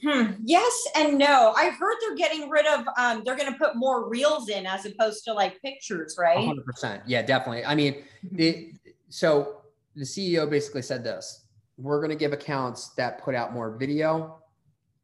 [0.01, 0.31] Hmm.
[0.45, 1.53] Yes and no.
[1.57, 2.85] I heard they're getting rid of.
[2.97, 6.45] Um, they're going to put more reels in as opposed to like pictures, right?
[6.45, 7.03] Hundred percent.
[7.05, 7.65] Yeah, definitely.
[7.65, 8.05] I mean,
[8.37, 8.75] it,
[9.09, 9.61] so
[9.95, 11.47] the CEO basically said this
[11.77, 14.37] we're going to give accounts that put out more video,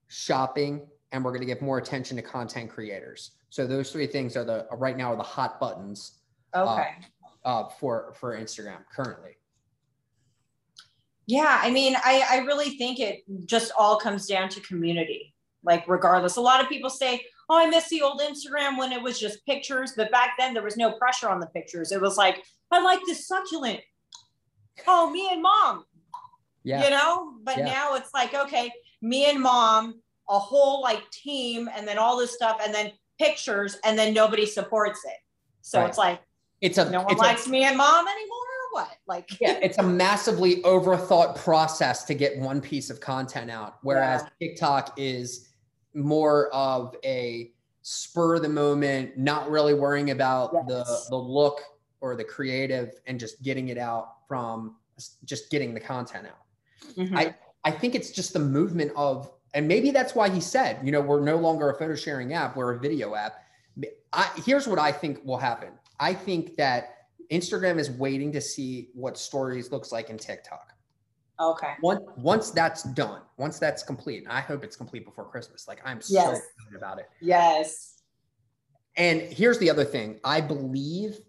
[0.08, 3.32] shopping, and we're going to give more attention to content creators.
[3.50, 6.20] So those three things are the right now are the hot buttons.
[6.54, 6.90] Uh, okay.
[7.46, 9.38] Uh, uh, for for Instagram currently.
[11.28, 15.34] Yeah, I mean, I I really think it just all comes down to community.
[15.64, 19.02] Like regardless, a lot of people say, "Oh, I miss the old Instagram when it
[19.02, 21.92] was just pictures," but back then there was no pressure on the pictures.
[21.92, 23.80] It was like, "I like this succulent
[24.88, 25.86] oh, me and mom.
[26.64, 26.84] Yeah.
[26.84, 27.66] You know, but yeah.
[27.66, 28.72] now it's like, okay,
[29.02, 30.00] me and mom
[30.32, 34.46] a whole like team and then all this stuff and then pictures and then nobody
[34.46, 35.18] supports it.
[35.62, 35.90] So Right.
[35.90, 36.22] it's like
[36.62, 38.90] It's a no one it's a- likes me and mom anymore or what?
[39.08, 44.24] Like yeah, it's a massively overthought process to get one piece of content out, whereas
[44.40, 45.50] TikTok is
[45.94, 47.52] more of a
[47.82, 51.08] spur of the moment, not really worrying about the Yes.
[51.10, 51.62] the look
[52.00, 54.78] or the creative, and just getting it out from
[55.26, 56.96] just getting the content out.
[56.96, 57.18] Mhm.
[57.18, 60.92] I I think it's just the movement of, and maybe that's why he said, you
[60.92, 63.44] know, we're no longer a photo sharing app, we're a video app.
[64.14, 65.70] I, here's what I think will happen.
[66.00, 70.74] I think that Instagram is waiting to see what stories looks like in TikTok.
[71.40, 71.74] okay.
[71.82, 75.68] Once once that's done, once that's complete, and I hope it's complete before Christmas.
[75.68, 77.10] Like I'm so excited about it.
[77.22, 78.02] Yes.
[78.98, 80.20] And here's the other thing.
[80.24, 81.20] I believe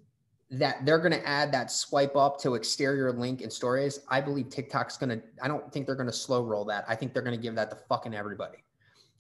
[0.53, 4.01] that they're going to add that swipe up to exterior link in stories.
[4.09, 6.85] I believe TikTok's going to, I don't think they're going to slow roll that.
[6.87, 8.59] I think they're going to give that to fucking everybody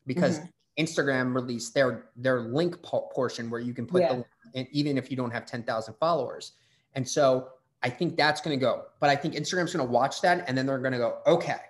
[0.06, 0.84] because mm-hmm.
[0.84, 4.08] Instagram released their, their link po- portion where you can put Yeah.
[4.08, 4.14] the,
[4.54, 6.52] link even if you don't have 10,000 followers.
[6.94, 7.48] And so
[7.82, 10.58] I think that's going to go, but I think Instagram's going to watch that and
[10.58, 11.60] then they're going to go, okay,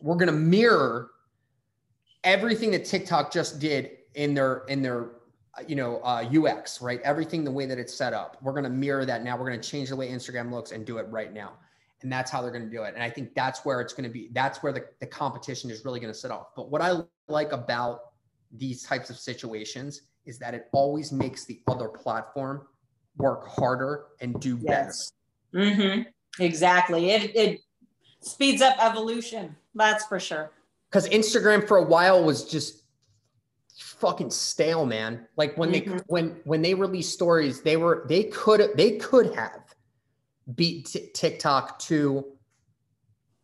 [0.00, 1.12] we're going to mirror
[2.24, 5.10] everything that TikTok just did in their, in their
[5.66, 7.00] you know, uh, UX, right?
[7.02, 8.36] Everything the way that it's set up.
[8.42, 9.36] We're going to mirror that now.
[9.36, 11.52] We're going to change the way Instagram looks and do it right now.
[12.02, 12.94] And that's how they're going to do it.
[12.94, 14.28] And I think that's where it's going to be.
[14.32, 16.54] That's where the, the competition is really going to set off.
[16.54, 16.98] But what I
[17.28, 18.00] like about
[18.52, 22.66] these types of situations is that it always makes the other platform
[23.16, 24.92] work harder and do better.
[25.54, 26.02] Mm-hmm.
[26.42, 27.10] Exactly.
[27.10, 27.60] It it
[28.20, 29.56] speeds up evolution.
[29.74, 30.52] That's for sure.
[30.90, 32.84] Because Instagram for a while was just
[33.78, 35.26] fucking stale, man.
[35.36, 36.02] Like when they Mhm.
[36.06, 39.74] when when they released stories, they were they could they could have
[40.54, 42.24] beat Ti- TikTok to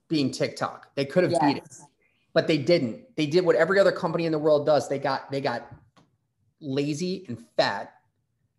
[0.08, 0.94] being TikTok.
[0.94, 1.68] They could have beat it,
[2.32, 3.16] but they didn't.
[3.16, 4.88] They did what every other company in the world does.
[4.88, 5.72] They got they got
[6.60, 7.92] lazy and fat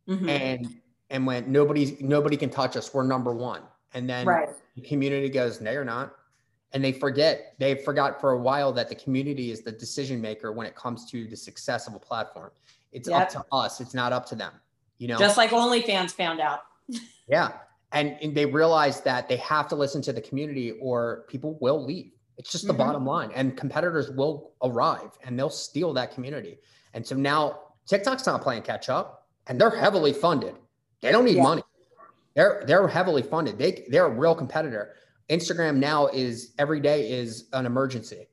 [0.07, 0.29] Mhm.
[0.29, 3.61] and and when nobody's nobody can touch us, we're number one.
[3.93, 4.49] And then Right.
[4.75, 6.13] the community goes, no, you're not.
[6.73, 10.51] And they forget, they forgot for a while that the community is the decision maker
[10.51, 12.51] when it comes to the success of a platform.
[12.91, 13.21] It's Yep.
[13.21, 13.79] up to us.
[13.79, 14.51] It's not up to them.
[14.97, 15.17] You know?
[15.17, 16.61] Just like OnlyFans found out.
[17.27, 17.53] yeah.
[17.91, 21.83] And, and they realize that they have to listen to the community or people will
[21.83, 22.11] leave.
[22.37, 22.77] It's just the Mhm.
[22.77, 23.31] bottom line.
[23.33, 26.59] And competitors will arrive and they'll steal that community.
[26.93, 30.55] And so now TikTok's not playing catch up and they're heavily funded.
[31.01, 31.43] They don't need Yeah.
[31.43, 31.63] money.
[32.33, 33.57] They're they're heavily funded.
[33.57, 34.95] They they're a real competitor.
[35.29, 38.27] Instagram now is every day is an emergency.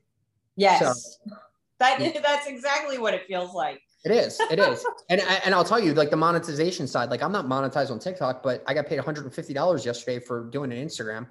[0.55, 1.19] Yes.
[1.79, 3.81] that that's exactly what it feels like.
[4.05, 4.39] It is.
[4.51, 4.85] It is.
[5.09, 7.99] and I- and I'll tell you, like the monetization side, like I'm not monetized on
[7.99, 11.27] TikTok, but I got paid $150 yesterday for doing an Instagram.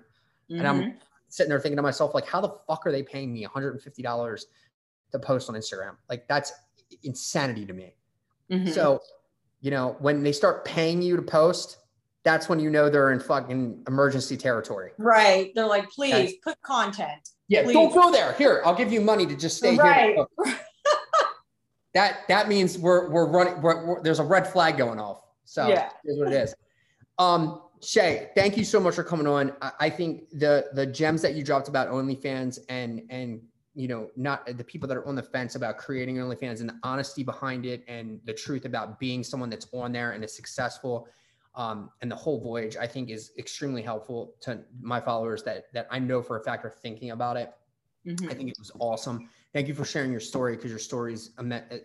[0.49, 0.97] And I'm Mhm.
[1.29, 4.45] sitting there thinking to myself, like, how the fuck are they paying me $150
[5.13, 5.97] to post on Instagram?
[6.09, 6.53] Like that's
[7.05, 7.95] insanity to me.
[8.51, 8.73] Mhm.
[8.73, 9.01] So,
[9.61, 11.79] you know, when they start paying you to post,
[12.25, 14.93] that's when you know they're in fucking emergency territory.
[14.99, 15.53] right.
[15.55, 17.31] They're like, please put content.
[17.49, 17.75] Yeah, Please.
[17.75, 18.33] don't go there.
[18.35, 20.15] Here, I'll give you money to just stay Right.
[20.45, 20.57] here.
[21.95, 23.61] that that means we're we're running.
[23.61, 25.21] We're, we're- there's a red flag going off.
[25.45, 25.91] So Yeah.
[26.05, 26.55] here's what it is.
[27.19, 29.53] Um, Shaye, thank you so much for coming on.
[29.61, 33.43] I, I think the the gems that you dropped about OnlyFans and and
[33.75, 36.79] you know not the people that are on the fence about creating OnlyFans and the
[36.85, 41.09] honesty behind it and the truth about being someone that's on there and is successful.
[41.55, 45.87] Um, and the whole voyage, I think, is extremely helpful to my followers that that
[45.91, 47.53] I know for a fact are thinking about it.
[48.07, 48.31] Mhm.
[48.31, 49.29] I think it was awesome.
[49.53, 51.33] Thank you for sharing your story because your story is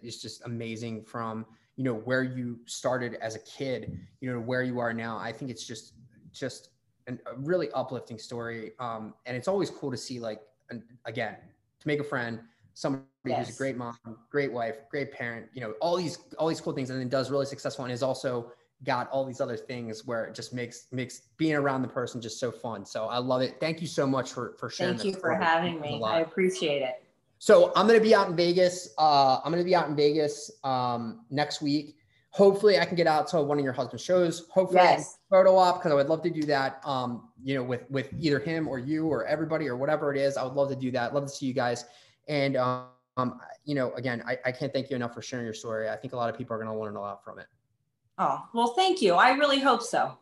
[0.01, 1.45] is just amazing from
[1.75, 5.17] you know where you started as a kid, you know where you are now.
[5.17, 5.93] I think it's just
[6.31, 6.69] just
[7.07, 11.37] an, a really uplifting story, um, and it's always cool to see like an, again
[11.79, 12.41] to make a friend,
[12.73, 13.95] somebody who's a great mom,
[14.29, 17.29] great wife, great parent, you know all these all these cool things, and then does
[17.29, 18.51] really successful and is also
[18.83, 22.39] got all these other things where it just makes makes being around the person just
[22.39, 22.85] so fun.
[22.85, 23.57] So I love it.
[23.59, 24.97] Thank you so much for for sharing.
[24.97, 26.03] Thank you for having It means a me.
[26.05, 27.03] I appreciate it.
[27.39, 28.93] So I'm gonna be out in Vegas.
[28.97, 31.95] Uh, I'm gonna be out in Vegas um, next week.
[32.31, 34.47] Hopefully, I can get out to one of your husband's shows.
[34.49, 35.17] Hopefully, Yes.
[35.29, 36.81] photo op because I would love to do that.
[36.85, 40.37] Um, you know, with with either him or you or everybody or whatever it is.
[40.37, 41.15] I would love to do that.
[41.15, 41.85] Love to see you guys.
[42.27, 42.85] And um,
[43.17, 45.89] um, you know, again, I, I can't thank you enough for sharing your story.
[45.89, 47.47] I think a lot of people are gonna learn a lot from it.
[48.17, 49.13] Oh, well, thank you.
[49.13, 50.17] I really hope so.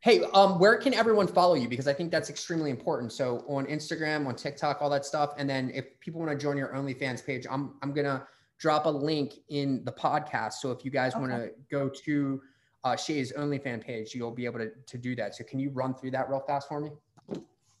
[0.00, 1.68] Hey, um, where can everyone follow you?
[1.68, 3.12] Because I think that's extremely important.
[3.12, 5.34] So on Instagram, on TikTok, all that stuff.
[5.36, 8.26] And then if people want to join your OnlyFans page, I'm I'm gonna
[8.58, 10.54] drop a link in the podcast.
[10.54, 12.40] So if you guys want to go to
[12.84, 15.34] uh, Shaye's OnlyFans page, you'll be able to, to do that.
[15.34, 16.90] So can you run through that real fast for me?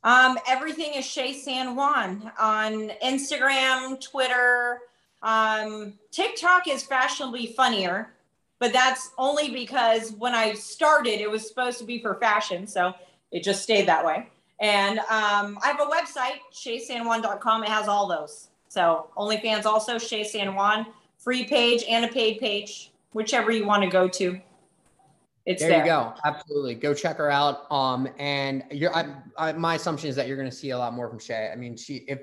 [0.04, 4.80] Um, everything is Shaye San Juan on Instagram, Twitter,
[5.22, 8.14] Um, TikTok is fashionably funnier,
[8.60, 12.66] but that's only because when I started, it was supposed to be for fashion.
[12.66, 12.94] So
[13.32, 14.28] it just stayed that way.
[14.60, 17.64] And um, I have a website, shayesanjuan.com.
[17.64, 18.48] It has all those.
[18.68, 20.86] So OnlyFans also, Shaye San Juan,
[21.18, 24.38] free page and a paid page, whichever you want to go to.
[25.46, 25.78] It's there, there.
[25.80, 26.12] you go.
[26.24, 27.70] Absolutely, go check her out.
[27.72, 29.06] Um, and you're, I,
[29.38, 31.50] I, my assumption is that you're going to see a lot more from Shaye.
[31.50, 32.20] I mean, she, if,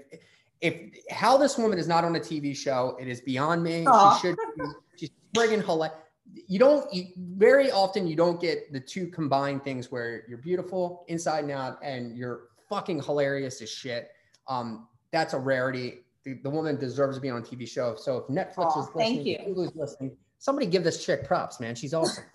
[0.62, 0.76] if
[1.10, 3.86] how this woman is not on a TV show, it is beyond me.
[3.88, 4.18] Aw.
[4.18, 4.38] She should.
[4.56, 4.64] Be,
[4.96, 5.98] she's friggin' hilarious.
[6.34, 11.06] You don't you, very often you don't get the two combined things where you're beautiful
[11.08, 14.10] inside and out and you're fucking hilarious as shit.
[14.48, 16.00] Um, that's a rarity.
[16.24, 17.96] The, the woman deserves to be on a TV show.
[17.96, 19.38] So if Netflix is thank listening, you.
[19.48, 21.76] Hulu's listening, somebody give this chick props, man.
[21.76, 22.26] She's awesome.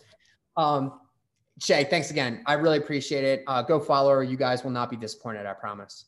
[0.57, 1.01] um,
[1.61, 2.43] Shaye, thanks again.
[2.47, 3.45] I really appreciate it.
[3.47, 4.23] Uh, go follow her.
[4.23, 5.47] You guys will not be disappointed.
[5.47, 6.07] I promise.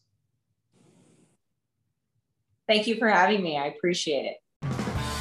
[2.67, 3.59] Thank you for having me.
[3.59, 4.37] I appreciate it.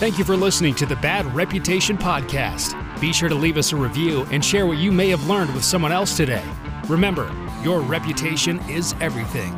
[0.04, 2.76] Thank you for listening to the Bad Reputation Podcast.
[3.00, 5.64] Be sure to leave us a review and share what you may have learned with
[5.64, 6.44] someone else today.
[6.90, 9.54] Remember, your reputation is everything.